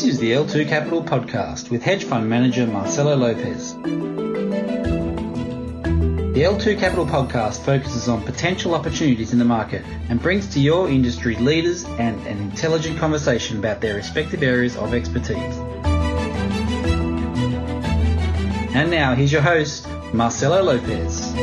This 0.00 0.14
is 0.14 0.18
the 0.18 0.32
L2 0.32 0.66
Capital 0.66 1.04
Podcast 1.04 1.68
with 1.68 1.82
hedge 1.82 2.04
fund 2.04 2.26
manager 2.26 2.66
Marcelo 2.66 3.14
Lopez. 3.16 3.74
The 3.74 3.90
L2 6.42 6.78
Capital 6.78 7.04
Podcast 7.04 7.62
focuses 7.66 8.08
on 8.08 8.22
potential 8.22 8.74
opportunities 8.74 9.34
in 9.34 9.38
the 9.38 9.44
market 9.44 9.84
and 10.08 10.18
brings 10.18 10.46
to 10.54 10.58
your 10.58 10.88
industry 10.88 11.36
leaders 11.36 11.84
and 11.84 12.18
an 12.26 12.38
intelligent 12.38 12.98
conversation 12.98 13.58
about 13.58 13.82
their 13.82 13.94
respective 13.94 14.42
areas 14.42 14.74
of 14.78 14.94
expertise. 14.94 15.58
And 18.74 18.90
now, 18.90 19.14
here's 19.14 19.32
your 19.32 19.42
host, 19.42 19.86
Marcelo 20.14 20.62
Lopez. 20.62 21.34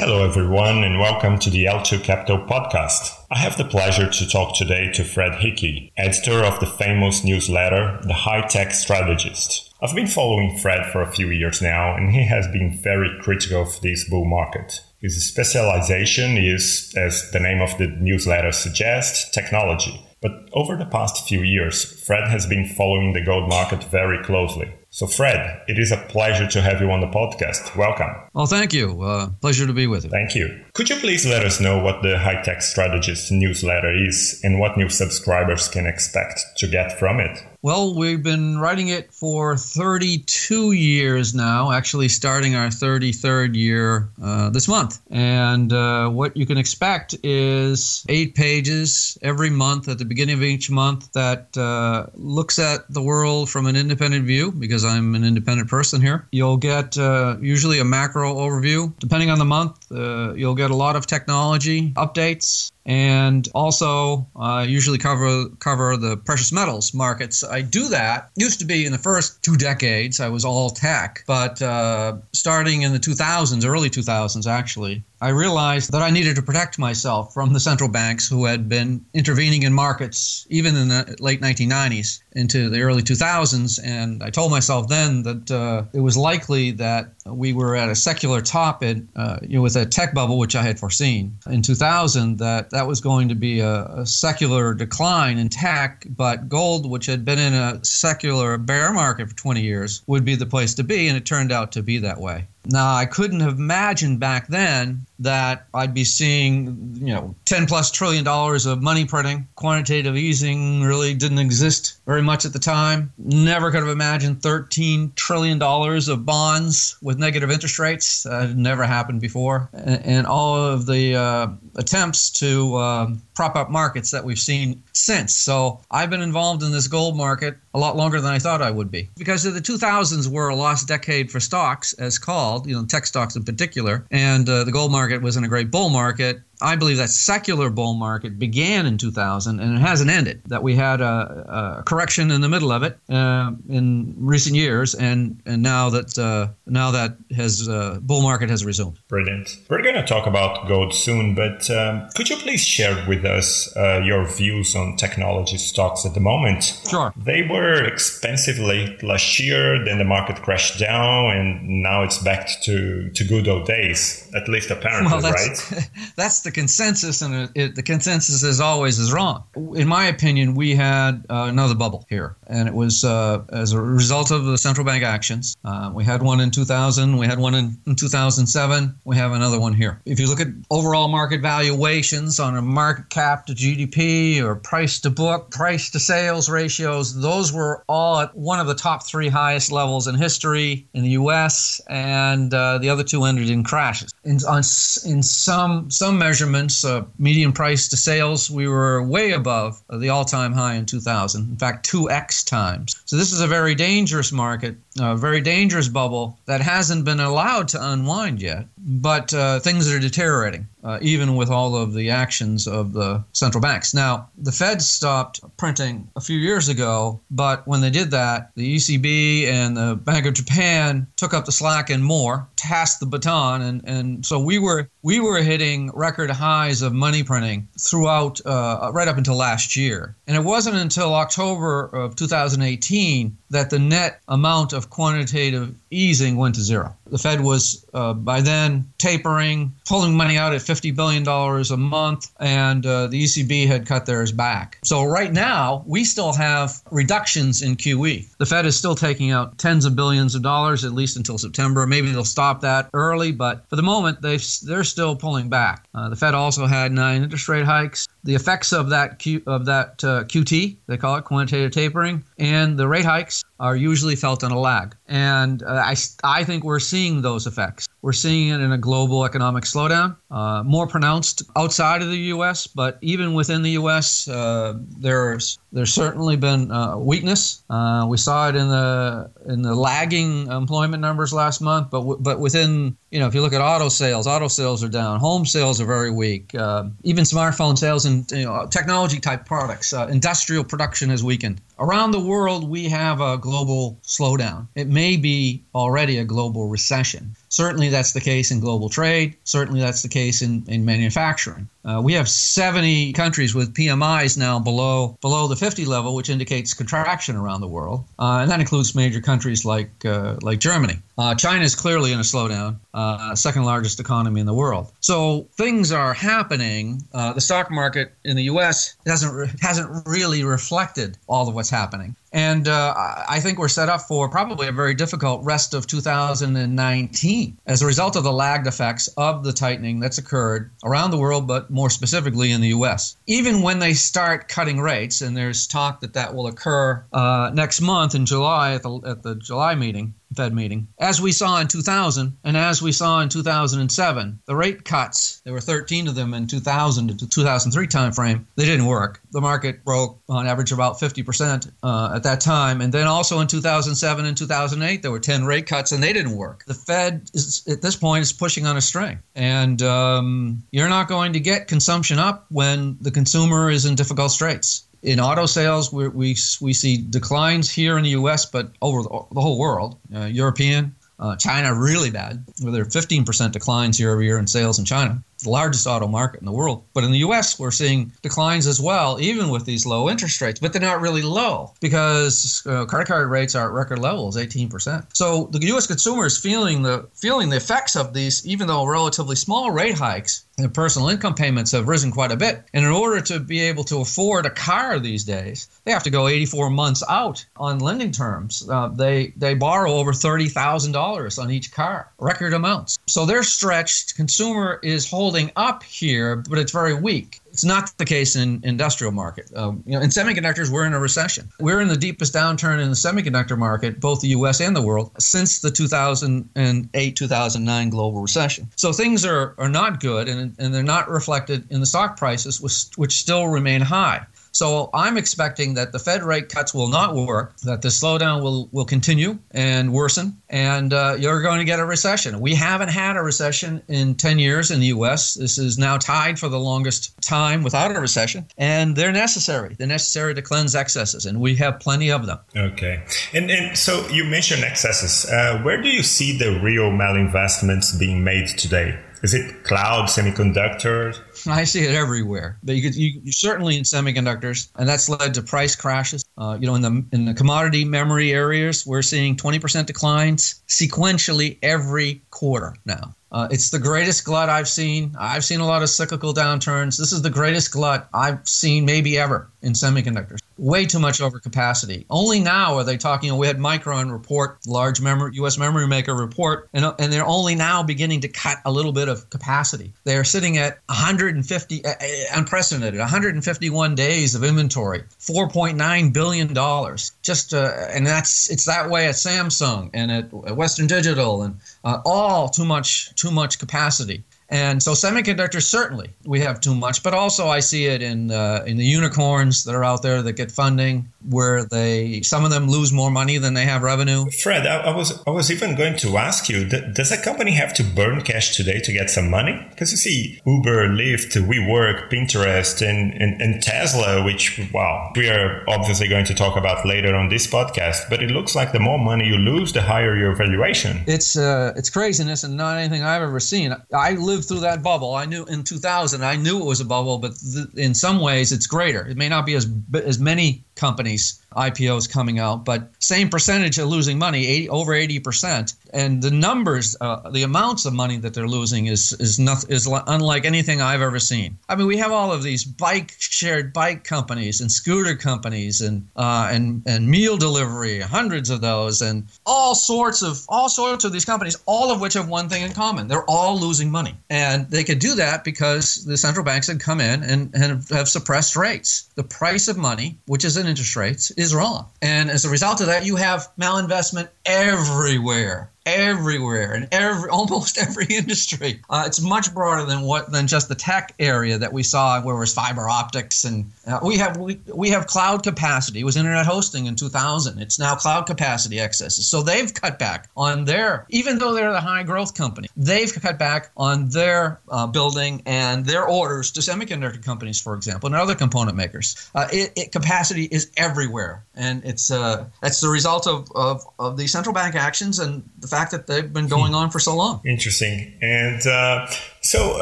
Hello, 0.00 0.24
everyone, 0.26 0.84
and 0.84 0.98
welcome 0.98 1.38
to 1.40 1.50
the 1.50 1.66
L2 1.66 2.02
Capital 2.02 2.38
Podcast. 2.38 3.21
I 3.32 3.38
have 3.38 3.56
the 3.56 3.64
pleasure 3.64 4.10
to 4.10 4.28
talk 4.28 4.54
today 4.54 4.92
to 4.92 5.04
Fred 5.04 5.36
Hickey, 5.36 5.90
editor 5.96 6.44
of 6.44 6.60
the 6.60 6.66
famous 6.66 7.24
newsletter, 7.24 7.98
The 8.02 8.12
High 8.12 8.42
Tech 8.46 8.72
Strategist. 8.72 9.72
I've 9.80 9.94
been 9.94 10.06
following 10.06 10.58
Fred 10.58 10.92
for 10.92 11.00
a 11.00 11.10
few 11.10 11.30
years 11.30 11.62
now, 11.62 11.96
and 11.96 12.12
he 12.12 12.26
has 12.26 12.46
been 12.48 12.78
very 12.82 13.08
critical 13.22 13.62
of 13.62 13.80
this 13.80 14.06
bull 14.06 14.26
market. 14.26 14.82
His 15.00 15.26
specialization 15.26 16.36
is, 16.36 16.92
as 16.94 17.30
the 17.30 17.40
name 17.40 17.62
of 17.62 17.78
the 17.78 17.86
newsletter 17.86 18.52
suggests, 18.52 19.30
technology. 19.30 20.06
But 20.20 20.50
over 20.52 20.76
the 20.76 20.84
past 20.84 21.26
few 21.26 21.40
years, 21.40 21.84
Fred 22.04 22.28
has 22.28 22.46
been 22.46 22.68
following 22.68 23.14
the 23.14 23.24
gold 23.24 23.48
market 23.48 23.82
very 23.84 24.22
closely. 24.22 24.72
So, 24.90 25.06
Fred, 25.06 25.62
it 25.66 25.78
is 25.78 25.90
a 25.90 25.96
pleasure 25.96 26.46
to 26.46 26.60
have 26.60 26.82
you 26.82 26.90
on 26.90 27.00
the 27.00 27.06
podcast. 27.06 27.74
Welcome. 27.76 28.10
Well, 28.34 28.46
thank 28.46 28.74
you. 28.74 29.02
Uh, 29.02 29.30
pleasure 29.40 29.66
to 29.66 29.72
be 29.72 29.86
with 29.86 30.04
you. 30.04 30.10
Thank 30.10 30.34
you. 30.34 30.64
Could 30.74 30.88
you 30.88 30.96
please 30.96 31.26
let 31.26 31.44
us 31.44 31.60
know 31.60 31.78
what 31.82 32.02
the 32.02 32.18
High 32.18 32.40
Tech 32.40 32.62
Strategist 32.62 33.30
newsletter 33.30 33.92
is 33.94 34.40
and 34.42 34.58
what 34.58 34.78
new 34.78 34.88
subscribers 34.88 35.68
can 35.68 35.86
expect 35.86 36.40
to 36.56 36.66
get 36.66 36.98
from 36.98 37.20
it? 37.20 37.44
Well, 37.64 37.94
we've 37.94 38.24
been 38.24 38.58
writing 38.58 38.88
it 38.88 39.14
for 39.14 39.56
32 39.56 40.72
years 40.72 41.32
now, 41.32 41.70
actually 41.70 42.08
starting 42.08 42.56
our 42.56 42.66
33rd 42.66 43.54
year 43.54 44.08
uh, 44.20 44.50
this 44.50 44.66
month. 44.66 45.00
And 45.12 45.72
uh, 45.72 46.08
what 46.08 46.36
you 46.36 46.44
can 46.44 46.58
expect 46.58 47.14
is 47.22 48.04
eight 48.08 48.34
pages 48.34 49.16
every 49.22 49.48
month 49.48 49.88
at 49.88 49.98
the 49.98 50.04
beginning 50.04 50.34
of 50.34 50.42
each 50.42 50.72
month 50.72 51.12
that 51.12 51.56
uh, 51.56 52.06
looks 52.14 52.58
at 52.58 52.92
the 52.92 53.00
world 53.00 53.48
from 53.48 53.66
an 53.66 53.76
independent 53.76 54.26
view, 54.26 54.50
because 54.50 54.84
I'm 54.84 55.14
an 55.14 55.22
independent 55.22 55.68
person 55.68 56.00
here. 56.00 56.26
You'll 56.32 56.56
get 56.56 56.98
uh, 56.98 57.36
usually 57.40 57.78
a 57.78 57.84
macro 57.84 58.34
overview. 58.34 58.92
Depending 58.98 59.30
on 59.30 59.38
the 59.38 59.44
month, 59.44 59.92
uh, 59.92 60.34
you'll 60.34 60.56
get 60.56 60.61
a 60.70 60.76
lot 60.76 60.96
of 60.96 61.06
technology 61.06 61.92
updates 61.92 62.70
and 62.84 63.48
also 63.54 64.26
uh, 64.36 64.64
usually 64.68 64.98
cover 64.98 65.48
cover 65.58 65.96
the 65.96 66.16
precious 66.16 66.52
metals 66.52 66.94
markets. 66.94 67.44
I 67.44 67.62
do 67.62 67.88
that. 67.88 68.30
Used 68.36 68.60
to 68.60 68.66
be 68.66 68.84
in 68.84 68.92
the 68.92 68.98
first 68.98 69.42
two 69.42 69.56
decades, 69.56 70.20
I 70.20 70.28
was 70.28 70.44
all 70.44 70.70
tech, 70.70 71.24
but 71.26 71.60
uh, 71.62 72.16
starting 72.32 72.82
in 72.82 72.92
the 72.92 72.98
2000s, 72.98 73.64
early 73.66 73.90
2000s 73.90 74.46
actually, 74.46 75.04
I 75.22 75.28
realized 75.28 75.92
that 75.92 76.02
I 76.02 76.10
needed 76.10 76.34
to 76.34 76.42
protect 76.42 76.80
myself 76.80 77.32
from 77.32 77.52
the 77.52 77.60
central 77.60 77.88
banks 77.88 78.28
who 78.28 78.44
had 78.44 78.68
been 78.68 79.04
intervening 79.14 79.62
in 79.62 79.72
markets 79.72 80.48
even 80.50 80.74
in 80.74 80.88
the 80.88 81.16
late 81.20 81.40
1990s 81.40 82.20
into 82.32 82.68
the 82.68 82.80
early 82.80 83.02
2000s. 83.02 83.78
And 83.84 84.20
I 84.20 84.30
told 84.30 84.50
myself 84.50 84.88
then 84.88 85.22
that 85.22 85.48
uh, 85.48 85.84
it 85.92 86.00
was 86.00 86.16
likely 86.16 86.72
that 86.72 87.12
we 87.24 87.52
were 87.52 87.76
at 87.76 87.88
a 87.88 87.94
secular 87.94 88.40
top 88.40 88.82
in, 88.82 89.08
uh, 89.14 89.38
you 89.42 89.58
know, 89.58 89.62
with 89.62 89.76
a 89.76 89.86
tech 89.86 90.12
bubble, 90.12 90.38
which 90.38 90.56
I 90.56 90.62
had 90.62 90.80
foreseen 90.80 91.38
in 91.48 91.62
2000, 91.62 92.38
that 92.38 92.71
that 92.72 92.86
was 92.86 93.00
going 93.00 93.28
to 93.28 93.34
be 93.34 93.60
a, 93.60 93.84
a 93.84 94.06
secular 94.06 94.74
decline 94.74 95.38
in 95.38 95.48
tech, 95.48 96.04
but 96.08 96.48
gold, 96.48 96.90
which 96.90 97.06
had 97.06 97.24
been 97.24 97.38
in 97.38 97.54
a 97.54 97.84
secular 97.84 98.58
bear 98.58 98.92
market 98.92 99.28
for 99.28 99.36
20 99.36 99.60
years, 99.60 100.02
would 100.06 100.24
be 100.24 100.34
the 100.34 100.46
place 100.46 100.74
to 100.74 100.82
be. 100.82 101.06
And 101.08 101.16
it 101.16 101.24
turned 101.24 101.52
out 101.52 101.72
to 101.72 101.82
be 101.82 101.98
that 101.98 102.18
way. 102.18 102.48
Now, 102.64 102.94
I 102.94 103.06
couldn't 103.06 103.40
have 103.40 103.58
imagined 103.58 104.20
back 104.20 104.48
then 104.48 105.06
that 105.18 105.66
I'd 105.74 105.94
be 105.94 106.04
seeing, 106.04 106.96
you 107.00 107.14
know, 107.14 107.34
10 107.44 107.66
plus 107.66 107.90
trillion 107.90 108.24
dollars 108.24 108.66
of 108.66 108.82
money 108.82 109.04
printing. 109.04 109.46
Quantitative 109.56 110.16
easing 110.16 110.82
really 110.82 111.14
didn't 111.14 111.38
exist 111.38 111.98
very 112.06 112.22
much 112.22 112.44
at 112.44 112.52
the 112.52 112.58
time. 112.58 113.12
Never 113.18 113.70
could 113.70 113.80
have 113.80 113.88
imagined 113.88 114.42
13 114.42 115.12
trillion 115.14 115.58
dollars 115.58 116.08
of 116.08 116.26
bonds 116.26 116.96
with 117.02 117.18
negative 117.18 117.50
interest 117.50 117.78
rates. 117.78 118.24
That 118.24 118.48
had 118.48 118.58
never 118.58 118.84
happened 118.84 119.20
before. 119.20 119.68
And, 119.72 120.04
and 120.04 120.26
all 120.26 120.56
of 120.56 120.86
the 120.86 121.16
uh, 121.16 121.48
attempts 121.76 122.30
to 122.30 122.76
uh, 122.76 123.10
prop 123.34 123.56
up 123.56 123.70
markets 123.70 124.10
that 124.10 124.24
we've 124.24 124.38
seen 124.38 124.82
since. 124.92 125.34
So 125.34 125.80
I've 125.90 126.10
been 126.10 126.22
involved 126.22 126.62
in 126.62 126.72
this 126.72 126.88
gold 126.88 127.16
market 127.16 127.56
a 127.74 127.78
lot 127.78 127.96
longer 127.96 128.20
than 128.20 128.32
I 128.32 128.38
thought 128.38 128.60
I 128.60 128.70
would 128.70 128.90
be. 128.90 129.08
Because 129.16 129.44
the 129.44 129.60
2000s 129.60 130.28
were 130.28 130.48
a 130.48 130.54
lost 130.54 130.88
decade 130.88 131.30
for 131.30 131.40
stocks, 131.40 131.92
as 131.94 132.18
called, 132.18 132.51
you 132.64 132.74
know, 132.74 132.84
tech 132.84 133.06
stocks 133.06 133.36
in 133.36 133.44
particular. 133.44 134.06
And 134.10 134.48
uh, 134.48 134.64
the 134.64 134.72
gold 134.72 134.92
market 134.92 135.22
was 135.22 135.36
in 135.36 135.44
a 135.44 135.48
great 135.48 135.70
bull 135.70 135.88
market. 135.88 136.40
I 136.62 136.76
believe 136.76 136.96
that 136.98 137.10
secular 137.10 137.70
bull 137.70 137.94
market 137.94 138.38
began 138.38 138.86
in 138.86 138.96
2000 138.96 139.60
and 139.60 139.76
it 139.76 139.80
hasn't 139.80 140.10
ended. 140.10 140.42
That 140.46 140.62
we 140.62 140.76
had 140.76 141.00
a, 141.00 141.78
a 141.78 141.82
correction 141.82 142.30
in 142.30 142.40
the 142.40 142.48
middle 142.48 142.70
of 142.70 142.82
it 142.82 142.98
uh, 143.10 143.52
in 143.68 144.14
recent 144.18 144.56
years, 144.56 144.94
and 144.94 145.42
and 145.44 145.62
now 145.62 145.90
that 145.90 146.18
uh, 146.18 146.48
now 146.66 146.92
that 146.92 147.16
has 147.34 147.68
uh, 147.68 147.98
bull 148.00 148.22
market 148.22 148.48
has 148.50 148.64
resumed. 148.64 148.98
Brilliant. 149.08 149.58
We're 149.68 149.82
going 149.82 149.96
to 149.96 150.06
talk 150.06 150.26
about 150.26 150.68
gold 150.68 150.94
soon, 150.94 151.34
but 151.34 151.68
um, 151.70 152.08
could 152.14 152.30
you 152.30 152.36
please 152.36 152.64
share 152.64 153.04
with 153.08 153.24
us 153.24 153.74
uh, 153.76 154.00
your 154.04 154.24
views 154.24 154.76
on 154.76 154.96
technology 154.96 155.58
stocks 155.58 156.06
at 156.06 156.14
the 156.14 156.20
moment? 156.20 156.78
Sure. 156.88 157.12
They 157.16 157.42
were 157.42 157.84
expensive 157.84 158.58
late 158.58 159.02
last 159.02 159.40
year, 159.40 159.84
then 159.84 159.98
the 159.98 160.04
market 160.04 160.42
crashed 160.42 160.78
down, 160.78 161.36
and 161.36 161.82
now 161.82 162.02
it's 162.02 162.18
back 162.18 162.48
to 162.62 163.10
to 163.10 163.24
good 163.24 163.48
old 163.48 163.66
days. 163.66 164.30
At 164.34 164.48
least 164.48 164.70
apparently, 164.70 165.12
well, 165.12 165.20
that's, 165.20 165.72
right? 165.72 165.90
that's 166.16 166.40
the 166.42 166.51
consensus, 166.52 167.22
and 167.22 167.50
it, 167.54 167.74
the 167.74 167.82
consensus 167.82 168.44
as 168.44 168.60
always 168.60 168.98
is 168.98 169.12
wrong. 169.12 169.44
In 169.74 169.88
my 169.88 170.06
opinion, 170.06 170.54
we 170.54 170.74
had 170.74 171.24
uh, 171.28 171.46
another 171.48 171.74
bubble 171.74 172.06
here, 172.08 172.36
and 172.46 172.68
it 172.68 172.74
was 172.74 173.04
uh, 173.04 173.42
as 173.50 173.72
a 173.72 173.80
result 173.80 174.30
of 174.30 174.44
the 174.44 174.58
central 174.58 174.84
bank 174.84 175.04
actions. 175.04 175.56
Uh, 175.64 175.90
we 175.94 176.04
had 176.04 176.22
one 176.22 176.40
in 176.40 176.50
2000, 176.50 177.16
we 177.16 177.26
had 177.26 177.38
one 177.38 177.54
in, 177.54 177.76
in 177.86 177.96
2007, 177.96 178.94
we 179.04 179.16
have 179.16 179.32
another 179.32 179.58
one 179.58 179.72
here. 179.72 180.00
If 180.04 180.20
you 180.20 180.28
look 180.28 180.40
at 180.40 180.48
overall 180.70 181.08
market 181.08 181.40
valuations 181.40 182.38
on 182.38 182.56
a 182.56 182.62
market 182.62 183.10
cap 183.10 183.46
to 183.46 183.54
GDP 183.54 184.40
or 184.40 184.54
price 184.54 185.00
to 185.00 185.10
book, 185.10 185.50
price 185.50 185.90
to 185.90 186.00
sales 186.00 186.48
ratios, 186.48 187.20
those 187.20 187.52
were 187.52 187.84
all 187.88 188.20
at 188.20 188.34
one 188.36 188.60
of 188.60 188.66
the 188.66 188.74
top 188.74 189.06
three 189.06 189.28
highest 189.28 189.72
levels 189.72 190.06
in 190.06 190.14
history 190.14 190.86
in 190.94 191.02
the 191.02 191.10
U.S., 191.10 191.80
and 191.88 192.52
uh, 192.52 192.78
the 192.78 192.88
other 192.88 193.04
two 193.04 193.24
ended 193.24 193.50
in 193.50 193.64
crashes. 193.64 194.12
In, 194.24 194.38
on, 194.48 194.58
in 195.04 195.22
some 195.22 195.90
some 195.90 196.18
measurements, 196.32 196.82
uh, 196.82 197.04
median 197.18 197.52
price 197.52 197.88
to 197.88 197.94
sales, 197.94 198.50
we 198.50 198.66
were 198.66 199.02
way 199.02 199.32
above 199.32 199.82
the 199.90 200.08
all 200.08 200.24
time 200.24 200.54
high 200.54 200.76
in 200.76 200.86
2000. 200.86 201.50
In 201.50 201.56
fact, 201.58 201.86
2x 201.90 202.46
times. 202.46 202.98
So 203.04 203.16
this 203.16 203.34
is 203.34 203.42
a 203.42 203.46
very 203.46 203.74
dangerous 203.74 204.32
market, 204.32 204.76
a 204.98 205.14
very 205.14 205.42
dangerous 205.42 205.88
bubble 205.88 206.38
that 206.46 206.62
hasn't 206.62 207.04
been 207.04 207.20
allowed 207.20 207.68
to 207.68 207.90
unwind 207.92 208.40
yet, 208.40 208.64
but 208.78 209.34
uh, 209.34 209.60
things 209.60 209.92
are 209.92 210.00
deteriorating 210.00 210.68
uh, 210.82 210.98
even 211.00 211.36
with 211.36 211.50
all 211.50 211.76
of 211.76 211.94
the 211.94 212.10
actions 212.10 212.66
of 212.66 212.92
the 212.92 213.24
central 213.32 213.60
banks. 213.60 213.94
Now, 213.94 214.28
the 214.36 214.52
Fed 214.52 214.82
stopped 214.82 215.40
printing 215.56 216.08
a 216.16 216.20
few 216.20 216.38
years 216.38 216.68
ago, 216.68 217.20
but 217.30 217.66
when 217.66 217.80
they 217.80 217.90
did 217.90 218.10
that, 218.10 218.50
the 218.54 218.76
ECB 218.76 219.46
and 219.46 219.76
the 219.76 219.96
Bank 219.96 220.26
of 220.26 220.34
Japan 220.34 221.06
took 221.16 221.34
up 221.34 221.44
the 221.44 221.52
slack 221.52 221.90
and 221.90 222.04
more, 222.04 222.48
passed 222.56 223.00
the 223.00 223.06
baton, 223.06 223.62
and, 223.62 223.82
and 223.84 224.26
so 224.26 224.38
we 224.38 224.58
were 224.58 224.88
we 225.02 225.20
were 225.20 225.38
hitting 225.38 225.90
record 225.94 226.30
highs 226.30 226.82
of 226.82 226.92
money 226.92 227.22
printing 227.22 227.68
throughout 227.78 228.40
uh, 228.46 228.90
right 228.92 229.08
up 229.08 229.16
until 229.16 229.36
last 229.36 229.76
year, 229.76 230.16
and 230.26 230.36
it 230.36 230.44
wasn't 230.44 230.76
until 230.76 231.14
October 231.14 231.84
of 231.86 232.16
2018 232.16 233.36
that 233.52 233.70
the 233.70 233.78
net 233.78 234.20
amount 234.28 234.72
of 234.72 234.90
quantitative 234.90 235.74
easing 235.90 236.36
went 236.36 236.54
to 236.56 236.60
zero. 236.60 236.96
The 237.06 237.18
Fed 237.18 237.42
was 237.42 237.84
uh, 237.92 238.14
by 238.14 238.40
then 238.40 238.90
tapering, 238.98 239.72
pulling 239.86 240.16
money 240.16 240.38
out 240.38 240.54
at 240.54 240.62
$50 240.62 240.96
billion 240.96 241.28
a 241.28 241.76
month, 241.76 242.30
and 242.40 242.84
uh, 242.86 243.06
the 243.08 243.22
ECB 243.22 243.66
had 243.66 243.86
cut 243.86 244.06
theirs 244.06 244.32
back. 244.32 244.78
So, 244.82 245.04
right 245.04 245.32
now, 245.32 245.84
we 245.86 246.04
still 246.04 246.32
have 246.32 246.80
reductions 246.90 247.60
in 247.60 247.76
QE. 247.76 248.26
The 248.38 248.46
Fed 248.46 248.64
is 248.64 248.76
still 248.76 248.94
taking 248.94 249.30
out 249.30 249.58
tens 249.58 249.84
of 249.84 249.94
billions 249.94 250.34
of 250.34 250.42
dollars, 250.42 250.84
at 250.84 250.92
least 250.92 251.18
until 251.18 251.36
September. 251.36 251.86
Maybe 251.86 252.10
they'll 252.10 252.24
stop 252.24 252.62
that 252.62 252.88
early, 252.94 253.32
but 253.32 253.68
for 253.68 253.76
the 253.76 253.82
moment, 253.82 254.22
they 254.22 254.38
they're 254.62 254.84
still 254.84 255.14
pulling 255.14 255.50
back. 255.50 255.86
Uh, 255.94 256.08
the 256.08 256.16
Fed 256.16 256.34
also 256.34 256.66
had 256.66 256.90
nine 256.92 257.22
interest 257.22 257.48
rate 257.48 257.66
hikes. 257.66 258.08
The 258.24 258.34
effects 258.34 258.72
of 258.72 258.90
that 258.90 259.18
Q, 259.18 259.42
of 259.46 259.64
that 259.66 260.04
uh, 260.04 260.24
QT, 260.24 260.76
they 260.86 260.96
call 260.96 261.16
it 261.16 261.24
quantitative 261.24 261.72
tapering, 261.72 262.24
and 262.38 262.78
the 262.78 262.86
rate 262.86 263.04
hikes 263.04 263.42
are 263.62 263.76
usually 263.76 264.16
felt 264.16 264.42
on 264.42 264.50
a 264.50 264.58
lag. 264.58 264.96
And 265.06 265.62
uh, 265.62 265.84
I, 265.86 265.94
I 266.24 266.42
think 266.42 266.64
we're 266.64 266.80
seeing 266.80 267.22
those 267.22 267.46
effects. 267.46 267.88
We're 268.02 268.12
seeing 268.12 268.48
it 268.48 268.60
in 268.60 268.72
a 268.72 268.78
global 268.78 269.24
economic 269.24 269.62
slowdown, 269.62 270.16
uh, 270.32 270.64
more 270.64 270.88
pronounced 270.88 271.44
outside 271.54 272.02
of 272.02 272.08
the 272.08 272.18
U.S., 272.34 272.66
but 272.66 272.98
even 273.02 273.34
within 273.34 273.62
the 273.62 273.70
U.S., 273.82 274.26
uh, 274.26 274.74
there's 274.98 275.60
there's 275.70 275.94
certainly 275.94 276.36
been 276.36 276.70
uh, 276.72 276.96
weakness. 276.98 277.62
Uh, 277.70 278.04
we 278.08 278.16
saw 278.16 278.48
it 278.48 278.56
in 278.56 278.68
the 278.68 279.30
in 279.46 279.62
the 279.62 279.74
lagging 279.74 280.48
employment 280.48 281.00
numbers 281.00 281.32
last 281.32 281.60
month, 281.60 281.88
but 281.90 282.00
w- 282.00 282.18
but 282.20 282.40
within 282.40 282.96
you 283.12 283.20
know 283.20 283.28
if 283.28 283.34
you 283.34 283.40
look 283.42 283.52
at 283.52 283.60
auto 283.60 283.88
sales, 283.88 284.26
auto 284.26 284.48
sales 284.48 284.82
are 284.82 284.88
down, 284.88 285.20
home 285.20 285.46
sales 285.46 285.80
are 285.80 285.86
very 285.86 286.10
weak, 286.10 286.52
uh, 286.56 286.84
even 287.04 287.22
smartphone 287.22 287.78
sales 287.78 288.04
and 288.06 288.28
you 288.32 288.44
know, 288.44 288.66
technology 288.66 289.20
type 289.20 289.46
products, 289.46 289.92
industrial 289.92 290.64
production 290.64 291.08
has 291.10 291.22
weakened. 291.22 291.60
Around 291.82 292.12
the 292.12 292.20
world, 292.20 292.70
we 292.70 292.90
have 292.90 293.20
a 293.20 293.36
global 293.36 293.98
slowdown. 294.04 294.68
It 294.76 294.86
may 294.86 295.16
be 295.16 295.64
already 295.74 296.18
a 296.18 296.24
global 296.24 296.68
recession. 296.68 297.34
Certainly, 297.48 297.88
that's 297.88 298.12
the 298.12 298.20
case 298.20 298.52
in 298.52 298.60
global 298.60 298.88
trade. 298.88 299.34
Certainly, 299.42 299.80
that's 299.80 300.02
the 300.02 300.08
case 300.08 300.42
in, 300.42 300.62
in 300.68 300.84
manufacturing. 300.84 301.68
Uh, 301.84 302.00
we 302.02 302.12
have 302.12 302.28
70 302.28 303.12
countries 303.12 303.54
with 303.54 303.74
PMIs 303.74 304.38
now 304.38 304.58
below 304.58 305.18
below 305.20 305.48
the 305.48 305.56
50 305.56 305.84
level, 305.84 306.14
which 306.14 306.30
indicates 306.30 306.74
contraction 306.74 307.34
around 307.34 307.60
the 307.60 307.68
world, 307.68 308.04
uh, 308.18 308.38
and 308.40 308.50
that 308.50 308.60
includes 308.60 308.94
major 308.94 309.20
countries 309.20 309.64
like 309.64 310.04
uh, 310.04 310.36
like 310.42 310.60
Germany. 310.60 310.98
Uh, 311.18 311.34
China 311.34 311.62
is 311.62 311.74
clearly 311.74 312.12
in 312.12 312.18
a 312.18 312.22
slowdown, 312.22 312.76
uh, 312.94 313.34
second 313.34 313.64
largest 313.64 314.00
economy 314.00 314.40
in 314.40 314.46
the 314.46 314.54
world. 314.54 314.90
So 315.00 315.46
things 315.56 315.92
are 315.92 316.14
happening. 316.14 317.02
Uh, 317.12 317.32
the 317.32 317.40
stock 317.40 317.70
market 317.70 318.12
in 318.24 318.36
the 318.36 318.44
U.S. 318.44 318.96
hasn't 319.06 319.60
hasn't 319.60 320.06
really 320.06 320.44
reflected 320.44 321.18
all 321.28 321.48
of 321.48 321.54
what's 321.54 321.70
happening. 321.70 322.14
And 322.34 322.66
I 322.66 323.40
think 323.40 323.58
we're 323.58 323.68
set 323.68 323.90
up 323.90 324.00
for 324.02 324.26
probably 324.26 324.66
a 324.66 324.72
very 324.72 324.94
difficult 324.94 325.44
rest 325.44 325.74
of 325.74 325.86
2019 325.86 327.58
as 327.66 327.82
a 327.82 327.86
result 327.86 328.16
of 328.16 328.24
the 328.24 328.32
lagged 328.32 328.66
effects 328.66 329.08
of 329.18 329.44
the 329.44 329.52
tightening 329.52 330.00
that's 330.00 330.16
occurred 330.16 330.70
around 330.82 331.10
the 331.10 331.18
world, 331.18 331.46
but 331.46 331.70
more 331.72 331.90
specifically 331.90 332.52
in 332.52 332.60
the 332.60 332.68
U.S. 332.68 333.16
Even 333.26 333.62
when 333.62 333.78
they 333.78 333.94
start 333.94 334.48
cutting 334.48 334.80
rates, 334.80 335.22
and 335.22 335.36
there's 335.36 335.66
talk 335.66 336.00
that 336.00 336.14
that 336.14 336.34
will 336.34 336.46
occur 336.46 337.04
uh, 337.12 337.50
next 337.54 337.80
month 337.80 338.14
in 338.14 338.26
July 338.26 338.74
at 338.74 338.82
the, 338.82 339.00
at 339.06 339.22
the 339.22 339.34
July 339.36 339.74
meeting, 339.74 340.14
Fed 340.34 340.54
meeting. 340.54 340.88
As 340.98 341.20
we 341.20 341.32
saw 341.32 341.60
in 341.60 341.68
2000 341.68 342.36
and 342.44 342.56
as 342.56 342.82
we 342.82 342.92
saw 342.92 343.20
in 343.20 343.28
2007, 343.28 344.40
the 344.46 344.56
rate 344.56 344.84
cuts, 344.84 345.40
there 345.44 345.52
were 345.52 345.60
13 345.60 346.08
of 346.08 346.14
them 346.14 346.34
in 346.34 346.46
2000 346.46 347.18
to 347.18 347.28
2003 347.28 347.86
timeframe, 347.86 348.44
they 348.56 348.64
didn't 348.64 348.86
work. 348.86 349.20
The 349.32 349.40
market 349.40 349.84
broke 349.84 350.18
on 350.28 350.46
average 350.46 350.72
about 350.72 350.98
50% 351.00 351.70
uh, 351.82 352.12
at 352.14 352.22
that 352.24 352.40
time. 352.40 352.80
And 352.80 352.92
then 352.92 353.06
also 353.06 353.40
in 353.40 353.46
2007 353.46 354.24
and 354.24 354.36
2008, 354.36 355.02
there 355.02 355.10
were 355.10 355.20
10 355.20 355.44
rate 355.44 355.66
cuts 355.66 355.92
and 355.92 356.02
they 356.02 356.12
didn't 356.12 356.36
work. 356.36 356.64
The 356.66 356.74
Fed 356.74 357.30
is, 357.34 357.64
at 357.68 357.82
this 357.82 357.96
point 357.96 358.22
is 358.22 358.32
pushing 358.32 358.66
on 358.66 358.76
a 358.76 358.80
string. 358.80 359.18
And 359.34 359.80
um, 359.82 360.62
you're 360.70 360.88
not 360.88 361.08
going 361.08 361.34
to 361.34 361.40
get 361.40 361.68
consumption 361.68 362.18
up 362.18 362.46
when 362.50 362.96
the 363.00 363.10
consumer 363.10 363.70
is 363.70 363.84
in 363.84 363.94
difficult 363.94 364.30
straits 364.30 364.84
in 365.02 365.20
auto 365.20 365.46
sales, 365.46 365.92
we, 365.92 366.08
we, 366.08 366.36
we 366.60 366.72
see 366.72 366.96
declines 366.96 367.70
here 367.70 367.98
in 367.98 368.04
the 368.04 368.10
U.S., 368.10 368.46
but 368.46 368.72
over 368.80 369.02
the, 369.02 369.08
the 369.32 369.40
whole 369.40 369.58
world, 369.58 369.98
uh, 370.14 370.26
European, 370.26 370.94
uh, 371.18 371.36
China 371.36 371.74
really 371.74 372.10
bad, 372.10 372.44
where 372.60 372.72
there 372.72 372.82
are 372.82 372.86
15% 372.86 373.52
declines 373.52 373.98
year 373.98 374.12
over 374.12 374.22
year 374.22 374.38
in 374.38 374.46
sales 374.46 374.78
in 374.78 374.84
China 374.84 375.22
the 375.42 375.50
largest 375.50 375.86
auto 375.86 376.06
market 376.06 376.40
in 376.40 376.46
the 376.46 376.52
world. 376.52 376.84
But 376.94 377.04
in 377.04 377.12
the 377.12 377.18
US, 377.18 377.58
we're 377.58 377.70
seeing 377.70 378.12
declines 378.22 378.66
as 378.66 378.80
well, 378.80 379.20
even 379.20 379.48
with 379.50 379.64
these 379.64 379.86
low 379.86 380.08
interest 380.08 380.40
rates. 380.40 380.60
But 380.60 380.72
they're 380.72 380.82
not 380.82 381.00
really 381.00 381.22
low 381.22 381.72
because 381.80 382.62
uh, 382.66 382.84
credit 382.86 383.08
card 383.08 383.30
rates 383.30 383.54
are 383.54 383.68
at 383.68 383.72
record 383.72 383.98
levels, 383.98 384.36
18%. 384.36 385.06
So 385.12 385.48
the 385.52 385.64
US 385.74 385.86
consumer 385.86 386.26
is 386.26 386.38
feeling 386.38 386.82
the 386.82 387.08
feeling 387.14 387.48
the 387.48 387.56
effects 387.56 387.96
of 387.96 388.14
these, 388.14 388.46
even 388.46 388.66
though 388.66 388.84
relatively 388.86 389.36
small 389.36 389.70
rate 389.70 389.98
hikes. 389.98 390.44
And 390.58 390.72
personal 390.72 391.08
income 391.08 391.34
payments 391.34 391.72
have 391.72 391.88
risen 391.88 392.12
quite 392.12 392.30
a 392.30 392.36
bit. 392.36 392.62
And 392.74 392.84
in 392.84 392.90
order 392.90 393.22
to 393.22 393.40
be 393.40 393.60
able 393.60 393.84
to 393.84 394.00
afford 394.00 394.44
a 394.44 394.50
car 394.50 394.98
these 394.98 395.24
days, 395.24 395.66
they 395.84 395.92
have 395.92 396.02
to 396.02 396.10
go 396.10 396.28
84 396.28 396.68
months 396.68 397.02
out 397.08 397.44
on 397.56 397.78
lending 397.78 398.12
terms. 398.12 398.68
Uh, 398.68 398.88
they 398.88 399.32
they 399.36 399.54
borrow 399.54 399.92
over 399.92 400.12
$30,000 400.12 401.42
on 401.42 401.50
each 401.50 401.72
car, 401.72 402.10
record 402.18 402.52
amounts. 402.52 402.98
So 403.06 403.24
they're 403.24 403.42
stretched. 403.42 404.14
Consumer 404.14 404.78
is 404.82 405.08
holding 405.08 405.31
holding 405.32 405.50
up 405.56 405.82
here, 405.82 406.36
but 406.36 406.58
it's 406.58 406.72
very 406.72 406.92
weak. 406.92 407.40
It's 407.52 407.64
not 407.64 407.96
the 407.96 408.04
case 408.04 408.36
in 408.36 408.60
industrial 408.64 409.12
market. 409.12 409.50
Um, 409.56 409.82
you 409.86 409.92
know, 409.92 410.02
in 410.02 410.10
semiconductors, 410.10 410.68
we're 410.68 410.84
in 410.84 410.92
a 410.92 411.00
recession. 411.00 411.48
We're 411.58 411.80
in 411.80 411.88
the 411.88 411.96
deepest 411.96 412.34
downturn 412.34 412.82
in 412.82 412.90
the 412.90 412.96
semiconductor 412.96 413.56
market, 413.56 413.98
both 413.98 414.20
the 414.20 414.28
U.S. 414.28 414.60
and 414.60 414.76
the 414.76 414.82
world, 414.82 415.10
since 415.18 415.60
the 415.60 415.70
2008-2009 415.70 417.90
global 417.90 418.20
recession. 418.20 418.68
So 418.76 418.92
things 418.92 419.24
are, 419.24 419.54
are 419.56 419.70
not 419.70 420.00
good, 420.00 420.28
and, 420.28 420.54
and 420.58 420.74
they're 420.74 420.82
not 420.82 421.08
reflected 421.08 421.64
in 421.70 421.80
the 421.80 421.86
stock 421.86 422.18
prices, 422.18 422.60
which, 422.60 422.90
which 422.96 423.16
still 423.16 423.48
remain 423.48 423.80
high. 423.80 424.26
So 424.52 424.90
I'm 424.92 425.16
expecting 425.16 425.74
that 425.74 425.92
the 425.92 425.98
Fed 425.98 426.22
rate 426.22 426.48
cuts 426.48 426.74
will 426.74 426.88
not 426.88 427.14
work, 427.14 427.56
that 427.60 427.82
the 427.82 427.88
slowdown 427.88 428.42
will, 428.42 428.68
will 428.70 428.84
continue 428.84 429.38
and 429.50 429.92
worsen, 429.92 430.36
and 430.50 430.92
uh, 430.92 431.16
you're 431.18 431.42
going 431.42 431.58
to 431.58 431.64
get 431.64 431.80
a 431.80 431.84
recession. 431.84 432.38
We 432.40 432.54
haven't 432.54 432.90
had 432.90 433.16
a 433.16 433.22
recession 433.22 433.82
in 433.88 434.14
10 434.14 434.38
years 434.38 434.70
in 434.70 434.80
the 434.80 434.86
U.S. 434.86 435.34
This 435.34 435.58
is 435.58 435.78
now 435.78 435.96
tied 435.96 436.38
for 436.38 436.48
the 436.48 436.60
longest 436.60 437.20
time 437.22 437.62
without 437.62 437.96
a 437.96 438.00
recession, 438.00 438.46
and 438.58 438.94
they're 438.94 439.12
necessary. 439.12 439.74
They're 439.78 439.86
necessary 439.86 440.34
to 440.34 440.42
cleanse 440.42 440.74
excesses, 440.74 441.24
and 441.24 441.40
we 441.40 441.56
have 441.56 441.80
plenty 441.80 442.10
of 442.10 442.26
them. 442.26 442.38
Okay. 442.54 443.02
And, 443.32 443.50
and 443.50 443.76
so 443.76 444.06
you 444.08 444.24
mentioned 444.24 444.64
excesses. 444.64 445.30
Uh, 445.30 445.60
where 445.62 445.80
do 445.80 445.88
you 445.88 446.02
see 446.02 446.36
the 446.36 446.60
real 446.60 446.90
malinvestments 446.90 447.98
being 447.98 448.22
made 448.22 448.48
today? 448.48 448.98
Is 449.22 449.34
it 449.34 449.62
cloud, 449.62 450.08
semiconductors? 450.08 451.20
I 451.46 451.62
see 451.62 451.84
it 451.84 451.94
everywhere. 451.94 452.58
But 452.64 452.74
you, 452.74 452.82
could, 452.82 452.96
you, 452.96 453.30
certainly 453.30 453.76
in 453.76 453.84
semiconductors, 453.84 454.68
and 454.76 454.88
that's 454.88 455.08
led 455.08 455.34
to 455.34 455.42
price 455.42 455.76
crashes. 455.76 456.24
Uh, 456.36 456.58
you 456.60 456.66
know, 456.66 456.74
in 456.74 456.82
the 456.82 457.04
in 457.12 457.24
the 457.26 457.34
commodity 457.34 457.84
memory 457.84 458.32
areas, 458.32 458.84
we're 458.84 459.02
seeing 459.02 459.36
20% 459.36 459.86
declines 459.86 460.62
sequentially 460.68 461.58
every 461.62 462.20
quarter 462.30 462.74
now. 462.84 463.14
Uh, 463.30 463.48
it's 463.50 463.70
the 463.70 463.78
greatest 463.78 464.24
glut 464.24 464.48
I've 464.48 464.68
seen. 464.68 465.14
I've 465.18 465.44
seen 465.44 465.60
a 465.60 465.66
lot 465.66 465.82
of 465.82 465.88
cyclical 465.88 466.34
downturns. 466.34 466.98
This 466.98 467.12
is 467.12 467.22
the 467.22 467.30
greatest 467.30 467.72
glut 467.72 468.08
I've 468.12 468.46
seen 468.46 468.84
maybe 468.84 469.16
ever 469.18 469.50
in 469.62 469.72
semiconductors. 469.72 470.41
Way 470.58 470.86
too 470.86 470.98
much 470.98 471.20
overcapacity. 471.20 472.04
Only 472.10 472.40
now 472.40 472.76
are 472.76 472.84
they 472.84 472.96
talking. 472.96 473.28
You 473.28 473.32
know, 473.32 473.38
we 473.38 473.46
had 473.46 473.58
Micron 473.58 474.12
report, 474.12 474.58
large 474.66 475.00
memory, 475.00 475.32
U.S. 475.34 475.58
memory 475.58 475.86
maker 475.86 476.14
report, 476.14 476.68
and, 476.72 476.84
and 476.98 477.12
they're 477.12 477.26
only 477.26 477.54
now 477.54 477.82
beginning 477.82 478.20
to 478.22 478.28
cut 478.28 478.58
a 478.64 478.72
little 478.72 478.92
bit 478.92 479.08
of 479.08 479.28
capacity. 479.30 479.92
They're 480.04 480.24
sitting 480.24 480.58
at 480.58 480.78
150, 480.86 481.84
uh, 481.84 481.88
uh, 481.88 481.94
unprecedented, 482.34 482.98
151 482.98 483.94
days 483.94 484.34
of 484.34 484.44
inventory, 484.44 485.02
4.9 485.20 486.12
billion 486.12 486.52
dollars. 486.52 487.12
Just 487.22 487.54
uh, 487.54 487.72
and 487.90 488.06
that's 488.06 488.50
it's 488.50 488.66
that 488.66 488.90
way 488.90 489.06
at 489.06 489.14
Samsung 489.14 489.90
and 489.94 490.10
at 490.10 490.32
Western 490.32 490.86
Digital 490.86 491.42
and 491.42 491.56
uh, 491.84 492.00
all 492.04 492.48
too 492.48 492.64
much 492.64 493.14
too 493.14 493.30
much 493.30 493.58
capacity. 493.58 494.24
And 494.52 494.82
so 494.82 494.92
semiconductors 494.92 495.62
certainly 495.62 496.10
we 496.26 496.40
have 496.40 496.60
too 496.60 496.74
much, 496.74 497.02
but 497.02 497.14
also 497.14 497.48
I 497.48 497.60
see 497.60 497.86
it 497.86 498.02
in 498.02 498.30
uh, 498.30 498.64
in 498.66 498.76
the 498.76 498.84
unicorns 498.84 499.64
that 499.64 499.74
are 499.74 499.82
out 499.82 500.02
there 500.02 500.20
that 500.22 500.34
get 500.34 500.52
funding 500.52 501.10
where 501.30 501.64
they 501.64 502.20
some 502.20 502.44
of 502.44 502.50
them 502.50 502.68
lose 502.68 502.92
more 502.92 503.10
money 503.10 503.38
than 503.38 503.54
they 503.54 503.64
have 503.64 503.82
revenue. 503.82 504.26
Fred, 504.30 504.66
I, 504.66 504.90
I 504.90 504.96
was 504.96 505.22
I 505.26 505.30
was 505.30 505.50
even 505.50 505.74
going 505.74 505.96
to 505.98 506.18
ask 506.18 506.50
you, 506.50 506.68
does 506.68 507.10
a 507.10 507.22
company 507.22 507.52
have 507.52 507.72
to 507.74 507.82
burn 507.82 508.20
cash 508.22 508.54
today 508.54 508.78
to 508.80 508.92
get 508.92 509.08
some 509.08 509.30
money? 509.30 509.66
Because 509.70 509.90
you 509.90 509.96
see 509.96 510.40
Uber, 510.44 510.88
Lyft, 510.88 511.32
WeWork, 511.32 512.10
Pinterest, 512.10 512.86
and, 512.86 513.14
and, 513.14 513.40
and 513.40 513.62
Tesla, 513.62 514.22
which 514.22 514.60
wow, 514.72 515.12
we 515.16 515.30
are 515.30 515.64
obviously 515.66 516.08
going 516.08 516.26
to 516.26 516.34
talk 516.34 516.58
about 516.58 516.84
later 516.84 517.14
on 517.14 517.30
this 517.30 517.46
podcast. 517.46 518.10
But 518.10 518.22
it 518.22 518.30
looks 518.30 518.54
like 518.54 518.72
the 518.72 518.80
more 518.80 518.98
money 518.98 519.26
you 519.26 519.36
lose, 519.36 519.72
the 519.72 519.82
higher 519.82 520.14
your 520.14 520.34
valuation. 520.34 521.04
It's 521.06 521.38
uh, 521.38 521.72
it's 521.74 521.88
craziness 521.88 522.44
and 522.44 522.56
not 522.56 522.76
anything 522.76 523.02
I've 523.02 523.22
ever 523.22 523.40
seen. 523.40 523.74
I 523.94 524.12
live 524.12 524.41
lived 524.42 524.48
through 524.48 524.60
that 524.60 524.82
bubble. 524.82 525.14
I 525.14 525.24
knew 525.24 525.44
in 525.44 525.62
2000, 525.62 526.24
I 526.24 526.36
knew 526.36 526.60
it 526.60 526.64
was 526.64 526.80
a 526.80 526.84
bubble, 526.84 527.18
but 527.18 527.32
th- 527.36 527.66
in 527.76 527.94
some 527.94 528.20
ways 528.20 528.52
it's 528.52 528.66
greater. 528.66 529.06
It 529.06 529.16
may 529.16 529.28
not 529.28 529.46
be 529.46 529.54
as 529.54 529.66
as 529.94 530.18
many 530.18 530.64
companies 530.74 531.42
IPOs 531.56 532.10
coming 532.10 532.38
out, 532.38 532.64
but 532.64 532.90
same 532.98 533.28
percentage 533.28 533.78
of 533.78 533.88
losing 533.88 534.18
money, 534.18 534.46
80, 534.46 534.68
over 534.70 534.92
80%. 534.92 535.74
And 535.92 536.22
the 536.22 536.30
numbers, 536.30 536.96
uh, 537.00 537.28
the 537.30 537.42
amounts 537.42 537.84
of 537.84 537.92
money 537.92 538.16
that 538.18 538.32
they're 538.32 538.48
losing 538.48 538.86
is 538.86 539.12
is 539.12 539.38
not, 539.38 539.70
is 539.70 539.86
unlike 540.06 540.46
anything 540.46 540.80
I've 540.80 541.02
ever 541.02 541.18
seen. 541.18 541.58
I 541.68 541.76
mean, 541.76 541.86
we 541.86 541.98
have 541.98 542.12
all 542.12 542.32
of 542.32 542.42
these 542.42 542.64
bike 542.64 543.14
shared 543.18 543.72
bike 543.72 544.02
companies 544.04 544.60
and 544.62 544.72
scooter 544.72 545.14
companies 545.14 545.82
and 545.82 546.08
uh, 546.16 546.48
and 546.50 546.82
and 546.86 547.06
meal 547.06 547.36
delivery, 547.36 548.00
hundreds 548.00 548.48
of 548.48 548.62
those, 548.62 549.02
and 549.02 549.26
all 549.44 549.74
sorts 549.74 550.22
of 550.22 550.44
all 550.48 550.70
sorts 550.70 551.04
of 551.04 551.12
these 551.12 551.26
companies, 551.26 551.56
all 551.66 551.92
of 551.92 552.00
which 552.00 552.14
have 552.14 552.28
one 552.28 552.48
thing 552.48 552.62
in 552.62 552.72
common: 552.72 553.06
they're 553.08 553.28
all 553.28 553.60
losing 553.60 553.90
money, 553.90 554.14
and 554.32 554.70
they 554.70 554.82
could 554.82 554.98
do 554.98 555.14
that 555.16 555.44
because 555.44 556.06
the 556.06 556.16
central 556.16 556.42
banks 556.42 556.66
had 556.66 556.80
come 556.80 557.02
in 557.02 557.22
and, 557.22 557.54
and 557.54 557.86
have 557.90 558.08
suppressed 558.08 558.56
rates. 558.56 559.10
The 559.14 559.22
price 559.22 559.68
of 559.68 559.76
money, 559.76 560.16
which 560.24 560.46
is 560.46 560.56
an 560.56 560.66
interest 560.66 560.96
rates, 560.96 561.30
is 561.32 561.54
wrong. 561.54 561.90
And 562.00 562.30
as 562.30 562.46
a 562.46 562.48
result 562.48 562.80
of 562.80 562.86
that, 562.86 563.04
you 563.04 563.16
have 563.16 563.48
malinvestment 563.60 564.30
everywhere 564.46 565.71
everywhere 565.86 566.74
in 566.74 566.88
every 566.92 567.30
almost 567.30 567.78
every 567.78 568.06
industry. 568.06 568.80
Uh, 568.88 569.04
it's 569.06 569.20
much 569.20 569.52
broader 569.52 569.84
than 569.84 570.02
what 570.02 570.30
than 570.30 570.46
just 570.46 570.68
the 570.68 570.74
tech 570.74 571.14
area 571.18 571.58
that 571.58 571.72
we 571.72 571.82
saw 571.82 572.20
where 572.22 572.36
it 572.36 572.38
was 572.38 572.54
fiber 572.54 572.88
optics 572.88 573.44
and 573.44 573.70
uh, 573.86 573.98
we 574.02 574.18
have 574.18 574.36
we, 574.36 574.60
we 574.72 574.90
have 574.90 575.06
cloud 575.06 575.42
capacity. 575.42 576.00
It 576.00 576.04
was 576.04 576.16
internet 576.16 576.46
hosting 576.46 576.86
in 576.86 576.96
2000. 576.96 577.60
It's 577.60 577.78
now 577.78 577.94
cloud 577.94 578.26
capacity 578.26 578.80
excesses. 578.80 579.28
So 579.28 579.42
they've 579.42 579.72
cut 579.72 579.98
back 579.98 580.28
on 580.36 580.64
their 580.64 581.06
even 581.08 581.38
though 581.38 581.52
they're 581.54 581.72
the 581.72 581.80
high 581.80 582.02
growth 582.02 582.34
company, 582.34 582.68
they've 582.76 583.12
cut 583.12 583.38
back 583.38 583.70
on 583.76 584.08
their 584.08 584.60
uh, 584.68 584.86
building 584.86 585.42
and 585.46 585.84
their 585.84 586.06
orders 586.06 586.52
to 586.52 586.60
semiconductor 586.60 587.22
companies, 587.24 587.60
for 587.60 587.74
example, 587.74 588.06
and 588.06 588.16
other 588.16 588.34
component 588.34 588.76
makers. 588.76 589.30
Uh, 589.34 589.48
it, 589.52 589.72
it, 589.76 589.92
capacity 589.92 590.44
is 590.44 590.70
everywhere, 590.76 591.44
and 591.54 591.84
it's 591.84 592.10
uh, 592.10 592.44
that's 592.60 592.80
the 592.80 592.88
result 592.88 593.26
of, 593.26 593.50
of, 593.54 593.84
of 593.98 594.16
the 594.16 594.26
central 594.26 594.54
bank 594.54 594.74
actions 594.74 595.18
and 595.18 595.42
the 595.58 595.66
fact 595.72 595.90
that 595.92 596.06
they've 596.06 596.32
been 596.32 596.48
going 596.48 596.74
on 596.74 596.90
for 596.90 597.00
so 597.00 597.16
long. 597.16 597.40
Interesting. 597.44 598.18
And 598.20 598.66
uh, 598.66 599.06
so, 599.44 599.72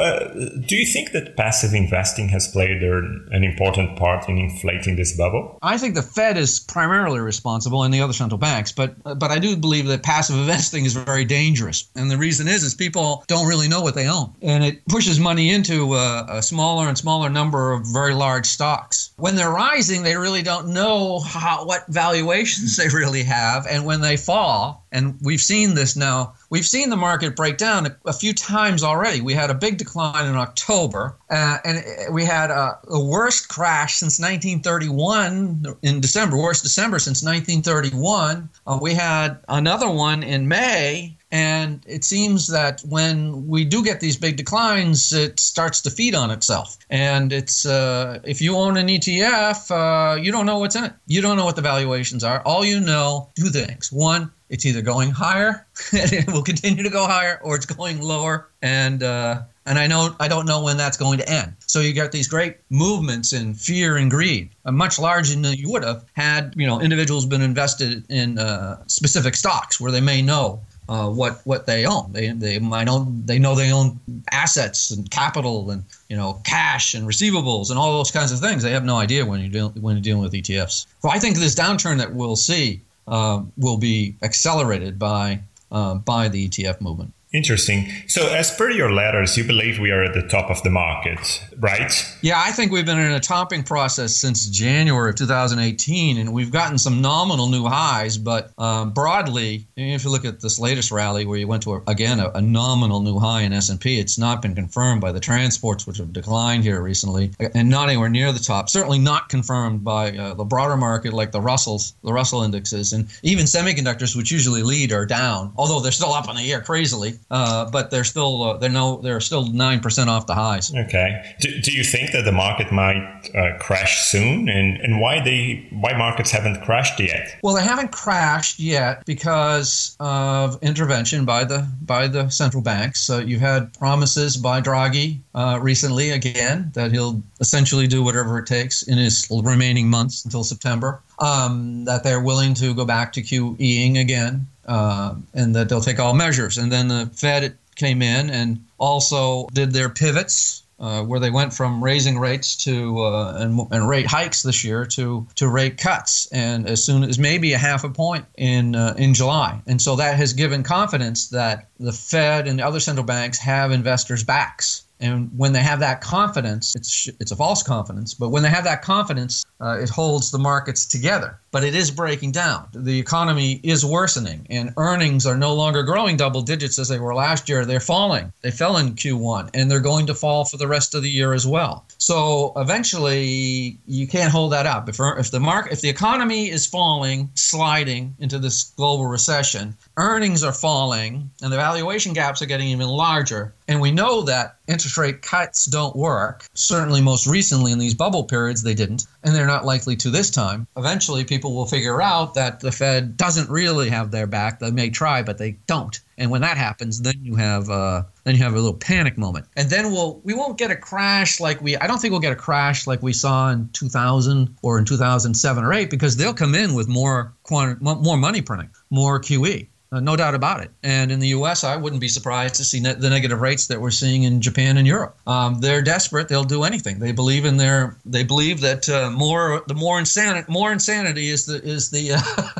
uh, 0.00 0.32
do 0.66 0.74
you 0.74 0.86
think 0.86 1.12
that 1.12 1.36
passive 1.36 1.74
investing 1.74 2.30
has 2.30 2.48
played 2.48 2.82
an 2.82 3.44
important 3.44 3.98
part 3.98 4.26
in 4.26 4.38
inflating 4.38 4.96
this 4.96 5.14
bubble? 5.14 5.58
I 5.60 5.76
think 5.76 5.94
the 5.94 6.02
Fed 6.02 6.38
is 6.38 6.60
primarily 6.60 7.20
responsible, 7.20 7.82
and 7.82 7.92
the 7.92 8.00
other 8.00 8.14
central 8.14 8.38
banks. 8.38 8.72
But 8.72 8.94
but 9.04 9.30
I 9.30 9.38
do 9.38 9.56
believe 9.56 9.86
that 9.88 10.02
passive 10.02 10.36
investing 10.36 10.86
is 10.86 10.94
very 10.94 11.26
dangerous, 11.26 11.90
and 11.94 12.10
the 12.10 12.16
reason 12.16 12.48
is 12.48 12.62
is 12.62 12.74
people 12.74 13.22
don't 13.26 13.46
really 13.46 13.68
know 13.68 13.82
what 13.82 13.94
they 13.94 14.08
own, 14.08 14.32
and 14.40 14.64
it 14.64 14.82
pushes 14.86 15.20
money 15.20 15.50
into 15.50 15.94
a, 15.94 16.24
a 16.28 16.42
smaller 16.42 16.88
and 16.88 16.96
smaller 16.96 17.28
number 17.28 17.72
of 17.72 17.86
very 17.92 18.14
large 18.14 18.46
stocks. 18.46 19.10
When 19.18 19.36
they're 19.36 19.50
rising, 19.50 20.02
they 20.02 20.16
really 20.16 20.42
don't 20.42 20.68
know 20.68 21.20
how 21.20 21.66
what 21.66 21.86
valuations 21.88 22.76
they 22.78 22.88
really 22.88 23.24
have, 23.24 23.66
and 23.66 23.84
when 23.84 24.00
they 24.00 24.16
fall, 24.16 24.86
and 24.90 25.18
we've 25.20 25.42
seen 25.42 25.74
this 25.74 25.96
now 25.96 26.32
we've 26.50 26.66
seen 26.66 26.90
the 26.90 26.96
market 26.96 27.34
break 27.34 27.56
down 27.56 27.86
a, 27.86 27.96
a, 28.04 28.12
few 28.12 28.34
times 28.34 28.82
already. 28.82 29.20
We 29.20 29.32
had 29.32 29.50
a 29.50 29.54
big 29.54 29.78
decline 29.78 30.26
in 30.26 30.36
October, 30.36 31.16
uh, 31.30 31.58
and 31.64 32.12
we 32.12 32.24
had 32.24 32.50
a, 32.50 32.78
a, 32.88 33.02
worst 33.02 33.48
crash 33.48 33.94
since 33.94 34.18
1931 34.18 35.76
in 35.82 36.00
December, 36.00 36.36
worst 36.36 36.62
December 36.62 36.98
since 36.98 37.22
1931. 37.24 38.48
Uh, 38.66 38.78
we 38.82 38.92
had 38.94 39.38
another 39.48 39.88
one 39.88 40.22
in 40.22 40.46
May. 40.46 41.16
And 41.32 41.82
it 41.86 42.02
seems 42.04 42.48
that 42.48 42.80
when 42.80 43.46
we 43.46 43.64
do 43.64 43.84
get 43.84 44.00
these 44.00 44.16
big 44.16 44.36
declines, 44.36 45.12
it 45.12 45.38
starts 45.38 45.80
to 45.82 45.90
feed 45.90 46.14
on 46.14 46.30
itself. 46.30 46.76
And 46.90 47.32
it's 47.32 47.64
uh, 47.64 48.20
if 48.24 48.40
you 48.40 48.56
own 48.56 48.76
an 48.76 48.88
ETF, 48.88 49.70
uh, 49.70 50.20
you 50.20 50.32
don't 50.32 50.46
know 50.46 50.58
what's 50.58 50.74
in 50.74 50.84
it. 50.84 50.92
You 51.06 51.20
don't 51.20 51.36
know 51.36 51.44
what 51.44 51.56
the 51.56 51.62
valuations 51.62 52.24
are. 52.24 52.42
All 52.42 52.64
you 52.64 52.80
know, 52.80 53.30
two 53.36 53.50
things. 53.50 53.92
One, 53.92 54.32
it's 54.48 54.66
either 54.66 54.82
going 54.82 55.10
higher 55.10 55.66
and 55.92 56.12
it 56.12 56.26
will 56.26 56.42
continue 56.42 56.82
to 56.82 56.90
go 56.90 57.06
higher 57.06 57.40
or 57.42 57.56
it's 57.56 57.66
going 57.66 58.00
lower 58.02 58.48
and 58.60 59.02
uh, 59.02 59.42
and 59.66 59.78
I 59.78 59.86
know 59.86 60.16
I 60.18 60.26
don't 60.26 60.46
know 60.46 60.62
when 60.64 60.76
that's 60.76 60.96
going 60.96 61.18
to 61.18 61.28
end. 61.28 61.54
So 61.60 61.80
you 61.80 61.92
get 61.92 62.10
these 62.10 62.26
great 62.26 62.56
movements 62.70 63.32
in 63.32 63.54
fear 63.54 63.96
and 63.96 64.10
greed, 64.10 64.50
uh, 64.64 64.72
much 64.72 64.98
larger 64.98 65.34
than 65.34 65.44
you 65.54 65.70
would 65.70 65.84
have 65.84 66.04
had 66.14 66.54
you 66.56 66.66
know 66.66 66.80
individuals 66.80 67.24
been 67.24 67.42
invested 67.42 68.04
in 68.08 68.38
uh, 68.38 68.82
specific 68.88 69.36
stocks 69.36 69.80
where 69.80 69.92
they 69.92 70.00
may 70.00 70.22
know 70.22 70.60
uh, 70.90 71.08
what 71.08 71.40
what 71.44 71.66
they 71.66 71.86
own. 71.86 72.12
They 72.12 72.30
they 72.30 72.58
might 72.58 72.88
own 72.88 73.22
they 73.24 73.38
know 73.38 73.54
they 73.54 73.72
own 73.72 74.00
assets 74.32 74.90
and 74.90 75.08
capital 75.08 75.70
and 75.70 75.84
you 76.08 76.16
know 76.16 76.40
cash 76.44 76.94
and 76.94 77.06
receivables 77.06 77.70
and 77.70 77.78
all 77.78 77.96
those 77.96 78.10
kinds 78.10 78.32
of 78.32 78.40
things. 78.40 78.64
They 78.64 78.72
have 78.72 78.84
no 78.84 78.96
idea 78.96 79.24
when 79.24 79.40
you're 79.40 79.52
dealing 79.52 79.80
when 79.80 79.94
you're 79.94 80.02
dealing 80.02 80.22
with 80.22 80.32
ETFs. 80.32 80.86
So 81.00 81.08
I 81.08 81.20
think 81.20 81.36
this 81.36 81.54
downturn 81.54 81.98
that 81.98 82.12
we'll 82.12 82.34
see 82.34 82.80
uh, 83.06 83.42
will 83.56 83.76
be 83.76 84.16
accelerated 84.22 84.98
by 84.98 85.38
uh, 85.70 85.94
by 85.94 86.28
the 86.28 86.48
ETF 86.48 86.80
movement. 86.80 87.12
Interesting. 87.32 87.86
So, 88.08 88.26
as 88.34 88.50
per 88.50 88.70
your 88.70 88.90
letters, 88.90 89.36
you 89.36 89.44
believe 89.44 89.78
we 89.78 89.92
are 89.92 90.02
at 90.02 90.14
the 90.14 90.22
top 90.22 90.50
of 90.50 90.64
the 90.64 90.70
market, 90.70 91.46
right? 91.58 92.16
Yeah, 92.22 92.42
I 92.44 92.50
think 92.50 92.72
we've 92.72 92.84
been 92.84 92.98
in 92.98 93.12
a 93.12 93.20
topping 93.20 93.62
process 93.62 94.16
since 94.16 94.48
January 94.48 95.10
of 95.10 95.14
2018, 95.14 96.18
and 96.18 96.32
we've 96.32 96.50
gotten 96.50 96.76
some 96.76 97.00
nominal 97.00 97.48
new 97.48 97.66
highs. 97.66 98.18
But 98.18 98.50
um, 98.58 98.90
broadly, 98.90 99.68
if 99.76 100.02
you 100.02 100.10
look 100.10 100.24
at 100.24 100.40
this 100.40 100.58
latest 100.58 100.90
rally, 100.90 101.24
where 101.24 101.38
you 101.38 101.46
went 101.46 101.62
to 101.62 101.74
a, 101.74 101.82
again 101.86 102.18
a, 102.18 102.30
a, 102.30 102.42
nominal 102.42 103.00
new 103.00 103.20
high 103.20 103.42
in 103.42 103.52
S&P, 103.52 104.00
it's 104.00 104.18
not 104.18 104.42
been 104.42 104.56
confirmed 104.56 105.00
by 105.00 105.12
the 105.12 105.20
transports, 105.20 105.86
which 105.86 105.98
have 105.98 106.12
declined 106.12 106.64
here 106.64 106.82
recently, 106.82 107.30
and 107.54 107.70
not 107.70 107.88
anywhere 107.88 108.08
near 108.08 108.32
the 108.32 108.40
top. 108.40 108.68
Certainly 108.68 108.98
not 108.98 109.28
confirmed 109.28 109.84
by 109.84 110.10
uh, 110.18 110.34
the 110.34 110.44
broader 110.44 110.76
market, 110.76 111.12
like 111.12 111.30
the 111.30 111.40
Russells, 111.40 111.94
the 112.02 112.12
Russell 112.12 112.42
indexes, 112.42 112.92
and 112.92 113.06
even 113.22 113.44
semiconductors, 113.44 114.16
which 114.16 114.32
usually 114.32 114.64
lead, 114.64 114.90
are 114.90 115.06
down, 115.06 115.52
although 115.56 115.78
they're 115.78 115.92
still 115.92 116.12
up 116.12 116.28
on 116.28 116.34
the 116.34 116.42
year 116.42 116.60
crazily 116.60 117.19
uh, 117.30 117.70
but 117.70 117.90
they're 117.90 118.04
still 118.04 118.42
uh, 118.42 118.56
they're 118.56 118.70
no 118.70 119.00
they're 119.02 119.20
still 119.20 119.46
nine 119.52 119.80
percent 119.80 120.10
off 120.10 120.26
the 120.26 120.34
highs. 120.34 120.74
Okay. 120.74 121.34
Do, 121.40 121.60
do 121.60 121.72
you 121.72 121.84
think 121.84 122.12
that 122.12 122.24
the 122.24 122.32
market 122.32 122.72
might 122.72 123.30
uh, 123.34 123.56
crash 123.58 124.00
soon, 124.00 124.48
and 124.48 124.76
and 124.78 125.00
why 125.00 125.20
they 125.20 125.66
why 125.70 125.92
markets 125.96 126.30
haven't 126.30 126.62
crashed 126.62 126.98
yet? 126.98 127.38
Well, 127.42 127.54
they 127.54 127.62
haven't 127.62 127.92
crashed 127.92 128.58
yet 128.58 129.04
because 129.06 129.96
of 130.00 130.58
intervention 130.62 131.24
by 131.24 131.44
the 131.44 131.66
by 131.82 132.08
the 132.08 132.28
central 132.30 132.62
banks. 132.62 133.00
So 133.00 133.18
you 133.18 133.38
had 133.38 133.72
promises 133.74 134.36
by 134.36 134.60
Draghi 134.60 135.20
uh, 135.34 135.58
recently 135.62 136.10
again 136.10 136.70
that 136.74 136.92
he'll 136.92 137.22
essentially 137.40 137.86
do 137.86 138.02
whatever 138.02 138.38
it 138.38 138.46
takes 138.46 138.82
in 138.82 138.98
his 138.98 139.28
remaining 139.30 139.88
months 139.88 140.24
until 140.24 140.44
September. 140.44 141.00
Um, 141.18 141.84
that 141.84 142.02
they're 142.02 142.22
willing 142.22 142.54
to 142.54 142.72
go 142.72 142.86
back 142.86 143.12
to 143.12 143.20
QEing 143.20 144.00
again 144.00 144.46
uh, 144.70 145.16
and 145.34 145.54
that 145.56 145.68
they'll 145.68 145.80
take 145.80 145.98
all 145.98 146.14
measures. 146.14 146.56
And 146.56 146.70
then 146.70 146.86
the 146.86 147.10
Fed 147.12 147.58
came 147.74 148.02
in 148.02 148.30
and 148.30 148.64
also 148.78 149.48
did 149.52 149.72
their 149.72 149.90
pivots. 149.90 150.62
Uh, 150.78 151.02
where 151.02 151.20
they 151.20 151.30
went 151.30 151.52
from 151.52 151.84
raising 151.84 152.18
rates 152.18 152.56
to 152.56 153.04
uh, 153.04 153.34
and, 153.36 153.60
and, 153.70 153.86
rate 153.86 154.06
hikes 154.06 154.42
this 154.42 154.64
year 154.64 154.86
to 154.86 155.26
to 155.34 155.46
rate 155.46 155.76
cuts, 155.76 156.26
and 156.32 156.66
as 156.66 156.82
soon 156.82 157.04
as 157.04 157.18
maybe 157.18 157.52
a 157.52 157.58
half 157.58 157.84
a 157.84 157.90
point 157.90 158.24
in 158.38 158.74
uh, 158.74 158.94
in 158.96 159.12
July, 159.12 159.60
and 159.66 159.82
so 159.82 159.96
that 159.96 160.16
has 160.16 160.32
given 160.32 160.62
confidence 160.62 161.28
that 161.28 161.68
the 161.78 161.92
Fed 161.92 162.48
and 162.48 162.58
the 162.58 162.66
other 162.66 162.80
central 162.80 163.04
banks 163.04 163.38
have 163.40 163.72
investors' 163.72 164.24
backs. 164.24 164.84
And 165.00 165.30
when 165.36 165.52
they 165.52 165.62
have 165.62 165.80
that 165.80 166.00
confidence, 166.00 166.74
it's 166.76 167.08
it's 167.18 167.32
a 167.32 167.36
false 167.36 167.62
confidence, 167.62 168.12
but 168.14 168.28
when 168.28 168.42
they 168.42 168.50
have 168.50 168.64
that 168.64 168.82
confidence, 168.82 169.44
uh, 169.60 169.78
it 169.80 169.88
holds 169.88 170.30
the 170.30 170.38
markets 170.38 170.84
together. 170.84 171.38
But 171.52 171.64
it 171.64 171.74
is 171.74 171.90
breaking 171.90 172.32
down. 172.32 172.68
The 172.72 172.98
economy 172.98 173.60
is 173.62 173.84
worsening, 173.84 174.46
and 174.50 174.72
earnings 174.76 175.26
are 175.26 175.36
no 175.36 175.54
longer 175.54 175.82
growing 175.82 176.16
double 176.16 176.42
digits 176.42 176.78
as 176.78 176.88
they 176.88 176.98
were 176.98 177.14
last 177.14 177.48
year. 177.48 177.64
They're 177.64 177.80
falling. 177.80 178.32
They 178.42 178.50
fell 178.50 178.76
in 178.76 178.94
Q1, 178.94 179.50
and 179.54 179.70
they're 179.70 179.80
going 179.80 180.06
to 180.06 180.14
fall 180.14 180.44
for 180.44 180.58
the 180.58 180.68
rest 180.68 180.94
of 180.94 181.02
the 181.02 181.10
year 181.10 181.32
as 181.32 181.46
well. 181.46 181.86
So 181.98 182.52
eventually, 182.56 183.78
you 183.86 184.06
can't 184.06 184.30
hold 184.30 184.52
that 184.52 184.66
up. 184.66 184.88
If, 184.88 185.00
if 185.00 185.30
the 185.30 185.40
market, 185.40 185.72
if 185.72 185.80
the 185.80 185.88
economy 185.88 186.50
is 186.50 186.66
falling, 186.66 187.30
sliding 187.34 188.14
into 188.20 188.38
this 188.38 188.64
global 188.76 189.06
recession, 189.06 189.76
earnings 189.96 190.44
are 190.44 190.52
falling, 190.52 191.30
and 191.42 191.52
the 191.52 191.56
valuation 191.56 192.12
gaps 192.12 192.42
are 192.42 192.46
getting 192.46 192.68
even 192.68 192.88
larger, 192.88 193.54
and 193.66 193.80
we 193.80 193.90
know 193.90 194.22
that 194.22 194.56
interest 194.70 194.96
rate 194.96 195.22
cuts 195.22 195.66
don't 195.66 195.96
work. 195.96 196.46
Certainly, 196.54 197.02
most 197.02 197.26
recently 197.26 197.72
in 197.72 197.78
these 197.78 197.94
bubble 197.94 198.24
periods, 198.24 198.62
they 198.62 198.74
didn't, 198.74 199.06
and 199.22 199.34
they're 199.34 199.46
not 199.46 199.64
likely 199.64 199.96
to 199.96 200.10
this 200.10 200.30
time. 200.30 200.66
Eventually, 200.76 201.24
people 201.24 201.54
will 201.54 201.66
figure 201.66 202.00
out 202.00 202.34
that 202.34 202.60
the 202.60 202.72
Fed 202.72 203.16
doesn't 203.16 203.50
really 203.50 203.88
have 203.90 204.10
their 204.10 204.26
back. 204.26 204.60
They 204.60 204.70
may 204.70 204.90
try, 204.90 205.22
but 205.22 205.38
they 205.38 205.52
don't. 205.66 205.98
And 206.16 206.30
when 206.30 206.42
that 206.42 206.58
happens, 206.58 207.00
then 207.00 207.14
you 207.22 207.34
have 207.36 207.70
uh, 207.70 208.02
then 208.24 208.36
you 208.36 208.42
have 208.42 208.52
a 208.52 208.56
little 208.56 208.74
panic 208.74 209.16
moment, 209.16 209.46
and 209.56 209.70
then 209.70 209.90
we'll 209.90 210.20
we 210.22 210.34
won't 210.34 210.58
get 210.58 210.70
a 210.70 210.76
crash 210.76 211.40
like 211.40 211.62
we 211.62 211.76
I 211.76 211.86
don't 211.86 211.98
think 211.98 212.12
we'll 212.12 212.20
get 212.20 212.32
a 212.32 212.36
crash 212.36 212.86
like 212.86 213.02
we 213.02 213.14
saw 213.14 213.50
in 213.50 213.70
2000 213.72 214.56
or 214.62 214.78
in 214.78 214.84
2007 214.84 215.64
or 215.64 215.72
eight 215.72 215.88
because 215.88 216.16
they'll 216.16 216.34
come 216.34 216.54
in 216.54 216.74
with 216.74 216.88
more 216.88 217.34
quanti- 217.42 217.82
more 217.82 218.18
money 218.18 218.42
printing, 218.42 218.70
more 218.90 219.18
QE. 219.18 219.66
Uh, 219.92 219.98
no 219.98 220.14
doubt 220.14 220.36
about 220.36 220.60
it. 220.60 220.70
And 220.84 221.10
in 221.10 221.18
the 221.18 221.28
U.S., 221.28 221.64
I 221.64 221.76
wouldn't 221.76 222.00
be 222.00 222.06
surprised 222.06 222.54
to 222.56 222.64
see 222.64 222.78
ne- 222.78 222.94
the 222.94 223.10
negative 223.10 223.40
rates 223.40 223.66
that 223.66 223.80
we're 223.80 223.90
seeing 223.90 224.22
in 224.22 224.40
Japan 224.40 224.76
and 224.76 224.86
Europe. 224.86 225.18
Um, 225.26 225.60
they're 225.60 225.82
desperate; 225.82 226.28
they'll 226.28 226.44
do 226.44 226.62
anything. 226.62 227.00
They 227.00 227.10
believe 227.10 227.44
in 227.44 227.56
their. 227.56 227.96
They 228.06 228.22
believe 228.22 228.60
that 228.60 228.88
uh, 228.88 229.10
more 229.10 229.64
the 229.66 229.74
more 229.74 229.98
insanity 229.98 230.50
more 230.50 230.72
insanity 230.72 231.28
is 231.28 231.46
the 231.46 231.60
is 231.64 231.90
the 231.90 232.12
uh, 232.12 232.59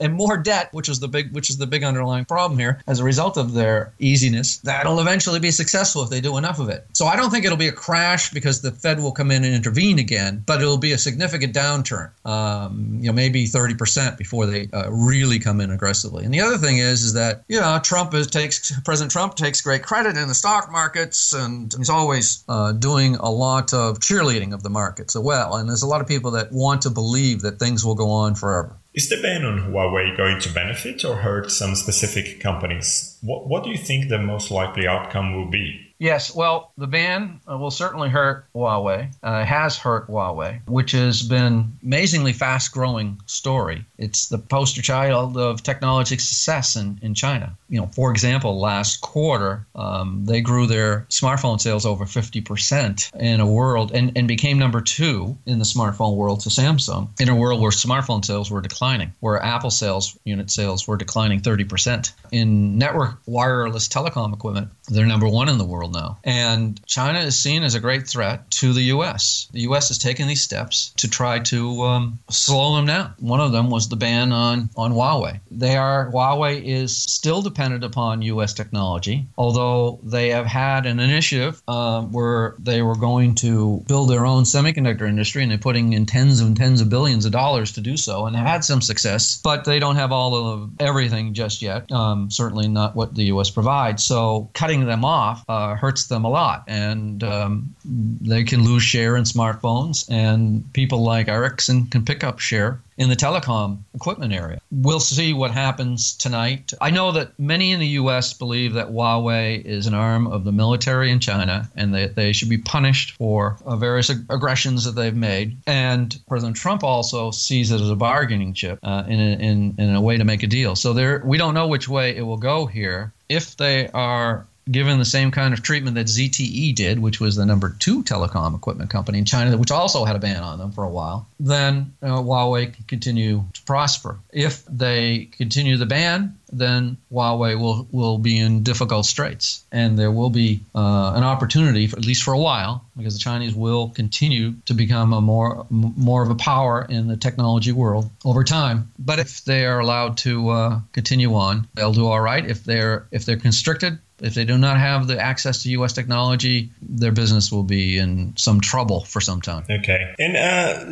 and 0.00 0.14
more 0.14 0.36
debt, 0.36 0.68
which 0.72 0.88
is 0.88 1.00
the 1.00 1.08
big 1.08 1.32
which 1.32 1.50
is 1.50 1.58
the 1.58 1.66
big 1.66 1.84
underlying 1.84 2.24
problem 2.24 2.58
here. 2.58 2.80
As 2.86 3.00
a 3.00 3.04
result 3.04 3.36
of 3.36 3.52
their 3.52 3.92
easiness, 3.98 4.58
that'll 4.58 5.00
eventually 5.00 5.40
be 5.40 5.50
successful 5.50 6.02
if 6.02 6.10
they 6.10 6.20
do 6.20 6.36
enough 6.36 6.58
of 6.58 6.68
it. 6.68 6.86
So 6.92 7.06
I 7.06 7.16
don't 7.16 7.30
think 7.30 7.44
it'll 7.44 7.56
be 7.56 7.68
a 7.68 7.72
crash 7.72 8.30
because 8.30 8.60
the 8.60 8.72
Fed 8.72 9.00
will 9.00 9.12
come 9.12 9.30
in 9.30 9.44
and 9.44 9.54
intervene 9.54 9.98
again, 9.98 10.42
but 10.46 10.60
it'll 10.60 10.78
be 10.78 10.92
a 10.92 10.98
significant 10.98 11.54
downturn. 11.54 12.10
Um, 12.26 12.98
you 13.00 13.06
know, 13.06 13.12
maybe 13.12 13.44
30% 13.44 14.18
before 14.18 14.46
they 14.46 14.68
uh, 14.72 14.90
really 14.90 15.38
come 15.38 15.60
in 15.60 15.70
aggressively. 15.70 16.24
And 16.24 16.32
the 16.32 16.40
other 16.40 16.58
thing 16.58 16.78
is, 16.78 17.02
is 17.02 17.12
that 17.14 17.44
you 17.48 17.60
know 17.60 17.78
Trump 17.82 18.14
is, 18.14 18.26
takes 18.26 18.72
President 18.80 19.10
Trump 19.10 19.34
takes 19.34 19.60
great 19.60 19.82
credit 19.82 20.16
in 20.16 20.28
the 20.28 20.34
stock 20.34 20.70
markets, 20.70 21.32
and 21.32 21.72
he's 21.76 21.90
always 21.90 22.44
uh, 22.48 22.72
doing 22.72 23.16
a 23.16 23.30
lot 23.30 23.72
of 23.72 23.98
cheerleading 23.98 24.52
of 24.52 24.62
the 24.62 24.70
markets 24.70 25.16
as 25.16 25.22
well. 25.22 25.56
And 25.56 25.68
there's 25.68 25.82
a 25.82 25.86
lot 25.86 26.00
of 26.00 26.06
people 26.06 26.32
that 26.32 26.52
want 26.52 26.82
to 26.82 26.90
believe 26.90 27.42
that 27.42 27.58
things 27.58 27.84
will 27.84 27.94
go 27.94 28.10
on 28.10 28.34
forever. 28.34 28.76
Is 28.96 29.10
the 29.10 29.20
ban 29.20 29.44
on 29.44 29.70
Huawei 29.70 30.16
going 30.16 30.40
to 30.40 30.48
benefit 30.48 31.04
or 31.04 31.16
hurt 31.16 31.50
some 31.50 31.74
specific 31.74 32.40
companies? 32.40 33.18
What, 33.20 33.46
what 33.46 33.62
do 33.62 33.68
you 33.68 33.76
think 33.76 34.08
the 34.08 34.18
most 34.18 34.50
likely 34.50 34.86
outcome 34.86 35.36
will 35.36 35.50
be? 35.50 35.85
Yes, 35.98 36.34
well, 36.34 36.72
the 36.76 36.86
ban 36.86 37.40
uh, 37.50 37.56
will 37.56 37.70
certainly 37.70 38.10
hurt 38.10 38.46
Huawei. 38.54 39.14
Uh, 39.22 39.44
has 39.44 39.78
hurt 39.78 40.08
Huawei, 40.08 40.60
which 40.66 40.92
has 40.92 41.22
been 41.22 41.78
amazingly 41.82 42.32
fast-growing 42.32 43.20
story. 43.26 43.84
It's 43.96 44.28
the 44.28 44.38
poster 44.38 44.82
child 44.82 45.38
of 45.38 45.62
technology 45.62 46.18
success 46.18 46.76
in, 46.76 46.98
in 47.02 47.14
China. 47.14 47.56
You 47.68 47.80
know, 47.80 47.86
for 47.86 48.10
example, 48.10 48.60
last 48.60 49.00
quarter 49.00 49.66
um, 49.74 50.24
they 50.26 50.40
grew 50.40 50.66
their 50.66 51.06
smartphone 51.08 51.60
sales 51.60 51.86
over 51.86 52.04
50% 52.04 53.14
in 53.18 53.40
a 53.40 53.46
world 53.46 53.92
and, 53.92 54.12
and 54.16 54.28
became 54.28 54.58
number 54.58 54.80
two 54.80 55.36
in 55.46 55.58
the 55.58 55.64
smartphone 55.64 56.16
world 56.16 56.40
to 56.40 56.50
Samsung 56.50 57.08
in 57.20 57.28
a 57.28 57.34
world 57.34 57.60
where 57.60 57.70
smartphone 57.70 58.24
sales 58.24 58.50
were 58.50 58.60
declining, 58.60 59.12
where 59.20 59.42
Apple 59.42 59.70
sales 59.70 60.18
unit 60.24 60.50
sales 60.50 60.86
were 60.86 60.96
declining 60.96 61.40
30%. 61.40 62.12
In 62.32 62.76
network 62.76 63.18
wireless 63.26 63.88
telecom 63.88 64.34
equipment, 64.34 64.68
they're 64.88 65.06
number 65.06 65.28
one 65.28 65.48
in 65.48 65.58
the 65.58 65.64
world 65.64 65.85
now. 65.92 66.18
And 66.24 66.80
China 66.86 67.20
is 67.20 67.38
seen 67.38 67.62
as 67.62 67.74
a 67.74 67.80
great 67.80 68.06
threat 68.06 68.50
to 68.52 68.72
the 68.72 68.82
U.S. 68.82 69.48
The 69.52 69.60
U.S. 69.62 69.88
has 69.88 69.98
taken 69.98 70.28
these 70.28 70.42
steps 70.42 70.92
to 70.96 71.08
try 71.08 71.38
to 71.40 71.82
um, 71.82 72.18
slow 72.28 72.76
them 72.76 72.86
down. 72.86 73.14
One 73.18 73.40
of 73.40 73.52
them 73.52 73.70
was 73.70 73.88
the 73.88 73.96
ban 73.96 74.32
on, 74.32 74.70
on 74.76 74.92
Huawei. 74.92 75.40
They 75.50 75.76
are 75.76 76.10
Huawei 76.10 76.62
is 76.64 76.96
still 76.96 77.42
dependent 77.42 77.84
upon 77.84 78.22
U.S. 78.22 78.52
technology, 78.52 79.26
although 79.36 80.00
they 80.02 80.30
have 80.30 80.46
had 80.46 80.86
an 80.86 81.00
initiative 81.00 81.62
uh, 81.68 82.02
where 82.02 82.54
they 82.58 82.82
were 82.82 82.96
going 82.96 83.34
to 83.36 83.82
build 83.86 84.10
their 84.10 84.26
own 84.26 84.44
semiconductor 84.44 85.08
industry, 85.08 85.42
and 85.42 85.50
they're 85.50 85.58
putting 85.58 85.92
in 85.92 86.06
tens 86.06 86.40
and 86.40 86.56
tens 86.56 86.80
of 86.80 86.88
billions 86.88 87.24
of 87.24 87.32
dollars 87.32 87.72
to 87.72 87.80
do 87.80 87.96
so, 87.96 88.26
and 88.26 88.36
had 88.36 88.64
some 88.64 88.80
success. 88.80 89.40
But 89.42 89.64
they 89.64 89.78
don't 89.78 89.96
have 89.96 90.12
all 90.12 90.34
of 90.34 90.70
everything 90.80 91.34
just 91.34 91.62
yet. 91.62 91.90
Um, 91.92 92.30
certainly 92.30 92.68
not 92.68 92.96
what 92.96 93.14
the 93.14 93.24
U.S. 93.24 93.50
provides. 93.50 94.04
So 94.04 94.50
cutting 94.54 94.86
them 94.86 95.04
off 95.04 95.44
uh, 95.48 95.75
hurts 95.76 96.06
them 96.06 96.24
a 96.24 96.28
lot, 96.30 96.64
and 96.66 97.22
um, 97.22 97.74
they 97.84 98.44
can 98.44 98.64
lose 98.64 98.82
share 98.82 99.16
in 99.16 99.24
smartphones, 99.24 100.10
and 100.10 100.72
people 100.72 101.02
like 101.02 101.28
Ericsson 101.28 101.86
can 101.86 102.04
pick 102.04 102.24
up 102.24 102.38
share 102.38 102.80
in 102.98 103.08
the 103.08 103.16
telecom 103.16 103.78
equipment 103.94 104.32
area. 104.32 104.60
We'll 104.70 105.00
see 105.00 105.32
what 105.32 105.50
happens 105.50 106.16
tonight. 106.16 106.72
I 106.80 106.90
know 106.90 107.12
that 107.12 107.38
many 107.38 107.72
in 107.72 107.80
the 107.80 107.86
U.S. 107.88 108.32
believe 108.32 108.72
that 108.74 108.88
Huawei 108.88 109.62
is 109.64 109.86
an 109.86 109.94
arm 109.94 110.26
of 110.26 110.44
the 110.44 110.52
military 110.52 111.10
in 111.10 111.20
China 111.20 111.68
and 111.76 111.94
that 111.94 112.14
they 112.14 112.32
should 112.32 112.48
be 112.48 112.58
punished 112.58 113.12
for 113.12 113.58
uh, 113.66 113.76
various 113.76 114.10
ag- 114.10 114.24
aggressions 114.30 114.84
that 114.84 114.92
they've 114.92 115.14
made. 115.14 115.56
And 115.66 116.18
President 116.28 116.56
Trump 116.56 116.82
also 116.82 117.30
sees 117.30 117.70
it 117.70 117.80
as 117.80 117.90
a 117.90 117.96
bargaining 117.96 118.54
chip 118.54 118.78
uh, 118.82 119.04
in, 119.06 119.20
a, 119.20 119.32
in, 119.38 119.74
in 119.78 119.94
a 119.94 120.00
way 120.00 120.16
to 120.16 120.24
make 120.24 120.42
a 120.42 120.46
deal. 120.46 120.74
So 120.74 120.92
there, 120.92 121.22
we 121.24 121.36
don't 121.36 121.54
know 121.54 121.68
which 121.68 121.88
way 121.88 122.16
it 122.16 122.22
will 122.22 122.38
go 122.38 122.66
here. 122.66 123.12
If 123.28 123.56
they 123.56 123.88
are 123.88 124.46
given 124.70 124.98
the 124.98 125.04
same 125.04 125.30
kind 125.30 125.54
of 125.54 125.62
treatment 125.62 125.94
that 125.94 126.06
ZTE 126.06 126.74
did, 126.74 126.98
which 126.98 127.20
was 127.20 127.36
the 127.36 127.46
number 127.46 127.74
two 127.78 128.02
telecom 128.02 128.54
equipment 128.54 128.90
company 128.90 129.18
in 129.18 129.24
China, 129.24 129.56
which 129.56 129.70
also 129.70 130.04
had 130.04 130.16
a 130.16 130.18
ban 130.18 130.42
on 130.42 130.58
them 130.58 130.72
for 130.72 130.84
a 130.84 130.88
while, 130.88 131.26
then 131.38 131.94
uh, 132.02 132.08
Huawei 132.08 132.74
can 132.74 132.84
continue 132.84 133.44
to 133.52 133.62
prosper. 133.62 134.18
If 134.32 134.64
they 134.66 135.28
continue 135.32 135.76
the 135.76 135.86
ban, 135.86 136.36
then 136.52 136.96
Huawei 137.12 137.58
will, 137.58 137.86
will 137.90 138.18
be 138.18 138.38
in 138.38 138.62
difficult 138.62 139.06
straits. 139.06 139.64
And 139.70 139.98
there 139.98 140.10
will 140.10 140.30
be 140.30 140.60
uh, 140.74 141.12
an 141.14 141.22
opportunity, 141.22 141.86
for, 141.86 141.96
at 141.96 142.04
least 142.04 142.22
for 142.22 142.34
a 142.34 142.38
while, 142.38 142.84
because 142.96 143.14
the 143.14 143.20
Chinese 143.20 143.54
will 143.54 143.90
continue 143.90 144.54
to 144.66 144.74
become 144.74 145.12
a 145.12 145.20
more, 145.20 145.66
more 145.70 146.22
of 146.22 146.30
a 146.30 146.34
power 146.34 146.86
in 146.88 147.08
the 147.08 147.16
technology 147.16 147.72
world 147.72 148.10
over 148.24 148.42
time. 148.42 148.90
But 148.98 149.18
if 149.18 149.44
they 149.44 149.64
are 149.66 149.80
allowed 149.80 150.18
to 150.18 150.48
uh, 150.48 150.80
continue 150.92 151.34
on, 151.34 151.68
they'll 151.74 151.92
do 151.92 152.06
all 152.06 152.20
right. 152.20 152.44
If 152.44 152.64
they're, 152.64 153.06
if 153.10 153.24
they're 153.24 153.36
constricted, 153.36 153.98
if 154.20 154.34
they 154.34 154.44
do 154.44 154.56
not 154.56 154.78
have 154.78 155.06
the 155.06 155.20
access 155.20 155.62
to 155.62 155.70
U.S. 155.70 155.92
technology, 155.92 156.70
their 156.80 157.12
business 157.12 157.52
will 157.52 157.62
be 157.62 157.98
in 157.98 158.34
some 158.36 158.60
trouble 158.60 159.04
for 159.04 159.20
some 159.20 159.40
time. 159.40 159.64
Okay. 159.70 160.14
And 160.18 160.36
uh, 160.36 160.84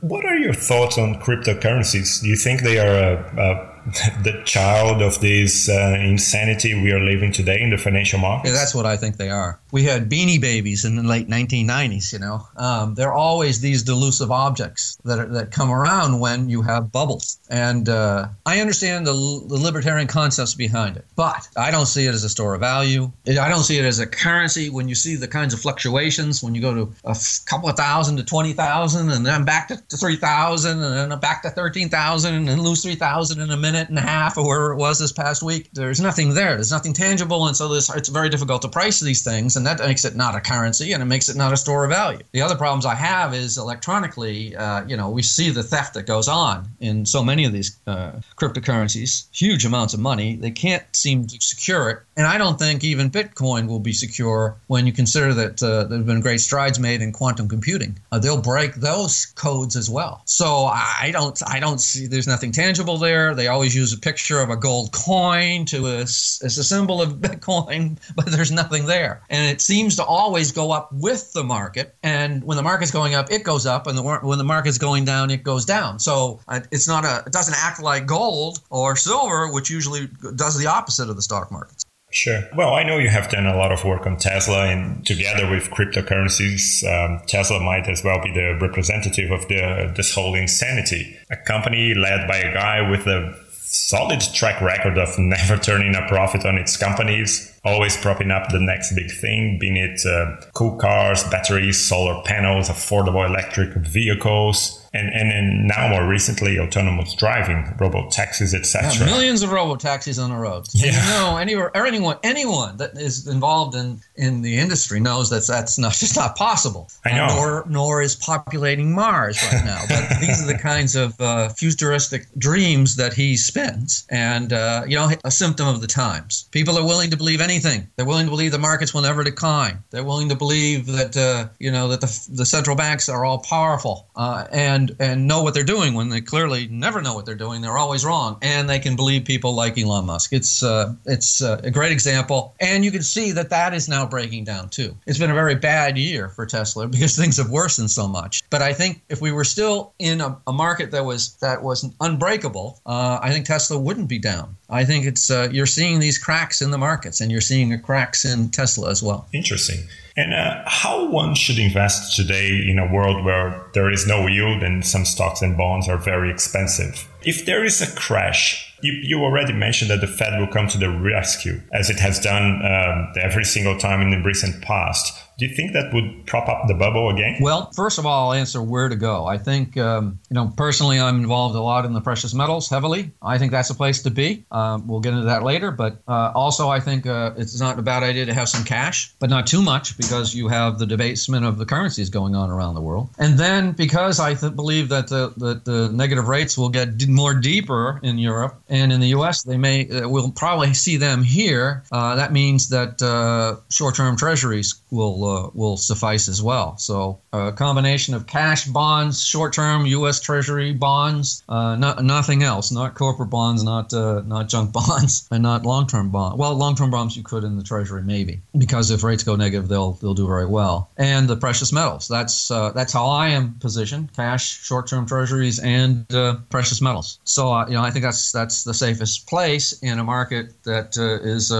what 0.00 0.24
are 0.24 0.36
your 0.36 0.54
thoughts 0.54 0.98
on 0.98 1.16
cryptocurrencies? 1.16 2.22
Do 2.22 2.28
you 2.28 2.36
think 2.36 2.62
they 2.62 2.78
are 2.78 3.14
a, 3.14 3.40
a 3.40 3.71
the 3.84 4.42
child 4.44 5.02
of 5.02 5.20
this 5.20 5.68
uh, 5.68 5.96
insanity 6.00 6.80
we 6.80 6.92
are 6.92 7.00
living 7.00 7.32
today 7.32 7.60
in 7.60 7.70
the 7.70 7.78
financial 7.78 8.18
markets? 8.18 8.52
Yeah, 8.52 8.58
that's 8.58 8.74
what 8.74 8.86
I 8.86 8.96
think 8.96 9.16
they 9.16 9.30
are. 9.30 9.58
We 9.72 9.82
had 9.82 10.08
beanie 10.08 10.40
babies 10.40 10.84
in 10.84 10.96
the 10.96 11.02
late 11.02 11.28
1990s. 11.28 12.12
You 12.12 12.20
know, 12.20 12.46
um, 12.56 12.94
they're 12.94 13.12
always 13.12 13.60
these 13.60 13.82
delusive 13.82 14.30
objects 14.30 14.98
that 15.04 15.18
are, 15.18 15.26
that 15.26 15.50
come 15.50 15.70
around 15.70 16.20
when 16.20 16.48
you 16.48 16.62
have 16.62 16.92
bubbles. 16.92 17.40
And 17.50 17.88
uh, 17.88 18.28
I 18.46 18.60
understand 18.60 19.06
the, 19.06 19.12
the 19.12 19.56
libertarian 19.56 20.06
concepts 20.06 20.54
behind 20.54 20.96
it, 20.96 21.04
but 21.16 21.48
I 21.56 21.70
don't 21.70 21.86
see 21.86 22.06
it 22.06 22.14
as 22.14 22.22
a 22.22 22.28
store 22.28 22.54
of 22.54 22.60
value. 22.60 23.10
I 23.26 23.48
don't 23.48 23.64
see 23.64 23.78
it 23.78 23.84
as 23.84 23.98
a 23.98 24.06
currency. 24.06 24.70
When 24.70 24.88
you 24.88 24.94
see 24.94 25.16
the 25.16 25.28
kinds 25.28 25.54
of 25.54 25.60
fluctuations, 25.60 26.42
when 26.42 26.54
you 26.54 26.60
go 26.60 26.74
to 26.74 26.92
a 27.04 27.16
couple 27.46 27.68
of 27.68 27.76
thousand 27.76 28.16
to 28.18 28.24
twenty 28.24 28.52
thousand, 28.52 29.10
and 29.10 29.26
then 29.26 29.44
back 29.44 29.68
to, 29.68 29.76
to 29.88 29.96
three 29.96 30.16
thousand, 30.16 30.82
and 30.82 31.10
then 31.10 31.18
back 31.18 31.42
to 31.42 31.50
thirteen 31.50 31.88
thousand, 31.88 32.34
and 32.34 32.48
then 32.48 32.62
lose 32.62 32.82
three 32.82 32.94
thousand 32.94 33.40
in 33.40 33.50
a 33.50 33.56
minute 33.56 33.71
minute 33.72 33.88
and 33.88 33.98
a 33.98 34.02
half 34.02 34.36
or 34.36 34.46
wherever 34.46 34.72
it 34.72 34.76
was 34.76 34.98
this 34.98 35.12
past 35.12 35.42
week, 35.42 35.70
there's 35.72 36.00
nothing 36.00 36.34
there. 36.34 36.54
There's 36.54 36.70
nothing 36.70 36.92
tangible. 36.92 37.46
And 37.46 37.56
so 37.56 37.68
this, 37.68 37.94
it's 37.94 38.08
very 38.08 38.28
difficult 38.28 38.62
to 38.62 38.68
price 38.68 39.00
these 39.00 39.24
things. 39.24 39.56
And 39.56 39.66
that 39.66 39.78
makes 39.80 40.04
it 40.04 40.14
not 40.14 40.34
a 40.34 40.40
currency 40.40 40.92
and 40.92 41.02
it 41.02 41.06
makes 41.06 41.28
it 41.28 41.36
not 41.36 41.52
a 41.52 41.56
store 41.56 41.84
of 41.84 41.90
value. 41.90 42.20
The 42.32 42.42
other 42.42 42.56
problems 42.56 42.84
I 42.86 42.94
have 42.94 43.34
is 43.34 43.58
electronically, 43.58 44.54
uh, 44.56 44.84
you 44.86 44.96
know, 44.96 45.10
we 45.10 45.22
see 45.22 45.50
the 45.50 45.62
theft 45.62 45.94
that 45.94 46.06
goes 46.06 46.28
on 46.28 46.68
in 46.80 47.06
so 47.06 47.24
many 47.24 47.44
of 47.44 47.52
these 47.52 47.78
uh, 47.86 48.12
cryptocurrencies, 48.36 49.26
huge 49.32 49.64
amounts 49.64 49.94
of 49.94 50.00
money. 50.00 50.36
They 50.36 50.50
can't 50.50 50.84
seem 50.94 51.26
to 51.26 51.40
secure 51.40 51.90
it. 51.90 52.02
And 52.16 52.26
I 52.26 52.36
don't 52.36 52.58
think 52.58 52.84
even 52.84 53.10
Bitcoin 53.10 53.66
will 53.66 53.80
be 53.80 53.92
secure 53.94 54.56
when 54.66 54.86
you 54.86 54.92
consider 54.92 55.32
that 55.34 55.62
uh, 55.62 55.84
there 55.84 55.98
have 55.98 56.06
been 56.06 56.20
great 56.20 56.40
strides 56.40 56.78
made 56.78 57.00
in 57.00 57.10
quantum 57.12 57.48
computing. 57.48 57.98
Uh, 58.10 58.18
they'll 58.18 58.40
break 58.40 58.74
those 58.74 59.26
codes 59.26 59.76
as 59.76 59.88
well. 59.88 60.22
So 60.26 60.66
I 60.66 61.10
don't, 61.12 61.40
I 61.46 61.58
don't 61.58 61.80
see. 61.80 62.06
There's 62.06 62.26
nothing 62.26 62.52
tangible 62.52 62.98
there. 62.98 63.34
They 63.34 63.48
always 63.48 63.74
use 63.74 63.94
a 63.94 63.98
picture 63.98 64.40
of 64.40 64.50
a 64.50 64.56
gold 64.56 64.92
coin 64.92 65.64
to 65.66 65.88
as 65.88 66.40
a 66.42 66.50
symbol 66.50 67.00
of 67.00 67.12
Bitcoin, 67.20 67.98
but 68.14 68.26
there's 68.26 68.52
nothing 68.52 68.86
there. 68.86 69.22
And 69.30 69.50
it 69.50 69.60
seems 69.62 69.96
to 69.96 70.04
always 70.04 70.52
go 70.52 70.70
up 70.70 70.92
with 70.92 71.32
the 71.32 71.44
market. 71.44 71.94
And 72.02 72.44
when 72.44 72.56
the 72.56 72.62
market's 72.62 72.90
going 72.90 73.14
up, 73.14 73.30
it 73.30 73.42
goes 73.42 73.64
up, 73.64 73.86
and 73.86 73.96
the, 73.96 74.02
when 74.02 74.38
the 74.38 74.44
market's 74.44 74.78
going 74.78 75.04
down, 75.04 75.30
it 75.30 75.42
goes 75.42 75.64
down. 75.64 75.98
So 75.98 76.40
uh, 76.48 76.60
it's 76.70 76.88
not 76.88 77.04
a, 77.04 77.24
it 77.26 77.32
doesn't 77.32 77.54
act 77.56 77.82
like 77.82 78.06
gold 78.06 78.58
or 78.70 78.96
silver, 78.96 79.50
which 79.50 79.70
usually 79.70 80.08
does 80.36 80.58
the 80.58 80.66
opposite 80.66 81.08
of 81.08 81.16
the 81.16 81.22
stock 81.22 81.50
markets. 81.50 81.84
Sure. 82.12 82.42
Well, 82.54 82.74
I 82.74 82.82
know 82.82 82.98
you 82.98 83.08
have 83.08 83.30
done 83.30 83.46
a 83.46 83.56
lot 83.56 83.72
of 83.72 83.84
work 83.84 84.06
on 84.06 84.18
Tesla, 84.18 84.66
and 84.66 85.04
together 85.06 85.50
with 85.50 85.70
cryptocurrencies, 85.70 86.84
um, 86.84 87.22
Tesla 87.26 87.58
might 87.58 87.88
as 87.88 88.04
well 88.04 88.22
be 88.22 88.30
the 88.30 88.58
representative 88.60 89.30
of 89.30 89.48
the 89.48 89.90
this 89.96 90.14
whole 90.14 90.34
insanity. 90.34 91.16
A 91.30 91.36
company 91.36 91.94
led 91.94 92.28
by 92.28 92.36
a 92.36 92.52
guy 92.52 92.88
with 92.90 93.06
a 93.06 93.34
solid 93.50 94.20
track 94.20 94.60
record 94.60 94.98
of 94.98 95.08
never 95.18 95.56
turning 95.56 95.96
a 95.96 96.06
profit 96.06 96.44
on 96.44 96.58
its 96.58 96.76
companies, 96.76 97.58
always 97.64 97.96
propping 97.96 98.30
up 98.30 98.50
the 98.50 98.60
next 98.60 98.94
big 98.94 99.10
thing, 99.10 99.58
be 99.58 99.70
it 99.80 100.04
uh, 100.04 100.36
cool 100.52 100.76
cars, 100.76 101.24
batteries, 101.24 101.82
solar 101.82 102.22
panels, 102.24 102.68
affordable 102.68 103.26
electric 103.26 103.72
vehicles 103.74 104.81
and 104.94 105.08
and 105.08 105.30
then 105.30 105.66
now 105.66 105.88
more 105.88 106.06
recently 106.06 106.58
autonomous 106.58 107.14
driving, 107.14 107.74
robot 107.78 108.10
taxis, 108.10 108.54
etc. 108.54 108.92
Yeah, 108.92 109.04
millions 109.06 109.42
of 109.42 109.50
robot 109.50 109.80
taxis 109.80 110.18
on 110.18 110.30
the 110.30 110.36
roads. 110.36 110.74
Yeah. 110.74 110.92
you 110.92 111.10
know, 111.10 111.36
anywhere 111.38 111.70
or 111.74 111.86
anyone 111.86 112.18
anyone 112.22 112.76
that 112.76 112.96
is 112.96 113.26
involved 113.26 113.74
in 113.74 114.00
in 114.16 114.42
the 114.42 114.58
industry 114.58 115.00
knows 115.00 115.30
that 115.30 115.46
that's 115.46 115.78
not 115.78 115.92
just 115.92 116.16
not 116.16 116.36
possible. 116.36 116.90
I 117.04 117.12
know. 117.12 117.24
Uh, 117.24 117.34
nor 117.34 117.64
nor 117.68 118.02
is 118.02 118.16
populating 118.16 118.94
Mars 118.94 119.42
right 119.50 119.64
now. 119.64 119.80
but 119.88 120.20
these 120.20 120.42
are 120.42 120.46
the 120.46 120.58
kinds 120.58 120.94
of 120.94 121.18
uh, 121.20 121.48
futuristic 121.48 122.26
dreams 122.36 122.96
that 122.96 123.14
he 123.14 123.36
spins, 123.36 124.06
and 124.10 124.52
uh, 124.52 124.84
you 124.86 124.96
know, 124.96 125.10
a 125.24 125.30
symptom 125.30 125.68
of 125.68 125.80
the 125.80 125.86
times. 125.86 126.48
People 126.50 126.78
are 126.78 126.84
willing 126.84 127.10
to 127.10 127.16
believe 127.16 127.40
anything. 127.40 127.88
They're 127.96 128.06
willing 128.06 128.26
to 128.26 128.30
believe 128.30 128.52
the 128.52 128.58
markets 128.58 128.92
will 128.92 129.02
never 129.02 129.24
decline. 129.24 129.82
They're 129.90 130.04
willing 130.04 130.28
to 130.28 130.36
believe 130.36 130.86
that 130.86 131.16
uh, 131.16 131.48
you 131.58 131.70
know 131.70 131.88
that 131.88 132.00
the, 132.00 132.28
the 132.30 132.46
central 132.46 132.76
banks 132.76 133.08
are 133.08 133.24
all 133.24 133.38
powerful 133.38 134.08
uh, 134.16 134.46
and 134.82 134.96
and 135.12 135.28
know 135.28 135.42
what 135.42 135.54
they're 135.54 135.62
doing 135.64 135.94
when 135.94 136.08
they 136.08 136.20
clearly 136.20 136.68
never 136.68 137.00
know 137.02 137.14
what 137.14 137.26
they're 137.26 137.34
doing. 137.34 137.62
They're 137.62 137.78
always 137.78 138.04
wrong, 138.04 138.38
and 138.42 138.68
they 138.68 138.78
can 138.78 138.96
believe 138.96 139.24
people 139.24 139.54
like 139.54 139.78
Elon 139.78 140.06
Musk. 140.06 140.32
It's 140.32 140.62
uh, 140.62 140.94
it's 141.06 141.42
uh, 141.42 141.60
a 141.62 141.70
great 141.70 141.92
example, 141.92 142.54
and 142.60 142.84
you 142.84 142.90
can 142.90 143.02
see 143.02 143.32
that 143.32 143.50
that 143.50 143.74
is 143.74 143.88
now 143.88 144.06
breaking 144.06 144.44
down 144.44 144.68
too. 144.68 144.96
It's 145.06 145.18
been 145.18 145.30
a 145.30 145.34
very 145.34 145.54
bad 145.54 145.96
year 145.96 146.28
for 146.28 146.46
Tesla 146.46 146.86
because 146.94 147.16
things 147.16 147.36
have 147.36 147.50
worsened 147.50 147.90
so 147.90 148.08
much. 148.08 148.42
But 148.50 148.62
I 148.62 148.72
think 148.72 149.02
if 149.08 149.20
we 149.20 149.32
were 149.32 149.44
still 149.44 149.92
in 149.98 150.20
a, 150.20 150.38
a 150.46 150.52
market 150.52 150.90
that 150.90 151.04
was 151.04 151.34
that 151.36 151.62
was 151.62 151.88
unbreakable, 152.00 152.80
uh, 152.86 153.18
I 153.22 153.32
think 153.32 153.46
Tesla 153.46 153.78
wouldn't 153.78 154.08
be 154.08 154.18
down. 154.18 154.56
I 154.72 154.84
think 154.84 155.04
it's 155.04 155.30
uh, 155.30 155.48
you're 155.52 155.66
seeing 155.66 156.00
these 156.00 156.18
cracks 156.18 156.62
in 156.62 156.70
the 156.70 156.78
markets, 156.78 157.20
and 157.20 157.30
you're 157.30 157.42
seeing 157.42 157.78
cracks 157.82 158.24
in 158.24 158.48
Tesla 158.50 158.90
as 158.90 159.02
well. 159.02 159.28
Interesting. 159.32 159.86
And 160.16 160.34
uh, 160.34 160.62
how 160.66 161.08
one 161.08 161.34
should 161.34 161.58
invest 161.58 162.16
today 162.16 162.48
in 162.68 162.78
a 162.78 162.92
world 162.92 163.24
where 163.24 163.64
there 163.74 163.90
is 163.90 164.06
no 164.06 164.26
yield 164.26 164.62
and 164.62 164.84
some 164.84 165.04
stocks 165.04 165.40
and 165.40 165.56
bonds 165.56 165.88
are 165.88 165.96
very 165.96 166.30
expensive? 166.30 167.08
If 167.22 167.46
there 167.46 167.64
is 167.64 167.80
a 167.80 167.94
crash, 167.96 168.74
you, 168.82 168.92
you 168.92 169.22
already 169.22 169.52
mentioned 169.52 169.90
that 169.90 170.00
the 170.00 170.06
Fed 170.06 170.38
will 170.38 170.48
come 170.48 170.68
to 170.68 170.78
the 170.78 170.90
rescue, 170.90 171.60
as 171.72 171.88
it 171.88 172.00
has 172.00 172.18
done 172.18 172.60
um, 172.64 173.12
every 173.20 173.44
single 173.44 173.78
time 173.78 174.02
in 174.02 174.10
the 174.10 174.22
recent 174.22 174.62
past. 174.62 175.14
Do 175.38 175.46
you 175.46 175.54
think 175.54 175.72
that 175.72 175.92
would 175.92 176.26
prop 176.26 176.48
up 176.48 176.68
the 176.68 176.74
bubble 176.74 177.10
again? 177.10 177.38
Well, 177.40 177.70
first 177.72 177.98
of 177.98 178.06
all, 178.06 178.30
I'll 178.30 178.38
answer 178.38 178.62
where 178.62 178.88
to 178.88 178.96
go. 178.96 179.26
I 179.26 179.38
think, 179.38 179.76
um, 179.76 180.20
you 180.30 180.34
know, 180.34 180.52
personally, 180.56 181.00
I'm 181.00 181.16
involved 181.16 181.54
a 181.56 181.60
lot 181.60 181.84
in 181.84 181.92
the 181.92 182.00
precious 182.00 182.34
metals 182.34 182.68
heavily. 182.68 183.10
I 183.22 183.38
think 183.38 183.50
that's 183.50 183.70
a 183.70 183.74
place 183.74 184.02
to 184.02 184.10
be. 184.10 184.44
Um, 184.50 184.86
we'll 184.86 185.00
get 185.00 185.14
into 185.14 185.26
that 185.26 185.42
later. 185.42 185.70
But 185.70 185.98
uh, 186.06 186.32
also, 186.34 186.68
I 186.68 186.80
think 186.80 187.06
uh, 187.06 187.32
it's 187.36 187.58
not 187.58 187.78
a 187.78 187.82
bad 187.82 188.02
idea 188.02 188.26
to 188.26 188.34
have 188.34 188.48
some 188.48 188.64
cash, 188.64 189.12
but 189.18 189.30
not 189.30 189.46
too 189.46 189.62
much 189.62 189.96
because 189.96 190.34
you 190.34 190.48
have 190.48 190.78
the 190.78 190.86
debasement 190.86 191.44
of 191.44 191.58
the 191.58 191.66
currencies 191.66 192.10
going 192.10 192.34
on 192.34 192.50
around 192.50 192.74
the 192.74 192.80
world. 192.82 193.08
And 193.18 193.38
then 193.38 193.72
because 193.72 194.20
I 194.20 194.34
th- 194.34 194.54
believe 194.54 194.90
that 194.90 195.08
the, 195.08 195.32
that 195.38 195.64
the 195.64 195.90
negative 195.92 196.28
rates 196.28 196.58
will 196.58 196.68
get 196.68 196.98
d- 196.98 197.06
more 197.06 197.34
deeper 197.34 198.00
in 198.02 198.18
Europe 198.18 198.60
and 198.68 198.92
in 198.92 199.00
the 199.00 199.08
U.S., 199.08 199.42
they 199.42 199.56
may, 199.56 199.88
uh, 199.88 200.08
we'll 200.08 200.30
probably 200.30 200.74
see 200.74 200.98
them 200.98 201.22
here. 201.22 201.82
Uh, 201.90 202.16
that 202.16 202.32
means 202.32 202.68
that 202.68 203.00
uh, 203.02 203.56
short 203.70 203.96
term 203.96 204.16
treasuries 204.16 204.74
will 204.90 205.21
uh, 205.24 205.50
will 205.54 205.76
suffice 205.76 206.28
as 206.28 206.42
well. 206.42 206.76
So 206.78 207.20
a 207.32 207.52
combination 207.52 208.14
of 208.14 208.26
cash 208.26 208.66
bonds, 208.66 209.24
short-term 209.24 209.86
U.S. 209.86 210.20
Treasury 210.20 210.72
bonds, 210.72 211.42
uh, 211.48 211.76
not, 211.76 212.04
nothing 212.04 212.42
else, 212.42 212.70
not 212.70 212.94
corporate 212.94 213.30
bonds, 213.30 213.62
not 213.62 213.92
uh, 213.92 214.22
not 214.26 214.48
junk 214.48 214.72
bonds, 214.80 215.28
and 215.30 215.42
not 215.42 215.64
long-term 215.64 216.10
bonds. 216.10 216.38
Well, 216.38 216.54
long-term 216.54 216.90
bonds 216.90 217.16
you 217.16 217.22
could 217.22 217.44
in 217.44 217.56
the 217.56 217.62
Treasury 217.62 218.02
maybe 218.02 218.40
because 218.56 218.90
if 218.90 219.02
rates 219.02 219.22
go 219.22 219.36
negative, 219.36 219.68
they'll 219.68 219.92
they'll 219.92 220.14
do 220.14 220.26
very 220.26 220.46
well. 220.46 220.90
And 220.96 221.28
the 221.28 221.36
precious 221.36 221.72
metals. 221.72 222.08
That's 222.08 222.50
uh, 222.50 222.70
that's 222.72 222.92
how 222.92 223.06
I 223.06 223.28
am 223.28 223.54
positioned: 223.60 224.12
cash, 224.14 224.62
short-term 224.64 225.06
Treasuries, 225.06 225.58
and 225.58 226.12
uh, 226.14 226.36
precious 226.50 226.80
metals. 226.80 227.18
So 227.24 227.52
uh, 227.52 227.66
you 227.66 227.74
know 227.74 227.82
I 227.82 227.90
think 227.90 228.04
that's 228.04 228.32
that's 228.32 228.64
the 228.64 228.74
safest 228.74 229.26
place 229.26 229.72
in 229.82 229.98
a 229.98 230.04
market 230.04 230.62
that 230.64 230.96
is 230.96 231.50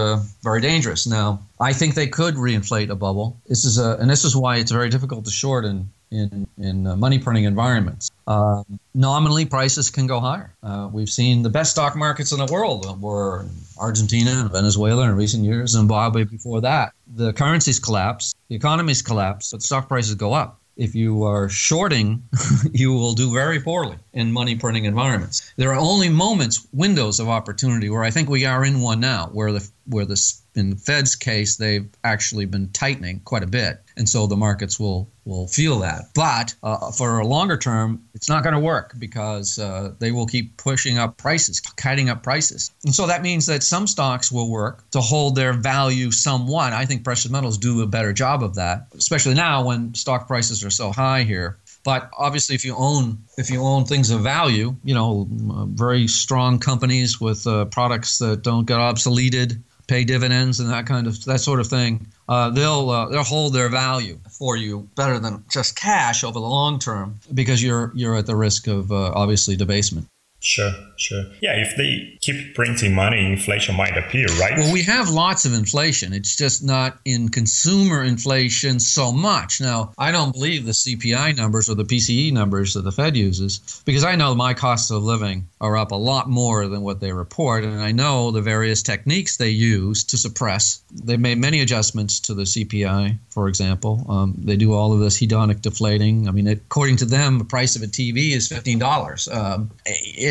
very 0.43 0.61
dangerous. 0.61 1.07
Now 1.07 1.41
I 1.63 1.73
think 1.73 1.95
they 1.95 2.09
could 2.09 2.35
reinflate 2.35 2.91
a 2.91 2.97
bubble. 2.97 3.41
This 3.47 3.65
is 3.65 3.79
a, 3.79 3.97
and 4.01 4.11
this 4.11 4.25
is 4.25 4.37
why 4.37 4.57
it's 4.57 4.73
very 4.73 4.89
difficult 4.89 5.25
to 5.27 5.31
short 5.31 5.65
in 5.65 5.89
in, 6.11 6.47
in 6.59 6.87
uh, 6.87 6.95
money 6.95 7.19
printing 7.19 7.45
environments. 7.45 8.11
Uh, 8.27 8.63
nominally, 8.95 9.47
prices 9.47 9.89
can 9.89 10.07
go 10.07 10.21
higher. 10.21 10.53
Uh, 10.63 10.91
we've 10.93 11.09
seen 11.09 11.43
the 11.43 11.49
best 11.49 11.71
stock 11.71 11.97
markets 11.97 12.33
in 12.33 12.39
the 12.39 12.53
world 12.53 13.01
were 13.01 13.47
Argentina 13.79 14.31
and 14.33 14.51
Venezuela 14.51 15.05
in 15.09 15.17
recent 15.17 15.45
years, 15.45 15.71
Zimbabwe 15.71 16.25
before 16.25 16.61
that. 16.61 16.93
The 17.17 17.33
currencies 17.33 17.79
collapse, 17.79 18.35
the 18.49 18.57
economies 18.57 19.01
collapse, 19.01 19.53
but 19.53 19.63
stock 19.63 19.89
prices 19.89 20.15
go 20.17 20.35
up 20.35 20.61
if 20.77 20.95
you 20.95 21.25
are 21.25 21.49
shorting, 21.49 22.23
you 22.73 22.93
will 22.93 23.13
do 23.13 23.33
very 23.33 23.61
poorly 23.61 23.97
in 24.13 24.33
money 24.33 24.55
printing 24.57 24.85
environments. 24.85 25.53
There 25.57 25.71
are 25.73 25.79
only 25.79 26.09
moments, 26.09 26.67
windows 26.73 27.21
of 27.21 27.29
opportunity 27.29 27.91
where 27.91 28.03
I 28.03 28.11
think 28.11 28.29
we 28.29 28.47
are 28.47 28.65
in 28.65 28.81
one 28.81 29.01
now, 29.01 29.29
where 29.33 29.53
the 29.53 29.69
where 29.87 30.07
the 30.07 30.17
in 30.55 30.71
the 30.71 30.77
Fed's 30.77 31.15
case, 31.15 31.57
they've 31.57 31.89
actually 32.05 32.45
been 32.45 32.71
tightening 32.71 33.21
quite 33.21 33.43
a 33.43 33.47
bit, 33.47 33.81
and 33.97 34.09
so 34.09 34.27
the 34.27 34.37
markets 34.37 34.79
will 34.79 35.09
will 35.25 35.47
feel 35.47 35.79
that. 35.79 36.03
But 36.15 36.55
uh, 36.63 36.91
for 36.91 37.21
a 37.21 37.27
longer 37.27 37.57
term, 37.57 38.03
it's 38.15 38.29
not 38.29 38.43
going 38.43 38.55
to 38.55 38.61
work 38.61 38.95
because 38.99 39.59
uh, 39.59 39.93
they 39.99 40.11
will 40.11 40.27
keep 40.27 40.57
pushing 40.57 40.99
up 40.99 41.17
prices, 41.17 41.61
kiting 41.61 42.11
up 42.11 42.23
prices, 42.23 42.71
and 42.85 42.95
so 42.95 43.07
that 43.07 43.23
means 43.23 43.47
that 43.47 43.63
some 43.63 43.87
stocks 43.87 44.31
will 44.31 44.51
work 44.51 44.89
to 44.91 45.01
hold 45.01 45.37
their 45.37 45.53
value 45.53 46.11
somewhat. 46.11 46.73
I 46.73 46.85
think 46.85 47.05
precious 47.05 47.31
metals 47.31 47.57
do 47.57 47.83
a 47.83 47.87
better 47.87 48.13
job 48.13 48.43
of 48.43 48.57
that, 48.57 48.89
especially 48.95 49.35
now 49.35 49.65
when 49.65 49.95
stock 49.95 50.27
prices 50.27 50.65
are 50.65 50.71
so 50.71 50.93
high 50.93 51.23
here. 51.23 51.57
But 51.85 52.11
obviously, 52.17 52.55
if 52.55 52.65
you 52.65 52.77
own 52.77 53.19
if 53.37 53.51
you 53.51 53.61
own 53.63 53.87
things 53.87 54.11
of 54.11 54.21
value, 54.21 54.77
you 54.85 54.95
know, 54.95 55.27
very 55.71 56.07
strong 56.07 56.59
companies 56.59 57.21
with 57.21 57.47
uh, 57.47 57.65
products 57.67 58.19
that 58.19 58.43
don't 58.43 58.67
get 58.67 58.79
obsoleted, 58.79 59.61
pay 59.87 60.05
dividends 60.05 60.61
and 60.61 60.71
that 60.71 60.87
kind 60.87 61.07
of 61.07 61.25
that 61.25 61.41
sort 61.41 61.61
of 61.61 61.67
thing, 61.67 62.07
uh, 62.29 62.51
they'll 62.51 62.91
uh, 62.91 63.09
they'll 63.09 63.23
hold 63.23 63.53
their 63.55 63.69
value 63.69 64.19
for 64.31 64.57
you 64.57 64.89
better 64.97 65.19
than 65.19 65.45
just 65.51 65.77
cash 65.77 66.25
over 66.25 66.39
the 66.39 66.47
long 66.47 66.79
term 66.79 67.19
because 67.35 67.63
you're 67.63 67.93
you're 67.95 68.17
at 68.17 68.27
the 68.27 68.37
risk 68.37 68.67
of 68.67 68.93
uh, 68.93 69.13
obviously 69.15 69.57
debasement. 69.57 70.07
Sure, 70.45 70.73
sure. 70.97 71.25
Yeah, 71.41 71.53
if 71.55 71.77
they 71.77 72.19
keep 72.21 72.57
printing 72.57 72.95
money, 72.95 73.25
inflation 73.25 73.77
might 73.77 73.97
appear, 73.97 74.27
right? 74.41 74.59
Well, 74.59 74.73
we 74.73 74.83
have 74.83 75.09
lots 75.09 75.45
of 75.45 75.55
inflation. 75.55 76.13
It's 76.13 76.35
just 76.35 76.65
not 76.65 76.99
in 77.05 77.29
consumer 77.29 78.03
inflation 78.03 78.81
so 78.81 79.13
much. 79.13 79.61
Now, 79.61 79.93
I 79.99 80.11
don't 80.11 80.33
believe 80.33 80.67
the 80.67 80.73
CPI 80.73 81.37
numbers 81.37 81.71
or 81.71 81.77
the 81.77 81.85
PCE 81.85 82.33
numbers 82.33 82.75
that 82.75 82.83
the 82.83 82.91
Fed 82.91 83.17
uses 83.17 83.83
because 83.87 84.03
I 84.03 84.17
know 84.17 84.35
my 84.35 84.53
costs 84.53 84.91
of 84.91 85.05
living 85.05 85.47
are 85.61 85.77
up 85.77 85.93
a 85.93 85.97
lot 85.97 86.29
more 86.29 86.67
than 86.67 86.83
what 86.83 86.99
they 86.99 87.13
report. 87.13 87.63
And 87.63 87.81
I 87.81 87.93
know 87.93 88.33
the 88.33 88.43
various 88.43 88.83
techniques 88.83 89.37
they 89.37 89.51
use 89.51 90.03
to 90.05 90.17
suppress. 90.19 90.83
They've 90.91 91.21
made 91.21 91.39
many 91.39 91.61
adjustments 91.61 92.19
to 92.21 92.35
the 92.35 92.43
CPI, 92.43 93.17
for 93.31 93.47
example. 93.47 94.05
Um, 94.09 94.35
they 94.39 94.57
do 94.57 94.73
all 94.73 94.93
of 94.93 94.99
this 94.99 95.21
hedonic 95.21 95.63
deflating. 95.63 96.29
I 96.29 96.33
mean, 96.33 96.49
according 96.49 96.97
to 96.97 97.05
them, 97.05 97.39
the 97.39 97.45
price 97.45 97.77
of 97.77 97.83
a 97.83 97.87
TV 97.87 98.33
is 98.33 98.49
$15. 98.49 99.33
Um, 99.33 99.71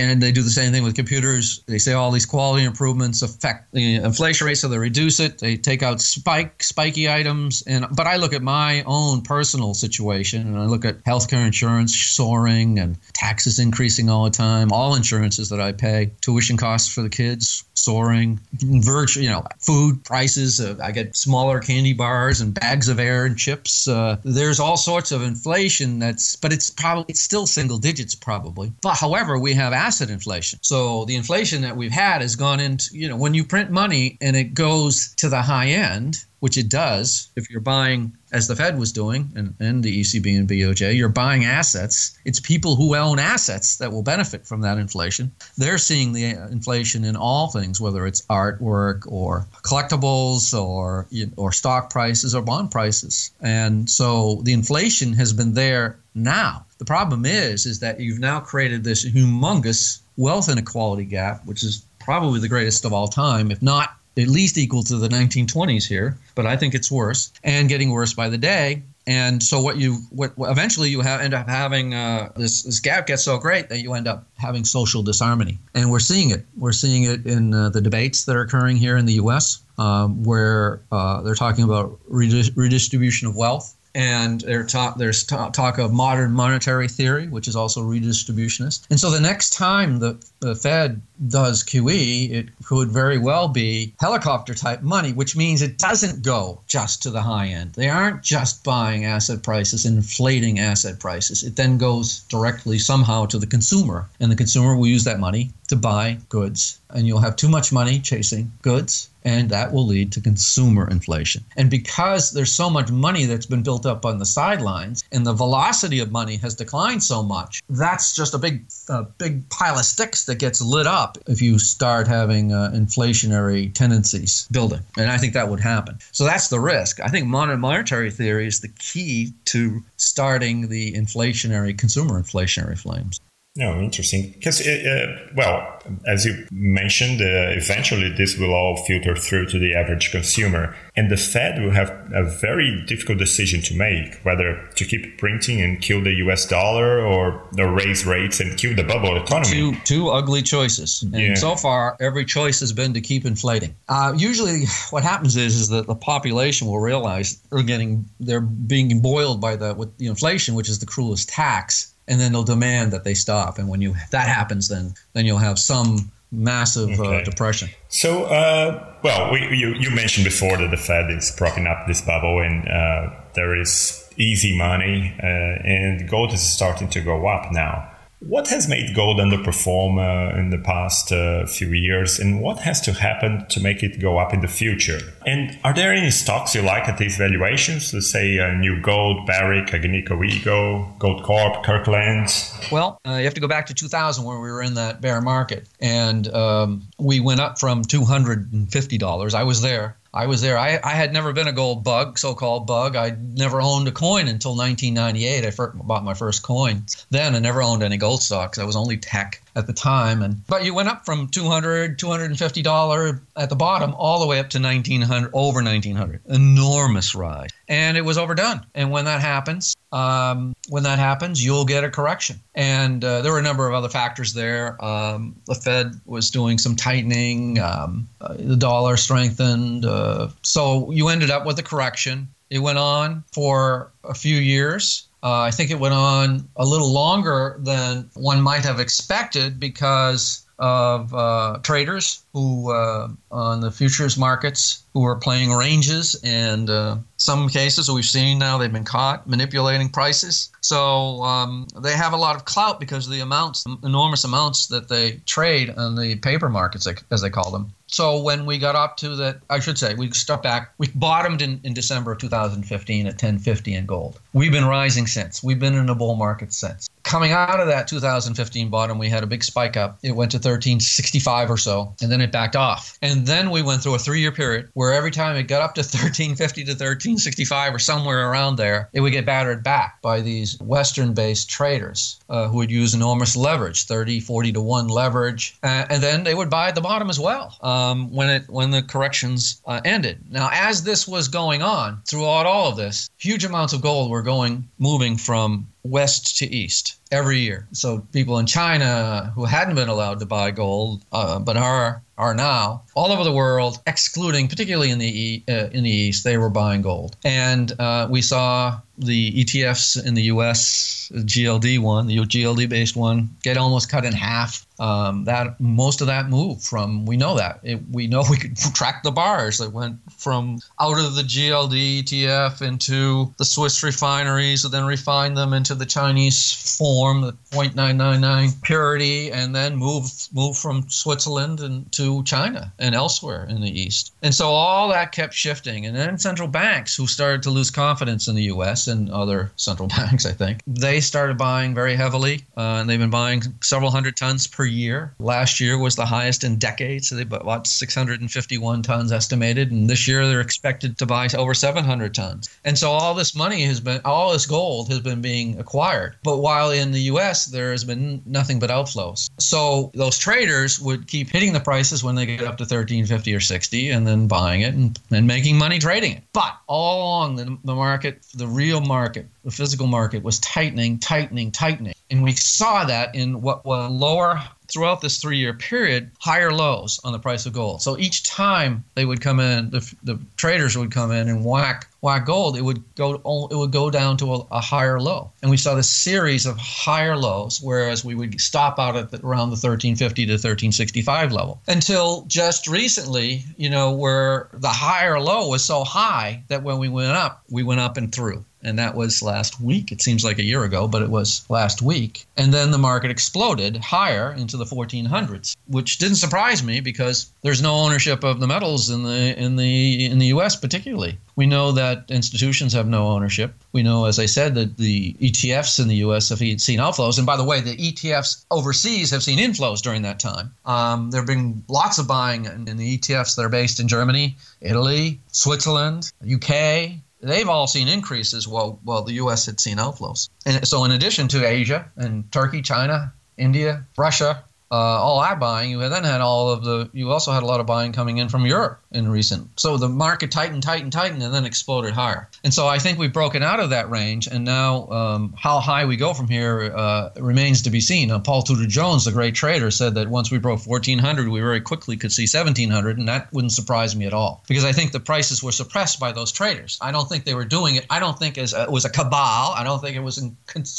and 0.01 0.21
they 0.21 0.31
do 0.31 0.41
the 0.41 0.49
same 0.49 0.71
thing 0.71 0.83
with 0.83 0.95
computers. 0.95 1.63
They 1.67 1.77
say 1.77 1.93
all 1.93 2.11
these 2.11 2.25
quality 2.25 2.65
improvements 2.65 3.21
affect 3.21 3.71
the 3.71 3.95
inflation 3.95 4.47
rate, 4.47 4.55
so 4.55 4.67
they 4.67 4.77
reduce 4.77 5.19
it. 5.19 5.37
They 5.37 5.57
take 5.57 5.83
out 5.83 6.01
spike 6.01 6.63
spiky 6.63 7.09
items, 7.09 7.63
and 7.67 7.85
but 7.95 8.07
I 8.07 8.15
look 8.15 8.33
at 8.33 8.41
my 8.41 8.83
own 8.83 9.21
personal 9.21 9.73
situation, 9.73 10.47
and 10.47 10.57
I 10.57 10.65
look 10.65 10.85
at 10.85 11.03
healthcare 11.03 11.45
insurance 11.45 11.95
soaring 11.95 12.79
and 12.79 12.97
taxes 13.13 13.59
increasing 13.59 14.09
all 14.09 14.23
the 14.23 14.31
time, 14.31 14.71
all 14.71 14.95
insurances 14.95 15.49
that 15.49 15.61
I 15.61 15.71
pay, 15.71 16.11
tuition 16.21 16.57
costs 16.57 16.91
for 16.91 17.01
the 17.01 17.09
kids 17.09 17.65
soaring, 17.84 18.39
virtual, 18.54 19.24
you 19.24 19.30
know, 19.30 19.44
food 19.60 20.04
prices. 20.04 20.60
Uh, 20.60 20.78
I 20.82 20.91
get 20.91 21.15
smaller 21.15 21.60
candy 21.60 21.94
bars 21.94 22.41
and 22.41 22.54
bags 22.54 22.88
of 22.89 23.00
air 23.00 23.26
and 23.26 23.38
chips. 23.38 23.88
Uh, 23.88 24.17
there's 24.24 24.60
all 24.60 24.78
sorts 24.78 25.12
of 25.12 25.24
inflation 25.24 26.00
that's, 26.00 26.36
but 26.36 26.54
it's 26.54 26.70
probably 26.70 27.06
it's 27.10 27.22
still 27.22 27.48
single 27.48 27.78
digits 27.78 28.15
probably. 28.15 28.72
But 28.82 28.96
however, 28.96 29.39
we 29.39 29.54
have 29.54 29.74
asset 29.74 30.10
inflation. 30.10 30.60
So 30.62 31.06
the 31.06 31.15
inflation 31.15 31.62
that 31.62 31.76
we've 31.76 31.91
had 31.91 32.22
has 32.22 32.36
gone 32.36 32.60
into, 32.60 32.89
you 32.91 33.08
know, 33.08 33.17
when 33.17 33.34
you 33.34 33.44
print 33.44 33.72
money 33.72 34.17
and 34.22 34.36
it 34.36 34.54
goes 34.54 35.13
to 35.15 35.30
the 35.30 35.41
high 35.41 35.70
end, 35.70 36.17
which 36.41 36.58
it 36.58 36.69
does 36.69 37.30
if 37.36 37.49
you're 37.49 37.62
buying, 37.62 38.17
as 38.32 38.47
the 38.47 38.56
Fed 38.56 38.77
was 38.77 38.91
doing, 38.91 39.32
and, 39.36 39.54
and 39.60 39.84
the 39.84 40.01
ECB 40.01 40.38
and 40.38 40.49
BOJ, 40.49 40.97
you're 40.97 41.08
buying 41.08 41.45
assets. 41.45 42.17
It's 42.25 42.39
people 42.39 42.75
who 42.75 42.95
own 42.95 43.19
assets 43.19 43.77
that 43.77 43.91
will 43.91 44.01
benefit 44.01 44.47
from 44.47 44.62
that 44.62 44.80
inflation. 44.80 45.32
They're 45.56 45.77
seeing 45.77 46.13
the 46.13 46.36
uh, 46.36 46.47
inflation 46.47 47.04
in 47.04 47.15
all 47.15 47.51
things, 47.51 47.80
whether 47.80 48.08
it's 48.08 48.23
artwork 48.23 49.04
or 49.06 49.45
collectibles 49.62 50.60
or 50.60 51.08
or 51.38 51.51
stock 51.51 51.91
prices 51.91 52.34
or 52.34 52.41
bond 52.41 52.71
prices. 52.71 53.32
And 53.39 53.88
so 53.88 54.41
the 54.41 54.54
inflation 54.54 55.13
has 55.13 55.34
been 55.34 55.54
there 55.54 55.99
now. 56.15 56.65
The 56.80 56.86
problem 56.86 57.23
is, 57.23 57.67
is 57.67 57.80
that 57.82 57.99
you've 57.99 58.19
now 58.19 58.39
created 58.39 58.84
this 58.84 59.06
humongous 59.06 59.99
wealth 60.17 60.49
inequality 60.49 61.06
gap, 61.06 61.45
which 61.45 61.62
is 61.62 61.86
probably 61.99 62.39
the 62.39 62.49
greatest 62.49 62.84
of 62.84 62.93
all 62.93 63.08
time, 63.08 63.51
if 63.51 63.62
not 63.62 63.95
at 64.17 64.28
least 64.28 64.58
equal 64.58 64.84
to 64.84 64.97
the 64.97 65.08
1920s 65.08 65.88
here, 65.88 66.17
but 66.36 66.45
I 66.45 66.58
think 66.58 66.76
it's 66.76 66.91
worse 66.91 67.32
and 67.43 67.69
getting 67.69 67.91
worse 67.91 68.13
by 68.13 68.30
the 68.30 68.38
day. 68.38 68.84
And 69.08 69.41
so 69.41 69.62
what 69.62 69.78
you 69.78 69.95
what 70.12 70.34
eventually 70.38 70.89
you 70.89 71.02
have 71.02 71.21
end 71.21 71.34
up 71.34 71.50
having 71.50 71.95
uh, 71.95 72.32
this 72.36 72.63
this 72.63 72.80
gap 72.80 73.08
gets 73.08 73.24
so 73.24 73.39
great 73.39 73.69
that 73.69 73.80
you 73.80 73.93
end 73.93 74.08
up 74.08 74.28
having 74.38 74.63
social 74.63 75.02
disharmony, 75.02 75.58
and 75.74 75.89
we're 75.89 76.00
seeing 76.00 76.30
it. 76.30 76.45
We're 76.56 76.71
seeing 76.71 77.04
it 77.04 77.26
in 77.26 77.52
uh, 77.52 77.69
the 77.69 77.82
debates 77.82 78.26
that 78.26 78.36
are 78.36 78.41
occurring 78.41 78.78
here 78.78 78.97
in 78.97 79.08
the 79.08 79.13
U.S., 79.13 79.63
um, 79.80 80.24
where 80.24 80.82
uh, 80.91 81.21
they're 81.24 81.34
talking 81.34 81.63
about 81.63 82.00
redis- 82.12 82.56
redistribution 82.56 83.28
of 83.28 83.36
wealth 83.36 83.76
and 83.93 84.43
talk, 84.67 84.97
there's 84.97 85.23
talk 85.23 85.77
of 85.77 85.91
modern 85.91 86.32
monetary 86.32 86.88
theory, 86.88 87.27
which 87.27 87.47
is 87.47 87.56
also 87.56 87.82
redistributionist. 87.82 88.88
And 88.89 88.99
so 88.99 89.10
the 89.10 89.19
next 89.19 89.51
time 89.51 89.99
the, 89.99 90.23
the 90.39 90.56
Fed 90.56 91.01
does 91.27 91.63
QE, 91.63 92.32
it 92.32 92.49
could 92.63 92.89
very 92.89 93.17
well 93.17 93.47
be 93.47 93.93
helicopter 93.99 94.54
type 94.54 94.82
money, 94.82 95.13
which 95.13 95.36
means 95.36 95.62
it 95.62 95.77
doesn't 95.77 96.23
go 96.23 96.62
just 96.67 97.04
to 97.04 97.12
the 97.12 97.21
high 97.21 97.47
end. 97.47 97.73
They 97.73 97.89
aren't 97.89 98.23
just 98.23 98.63
buying 98.63 99.06
asset 99.06 99.43
prices 99.43 99.86
inflating 99.86 100.60
asset 100.60 100.99
prices. 100.99 101.43
It 101.43 101.56
then 101.56 101.77
goes 101.77 102.21
directly 102.23 102.80
somehow 102.80 103.25
to 103.27 103.38
the 103.38 103.47
consumer, 103.47 104.10
and 104.19 104.32
the 104.32 104.36
consumer 104.36 104.75
will 104.75 104.88
use 104.88 105.04
that 105.04 105.19
money 105.19 105.51
to 105.67 105.75
buy 105.75 106.17
goods, 106.30 106.80
and 106.89 107.08
you'll 107.08 107.19
have 107.19 107.36
too 107.36 107.49
much 107.49 107.71
money 107.71 107.99
chasing 107.99 108.51
goods, 108.62 109.10
and 109.23 109.49
that 109.49 109.71
will 109.71 109.86
lead 109.86 110.12
to 110.13 110.21
consumer 110.21 110.88
inflation. 110.89 111.43
And 111.57 111.69
because 111.69 112.31
there's 112.31 112.51
so 112.51 112.69
much 112.69 112.91
money 112.91 113.25
that's 113.25 113.45
been 113.45 113.63
built 113.63 113.86
up 113.86 114.05
on 114.05 114.19
the 114.19 114.25
sidelines, 114.25 115.03
and 115.12 115.25
the 115.25 115.34
velocity 115.34 115.99
of 115.99 116.12
money 116.12 116.38
has 116.38 116.55
declined 116.55 117.03
so 117.03 117.23
much, 117.23 117.62
that's 117.69 118.15
just 118.15 118.34
a 118.34 118.38
big, 118.38 118.65
uh, 118.89 119.03
big 119.17 119.47
pile 119.49 119.77
of 119.77 119.86
sticks 119.86 120.25
that 120.25 120.39
gets 120.39 120.62
lit 120.62 120.88
up 120.88 121.17
if 121.27 121.41
you 121.41 121.60
start 121.60 122.07
having 122.07 122.51
uh, 122.51 122.71
inflationary 122.73 123.73
tendencies 123.73 124.47
building. 124.51 124.81
And 124.97 125.12
I 125.12 125.17
think 125.17 125.34
that 125.34 125.49
would 125.49 125.60
happen. 125.60 125.99
So 126.12 126.23
that's 126.23 126.49
the 126.49 126.60
risk. 126.60 126.99
I 126.99 127.07
think 127.07 127.27
modern 127.27 127.60
monetary 127.60 128.12
theory 128.12 128.47
is 128.47 128.60
the 128.60 128.69
key 128.79 129.34
to 129.45 129.81
starting 129.97 130.69
the 130.69 130.93
inflationary, 130.93 131.77
consumer 131.77 132.21
inflationary 132.21 132.77
flames. 132.77 133.19
No, 133.57 133.81
interesting. 133.81 134.31
Because, 134.31 134.65
uh, 134.65 134.71
uh, 134.71 135.33
well, 135.35 135.81
as 136.07 136.23
you 136.23 136.47
mentioned, 136.51 137.19
uh, 137.21 137.51
eventually 137.51 138.09
this 138.09 138.37
will 138.37 138.53
all 138.53 138.77
filter 138.85 139.13
through 139.13 139.47
to 139.47 139.59
the 139.59 139.75
average 139.75 140.09
consumer. 140.11 140.73
And 140.95 141.11
the 141.11 141.17
Fed 141.17 141.61
will 141.61 141.71
have 141.71 141.89
a 142.13 142.23
very 142.23 142.81
difficult 142.87 143.17
decision 143.17 143.61
to 143.63 143.75
make 143.75 144.15
whether 144.23 144.69
to 144.75 144.85
keep 144.85 145.17
printing 145.17 145.61
and 145.61 145.81
kill 145.81 146.01
the 146.01 146.13
US 146.25 146.45
dollar 146.45 147.01
or, 147.01 147.43
or 147.57 147.73
raise 147.73 148.05
rates 148.05 148.39
and 148.39 148.57
kill 148.57 148.73
the 148.73 148.83
bubble 148.83 149.17
economy. 149.17 149.51
Two, 149.51 149.75
two 149.83 150.09
ugly 150.09 150.41
choices. 150.41 151.01
And 151.01 151.15
yeah. 151.15 151.33
so 151.33 151.57
far, 151.57 151.97
every 151.99 152.23
choice 152.23 152.61
has 152.61 152.71
been 152.71 152.93
to 152.93 153.01
keep 153.01 153.25
inflating. 153.25 153.75
Uh, 153.89 154.13
usually, 154.15 154.63
what 154.91 155.03
happens 155.03 155.35
is, 155.35 155.57
is 155.57 155.67
that 155.69 155.87
the 155.87 155.95
population 155.95 156.67
will 156.67 156.79
realize 156.79 157.41
they're 157.51 157.63
getting, 157.63 158.05
they're 158.21 158.39
being 158.39 159.01
boiled 159.01 159.41
by 159.41 159.57
the, 159.57 159.73
with 159.73 159.97
the 159.97 160.07
inflation, 160.07 160.55
which 160.55 160.69
is 160.69 160.79
the 160.79 160.85
cruelest 160.85 161.27
tax 161.27 161.93
and 162.12 162.19
then 162.19 162.34
they'll 162.34 162.43
demand 162.43 162.91
that 162.91 163.06
they 163.06 163.13
stop. 163.13 163.58
And 163.58 163.69
when 163.69 163.82
you 163.82 163.95
that 164.12 164.28
happens, 164.28 164.67
then 164.67 164.93
then 165.13 165.26
you'll 165.26 165.38
have 165.39 165.58
some 165.58 166.12
massive 166.32 167.00
uh, 167.00 167.04
okay. 167.04 167.21
uh, 167.21 167.24
depression. 167.24 167.69
So, 167.88 168.26
uh, 168.26 168.95
well, 169.02 169.32
we, 169.32 169.39
you 169.56 169.74
you 169.76 169.89
mentioned 169.89 170.26
before 170.26 170.58
that 170.58 170.69
the 170.69 170.78
Fed 170.78 171.10
is 171.10 171.32
propping 171.32 171.65
up 171.65 171.88
this 171.88 172.02
bubble, 172.02 172.41
and 172.41 172.67
uh, 172.67 173.10
there 173.34 173.60
is 173.60 174.08
easy 174.17 174.56
money, 174.56 175.15
uh, 175.24 175.26
and 175.26 176.08
gold 176.10 176.34
is 176.34 176.41
starting 176.41 176.89
to 176.89 177.02
go 177.02 177.28
up 177.28 177.52
now. 177.54 177.89
What 178.21 178.49
has 178.49 178.67
made 178.67 178.93
gold 178.93 179.17
underperform 179.17 179.97
uh, 179.97 180.38
in 180.38 180.51
the 180.51 180.60
past 180.60 181.12
uh, 181.12 181.47
few 181.47 181.69
years, 181.69 182.19
and 182.19 182.39
what 182.39 182.60
has 182.60 182.79
to 182.81 182.93
happen 182.93 183.47
to 183.49 183.60
make 183.60 183.81
it 183.81 183.99
go 183.99 184.19
up 184.19 184.31
in 184.31 184.41
the 184.41 184.47
future? 184.47 184.99
And 185.25 185.57
are 185.63 185.73
there 185.73 185.91
any 185.91 186.12
stocks 186.12 186.53
you 186.53 186.62
like 186.62 186.88
at 186.88 186.99
these 186.99 187.17
valuations? 187.17 187.91
Let's 187.91 188.12
say 188.12 188.38
uh, 188.38 188.51
New 188.51 188.79
Gold, 188.79 189.25
Barrick, 189.25 189.69
Agnico 189.69 190.23
Eagle, 190.23 190.95
Goldcorp, 190.99 191.63
Kirkland. 191.63 192.29
Well, 192.71 193.01
uh, 193.07 193.15
you 193.15 193.23
have 193.23 193.34
to 193.34 193.41
go 193.41 193.47
back 193.47 193.65
to 193.65 193.73
2000 193.73 194.23
when 194.23 194.36
we 194.36 194.51
were 194.51 194.62
in 194.62 194.75
that 194.75 195.01
bear 195.01 195.19
market, 195.19 195.67
and 195.79 196.27
um, 196.27 196.84
we 196.99 197.19
went 197.19 197.39
up 197.39 197.60
from 197.60 197.81
$250. 197.81 199.34
I 199.34 199.43
was 199.43 199.63
there 199.63 199.97
I 200.13 200.28
was 200.28 200.41
there. 200.41 200.58
I, 200.58 200.80
I 200.84 200.91
had 200.91 201.13
never 201.13 201.32
been 201.32 201.47
a 201.47 201.54
gold 201.54 201.84
bug, 201.84 202.19
so-called 202.19 202.67
bug. 202.67 202.97
I 202.97 203.15
never 203.34 203.62
owned 203.62 203.88
a 203.88 203.91
coin 203.91 204.28
until 204.28 204.58
1998. 204.58 205.45
I 205.45 205.67
bought 205.84 206.04
my 206.04 206.13
first 206.13 206.43
coin. 206.43 206.86
Then 207.12 207.34
I 207.34 207.39
never 207.39 207.62
owned 207.62 207.82
any 207.82 207.97
gold 207.97 208.21
stocks. 208.21 208.58
I 208.58 208.65
was 208.65 208.76
only 208.76 208.97
tech 208.97 209.41
at 209.55 209.67
the 209.67 209.73
time. 209.73 210.21
And 210.21 210.45
but 210.47 210.65
you 210.65 210.73
went 210.73 210.89
up 210.89 211.05
from 211.05 211.27
200 211.27 211.99
250 211.99 212.61
dollar 212.61 213.21
at 213.35 213.49
the 213.49 213.55
bottom 213.55 213.93
all 213.97 214.19
the 214.19 214.27
way 214.27 214.39
up 214.39 214.49
to 214.51 214.59
1900 214.59 215.31
over 215.33 215.61
1900 215.63 216.21
enormous 216.27 217.15
rise. 217.15 217.49
And 217.67 217.97
it 217.97 218.01
was 218.01 218.17
overdone. 218.17 218.65
And 218.75 218.91
when 218.91 219.05
that 219.05 219.21
happens 219.21 219.75
um, 219.91 220.55
when 220.69 220.83
that 220.83 220.99
happens 220.99 221.43
you'll 221.43 221.65
get 221.65 221.83
a 221.83 221.89
correction. 221.89 222.39
And 222.55 223.03
uh, 223.03 223.21
there 223.21 223.31
were 223.31 223.39
a 223.39 223.43
number 223.43 223.67
of 223.67 223.73
other 223.73 223.89
factors 223.89 224.33
there. 224.33 224.83
Um, 224.83 225.35
the 225.45 225.55
fed 225.55 225.93
was 226.05 226.29
doing 226.31 226.57
some 226.57 226.75
tightening. 226.75 227.59
Um, 227.59 228.07
uh, 228.19 228.35
the 228.37 228.55
dollar 228.55 228.97
strengthened. 228.97 229.85
Uh, 229.85 230.29
so 230.43 230.91
you 230.91 231.09
ended 231.09 231.29
up 231.29 231.45
with 231.45 231.59
a 231.59 231.63
correction. 231.63 232.27
It 232.49 232.59
went 232.59 232.77
on 232.77 233.23
for 233.31 233.91
a 234.03 234.13
few 234.13 234.35
years 234.35 235.07
uh, 235.23 235.41
I 235.41 235.51
think 235.51 235.69
it 235.71 235.79
went 235.79 235.93
on 235.93 236.47
a 236.55 236.65
little 236.65 236.91
longer 236.91 237.57
than 237.60 238.10
one 238.15 238.41
might 238.41 238.63
have 238.63 238.79
expected 238.79 239.60
because 239.60 240.45
of 240.62 241.12
uh, 241.13 241.58
traders 241.63 242.24
who 242.34 242.71
uh, 242.71 243.10
on 243.32 243.62
the 243.62 243.71
futures 243.71 244.15
markets 244.15 244.84
who 244.93 245.04
are 245.04 245.15
playing 245.15 245.52
ranges 245.52 246.15
and 246.24 246.69
uh, 246.69 246.95
some 247.17 247.50
cases 247.50 247.89
we've 247.89 248.06
seen 248.06 248.38
now 248.38 248.60
they've 248.60 248.71
been 248.71 248.84
caught 248.84 249.28
manipulating 249.28 249.89
prices 249.89 250.52
so 250.62 251.24
um, 251.24 251.67
they 251.82 251.93
have 251.93 252.13
a 252.13 252.17
lot 252.17 252.36
of 252.36 252.45
clout 252.45 252.80
because 252.80 253.08
of 253.08 253.12
the 253.12 253.21
amounts 253.21 253.65
enormous 253.84 254.24
amounts 254.24 254.67
that 254.67 254.88
they 254.88 255.13
trade 255.26 255.71
on 255.71 255.95
the 255.95 256.15
paper 256.17 256.47
markets 256.47 256.88
as 257.10 257.21
they 257.21 257.30
call 257.30 257.50
them 257.50 257.74
so 257.91 258.21
when 258.21 258.45
we 258.45 258.58
got 258.58 258.78
up 258.78 258.95
to 258.97 259.17
that, 259.17 259.41
I 259.50 259.60
should 259.60 259.78
say, 259.78 259.95
we 259.95 260.10
stepped 260.12 260.43
back. 260.43 260.71
We 260.78 260.88
bottomed 260.95 261.41
in, 261.41 261.60
in 261.65 261.74
December 261.74 262.13
of 262.13 262.19
2015 262.19 263.06
at 263.06 263.13
1050 263.13 263.74
in 263.74 263.86
gold. 263.86 264.17
We've 264.32 264.52
been 264.52 264.65
rising 264.65 265.08
since. 265.08 265.43
We've 265.43 265.60
been 265.60 265.76
in 265.76 265.89
a 265.89 265.95
bull 265.95 266.15
market 266.15 266.54
since. 266.54 266.89
Coming 267.12 267.34
out 267.34 267.60
of 267.60 267.67
that 267.67 267.89
2015 267.89 268.69
bottom, 268.69 268.97
we 268.97 269.10
had 269.10 269.21
a 269.21 269.28
big 269.28 269.43
spike 269.43 269.76
up. 269.76 270.00
It 270.02 270.15
went 270.15 270.32
to 270.32 270.38
1365 270.38 271.52
or 271.52 271.58
so, 271.58 271.93
and 272.02 272.10
then 272.10 272.21
it 272.21 272.32
backed 272.32 272.56
off. 272.56 272.97
And 273.02 273.28
then 273.28 273.52
we 273.52 273.62
went 273.62 273.84
through 273.84 273.95
a 273.95 274.00
three-year 274.00 274.32
period 274.32 274.69
where 274.76 274.93
every 274.93 275.12
time 275.12 275.36
it 275.36 275.43
got 275.43 275.62
up 275.62 275.76
to 275.76 275.82
1350 275.82 276.63
to 276.63 276.71
1365 276.71 277.76
or 277.76 277.80
somewhere 277.80 278.32
around 278.32 278.56
there, 278.56 278.89
it 278.93 279.02
would 279.02 279.12
get 279.12 279.26
battered 279.26 279.62
back 279.62 280.02
by 280.02 280.21
these 280.21 280.58
Western-based 280.62 281.50
traders 281.50 282.17
uh, 282.30 282.47
who 282.47 282.56
would 282.56 282.71
use 282.71 282.93
enormous 282.93 283.36
leverage, 283.36 283.84
30, 283.84 284.21
40 284.21 284.54
to 284.54 284.62
one 284.62 284.88
leverage, 284.88 285.58
uh, 285.63 285.88
and 285.89 286.02
then 286.02 286.24
they 286.24 286.34
would 286.34 286.50
buy 286.50 286.69
at 286.69 286.76
the 286.76 286.80
bottom 286.80 287.10
as 287.10 287.19
well. 287.19 287.58
Um, 287.60 288.10
when 288.13 288.30
it 288.30 288.47
when 288.47 288.71
the 288.71 288.84
corrections 288.84 289.62
uh, 289.65 289.82
ended. 289.84 290.19
Now, 290.32 290.50
as 290.54 290.84
this 290.84 291.10
was 291.10 291.28
going 291.28 291.62
on 291.62 292.04
throughout 292.08 292.45
all 292.45 292.69
of 292.69 292.78
this, 292.78 293.10
huge 293.17 293.43
amounts 293.43 293.74
of 293.74 293.82
gold 293.82 294.10
were 294.10 294.21
going 294.21 294.69
moving 294.80 295.17
from 295.17 295.67
west 295.84 296.38
to 296.38 296.45
east 296.45 297.00
every 297.12 297.39
year. 297.39 297.67
So 297.74 298.00
people 298.12 298.39
in 298.39 298.45
China 298.45 299.32
who 299.36 299.45
hadn't 299.45 299.76
been 299.76 299.89
allowed 299.89 300.19
to 300.19 300.26
buy 300.26 300.52
gold 300.52 301.04
uh, 301.12 301.39
but 301.39 301.58
are 301.58 302.02
are 302.21 302.36
now 302.36 302.84
all 302.93 303.12
over 303.12 303.24
the 303.24 303.32
world, 303.32 303.80
excluding 303.88 304.47
particularly 304.47 304.91
in 304.91 305.00
the 305.00 305.43
uh, 305.50 305.69
in 305.71 305.84
the 305.84 305.89
east, 305.89 306.24
they 306.24 306.38
were 306.38 306.50
buying 306.50 306.84
gold. 306.84 307.15
And 307.24 307.74
uh, 307.80 308.08
we 308.10 308.21
saw 308.21 308.80
the 308.97 309.43
ETFs 309.43 310.06
in 310.06 310.13
the 310.13 310.24
U.S. 310.24 311.12
GLD 311.15 311.80
one, 311.80 312.06
the 312.06 312.17
GLD 312.17 312.69
based 312.69 312.95
one, 312.95 313.36
get 313.41 313.58
almost 313.58 313.89
cut 313.89 314.06
in 314.06 314.13
half. 314.13 314.67
Um, 314.80 315.26
that 315.26 315.60
most 315.60 316.02
of 316.02 316.08
that 316.08 316.30
move 316.30 316.63
from 316.63 317.06
we 317.06 317.15
know 317.15 317.36
that 317.38 317.60
it, 317.63 317.80
we 317.91 318.08
know 318.08 318.24
we 318.30 318.38
could 318.38 318.56
track 318.56 319.04
the 319.04 319.12
bars 319.12 319.58
that 319.58 319.71
went 319.71 319.97
from 320.17 320.60
out 320.80 321.00
of 321.00 321.15
the 321.15 321.24
GLD 321.24 322.04
ETF 322.04 322.62
into 322.62 323.34
the 323.38 323.45
Swiss 323.45 323.82
refineries, 323.82 324.63
and 324.63 324.74
then 324.74 324.86
refined 324.86 325.38
them 325.38 325.54
into 325.54 325.74
the 325.74 325.86
Chinese 325.88 326.78
form, 326.78 327.00
the 327.21 327.33
0.999 327.51 328.61
purity, 328.61 329.31
and 329.31 329.55
then 329.55 329.75
move 329.75 330.09
move 330.33 330.57
from 330.57 330.87
Switzerland 330.89 331.59
and 331.59 331.91
to 331.91 332.23
China 332.23 332.71
and 332.79 332.95
elsewhere 332.95 333.45
in 333.49 333.61
the 333.61 333.81
East. 333.81 334.13
And 334.21 334.33
so 334.33 334.49
all 334.49 334.89
that 334.89 335.11
kept 335.11 335.33
shifting. 335.33 335.85
And 335.85 335.95
then 335.95 336.17
central 336.17 336.47
banks, 336.47 336.95
who 336.95 337.07
started 337.07 337.43
to 337.43 337.49
lose 337.49 337.71
confidence 337.71 338.27
in 338.27 338.35
the 338.35 338.43
U.S. 338.43 338.87
and 338.87 339.09
other 339.09 339.51
central 339.55 339.87
banks, 339.97 340.25
I 340.25 340.31
think, 340.31 340.61
they 340.67 341.01
started 341.01 341.37
buying 341.37 341.73
very 341.73 341.95
heavily, 341.95 342.45
uh, 342.55 342.79
and 342.79 342.89
they've 342.89 342.99
been 342.99 343.09
buying 343.09 343.41
several 343.61 343.91
hundred 343.91 344.15
tons 344.15 344.47
per 344.47 344.65
year. 344.65 345.13
Last 345.19 345.59
year 345.59 345.77
was 345.77 345.95
the 345.95 346.05
highest 346.05 346.43
in 346.43 346.57
decades. 346.57 347.09
So 347.09 347.15
they 347.15 347.23
bought 347.23 347.67
651 347.67 348.83
tons 348.83 349.11
estimated, 349.11 349.71
and 349.71 349.89
this 349.89 350.07
year 350.07 350.27
they're 350.27 350.41
expected 350.41 350.97
to 350.99 351.05
buy 351.05 351.27
over 351.35 351.53
700 351.53 352.13
tons. 352.13 352.49
And 352.63 352.77
so 352.77 352.91
all 352.91 353.13
this 353.13 353.35
money 353.35 353.63
has 353.63 353.79
been, 353.79 354.01
all 354.05 354.33
this 354.33 354.45
gold 354.45 354.89
has 354.89 354.99
been 354.99 355.21
being 355.21 355.59
acquired. 355.59 356.15
But 356.23 356.37
while 356.37 356.71
in 356.71 356.90
the 356.91 357.01
U.S. 357.01 357.45
there 357.45 357.71
has 357.71 357.84
been 357.84 358.21
nothing 358.25 358.60
but 358.60 358.69
outflows, 358.69 359.30
so 359.39 359.91
those 359.93 360.17
traders 360.17 360.80
would 360.80 361.08
keep 361.08 361.30
hitting 361.30 361.54
the 361.54 361.60
prices 361.60 362.04
when 362.04 362.15
they 362.15 362.25
get 362.25 362.41
up 362.41 362.58
to 362.58 362.63
1350 362.63 363.36
or 363.36 363.39
60, 363.39 363.89
and 363.89 364.08
then 364.08 364.27
buying 364.27 364.62
it 364.62 364.73
and, 364.73 364.99
and 365.12 365.27
making 365.27 365.58
money 365.58 365.80
trading 365.80 366.13
it. 366.13 366.23
But 366.34 366.58
all 366.67 366.99
along 366.99 367.36
the, 367.36 367.58
the 367.63 367.75
market, 367.75 368.25
the 368.36 368.47
real 368.47 368.82
market, 368.82 369.27
the 369.43 369.51
physical 369.51 369.88
market 369.88 370.23
was 370.23 370.39
tightening, 370.39 370.99
tightening, 370.99 371.51
tightening. 371.51 371.93
And 372.10 372.23
we 372.23 372.34
saw 372.34 372.86
that 372.86 373.15
in 373.15 373.41
what 373.41 373.65
was 373.65 373.91
lower 373.91 374.41
throughout 374.71 375.01
this 375.01 375.17
three 375.17 375.38
year 375.38 375.53
period, 375.53 376.12
higher 376.19 376.51
lows 376.51 376.99
on 377.03 377.12
the 377.12 377.19
price 377.19 377.45
of 377.45 377.53
gold. 377.53 377.81
So 377.81 377.97
each 377.97 378.23
time 378.23 378.84
they 378.95 379.05
would 379.05 379.21
come 379.21 379.39
in, 379.39 379.69
the, 379.69 379.93
the 380.03 380.19
traders 380.38 380.77
would 380.77 380.91
come 380.91 381.12
in 381.12 381.27
and 381.27 381.43
whack 381.45 381.88
whack 382.01 382.25
gold, 382.25 382.57
it 382.57 382.63
would 382.63 382.84
go 382.95 383.13
it 383.51 383.55
would 383.55 383.71
go 383.71 383.89
down 383.89 384.17
to 384.17 384.34
a, 384.34 384.39
a, 384.51 384.60
higher 384.60 384.99
low, 384.99 385.31
and 385.41 385.51
we 385.51 385.57
saw 385.57 385.75
this 385.75 385.89
series 385.89 386.45
of 386.45 386.57
higher 386.57 387.15
lows. 387.15 387.62
Whereas 387.62 388.03
we 388.03 388.15
would 388.15 388.41
stop 388.41 388.79
out 388.79 388.95
at 388.95 389.12
the, 389.12 389.17
around 389.17 389.49
the 389.49 389.60
1350 389.60 390.25
to 390.25 390.31
1365 390.34 391.31
level 391.31 391.62
until 391.67 392.23
just 392.27 392.67
recently, 392.67 393.43
you 393.57 393.69
know, 393.69 393.91
where 393.91 394.49
the 394.53 394.69
higher 394.69 395.19
low 395.19 395.47
was 395.47 395.63
so 395.63 395.84
high 395.84 396.43
that 396.47 396.63
when 396.63 396.79
we 396.79 396.89
went 396.89 397.12
up, 397.12 397.43
we 397.49 397.63
went 397.63 397.79
up 397.79 397.97
and 397.97 398.13
through 398.13 398.43
and 398.63 398.78
that 398.80 398.95
was 398.95 399.21
last 399.21 399.60
week. 399.60 399.91
It 399.91 400.02
seems 400.02 400.24
like 400.24 400.39
a 400.39 400.43
year 400.43 400.63
ago, 400.63 400.88
but 400.88 401.02
it 401.02 401.10
was 401.10 401.45
last 401.50 401.82
week. 401.82 402.26
And 402.38 402.54
then 402.54 402.71
the 402.71 402.78
market 402.78 403.12
exploded 403.12 403.78
higher 403.78 404.34
into 404.34 404.58
the 404.58 404.65
1400s, 404.65 405.56
which 405.67 405.97
didn't 405.97 406.17
surprise 406.17 406.63
me 406.63 406.80
because 406.80 407.32
there's 407.41 407.62
no 407.62 407.76
ownership 407.76 408.24
of 408.24 408.39
the 408.39 408.47
metals 408.47 408.89
in 408.89 409.04
the 409.04 409.38
in 409.38 409.56
the 409.56 410.06
in 410.06 410.19
the 410.19 410.28
U.S. 410.28 410.56
particularly. 410.56 411.17
We 411.36 411.47
know 411.47 411.71
that 411.71 412.12
institutions 412.12 412.74
have 412.74 412.88
no 412.88 413.08
ownership. 413.08 413.54
We 413.71 413.84
know, 413.84 414.06
as 414.06 414.19
I 414.19 414.26
said, 414.26 414.54
that 414.56 414.78
the 414.78 415.13
ETFs 415.13 415.80
in 415.80 415.88
the 415.88 415.95
U.S. 415.95 416.30
have 416.30 416.39
seen 416.39 416.80
outflows. 416.80 417.17
And 417.17 417.26
by 417.26 417.38
the 417.38 417.43
way, 417.43 417.62
the 417.62 417.76
ETFs 417.78 418.45
overseas 418.52 419.10
have 419.12 419.24
seen 419.24 419.39
inflows 419.39 419.82
during 419.82 420.02
that 420.04 420.19
time. 420.19 420.54
Um, 420.65 421.10
there 421.10 421.21
have 421.21 421.28
been 421.28 421.63
lots 421.67 421.97
of 421.97 422.08
buying 422.08 422.45
in, 422.45 422.67
in 422.67 422.78
the 422.78 422.97
ETFs 422.97 423.36
that 423.36 423.45
are 423.45 423.50
based 423.50 423.80
in 423.80 423.88
Germany, 423.88 424.36
Italy, 424.60 425.19
Switzerland, 425.32 426.12
UK, 426.21 426.91
they've 427.21 427.47
all 427.47 427.67
seen 427.67 427.88
increases 427.88 428.47
while, 428.47 428.79
while 428.84 429.03
the 429.03 429.13
U.S. 429.13 429.45
had 429.45 429.60
seen 429.60 429.77
outflows. 429.77 430.29
And 430.45 430.67
so, 430.67 430.84
in 430.84 430.91
addition 430.91 431.27
to 431.29 431.45
Asia 431.45 431.89
and 431.95 432.29
Turkey, 432.31 432.62
China, 432.62 433.13
India, 433.38 433.86
Russia, 433.97 434.43
uh, 434.71 434.75
all 434.75 435.21
that 435.21 435.39
buying, 435.39 435.71
you 435.71 435.79
then 435.79 436.03
had 436.03 436.21
all 436.21 436.49
of 436.49 436.63
the, 436.63 436.89
you 436.93 437.12
also 437.12 437.31
had 437.31 437.43
a 437.43 437.45
lot 437.45 437.60
of 437.60 437.65
buying 437.65 437.91
coming 437.91 438.17
in 438.17 438.29
from 438.29 438.45
Europe 438.45 438.79
in 438.91 439.10
recent. 439.10 439.60
So 439.60 439.77
the 439.77 439.89
market 439.89 440.31
tightened, 440.31 440.63
tightened, 440.63 440.93
tightened, 440.93 441.21
and 441.21 441.34
then 441.34 441.45
exploded 441.45 441.93
higher. 441.93 442.29
And 442.43 442.53
so 442.53 442.67
I 442.67 442.79
think 442.79 442.97
we've 442.97 443.12
broken 443.12 443.43
out 443.43 443.60
of 443.60 443.71
that 443.71 443.89
range, 443.89 444.27
and 444.27 444.45
now 444.45 444.88
um, 444.88 445.34
how 445.38 445.60
high 445.60 445.86
we 445.86 445.97
go 445.97 446.13
from 446.13 446.27
here 446.27 446.73
uh, 446.75 447.10
remains 447.17 447.63
to 447.63 447.69
be 447.69 447.81
seen. 447.81 448.12
Uh, 448.12 448.19
Paul 448.19 448.43
Tudor 448.43 448.67
Jones, 448.67 449.05
the 449.05 449.12
great 449.12 449.36
trader, 449.36 449.71
said 449.71 449.95
that 449.95 450.07
once 450.07 450.31
we 450.31 450.38
broke 450.38 450.65
1400, 450.65 451.27
we 451.27 451.41
very 451.41 451.62
quickly 451.62 451.97
could 451.97 452.12
see 452.12 452.23
1700, 452.23 452.97
and 452.97 453.07
that 453.10 453.31
wouldn't 453.34 453.51
surprise 453.51 453.95
me 453.95 454.05
at 454.05 454.13
all 454.13 454.43
because 454.47 454.63
I 454.63 454.71
think 454.71 454.93
the 454.93 454.99
prices 454.99 455.43
were 455.43 455.51
suppressed 455.51 455.99
by 455.99 456.13
those 456.13 456.31
traders. 456.31 456.77
I 456.81 456.91
don't 456.91 457.10
think 457.10 457.25
they 457.25 457.34
were 457.34 457.45
doing 457.45 457.75
it. 457.75 457.86
I 457.89 457.99
don't 457.99 458.17
think 458.17 458.38
as 458.38 458.53
a, 458.53 458.63
it 458.63 458.71
was 458.71 458.86
a 458.86 458.89
cabal. 458.89 459.53
I 459.53 459.63
don't 459.63 459.81
think 459.81 459.97
it 459.97 460.01
was 460.01 460.17
in 460.17 460.38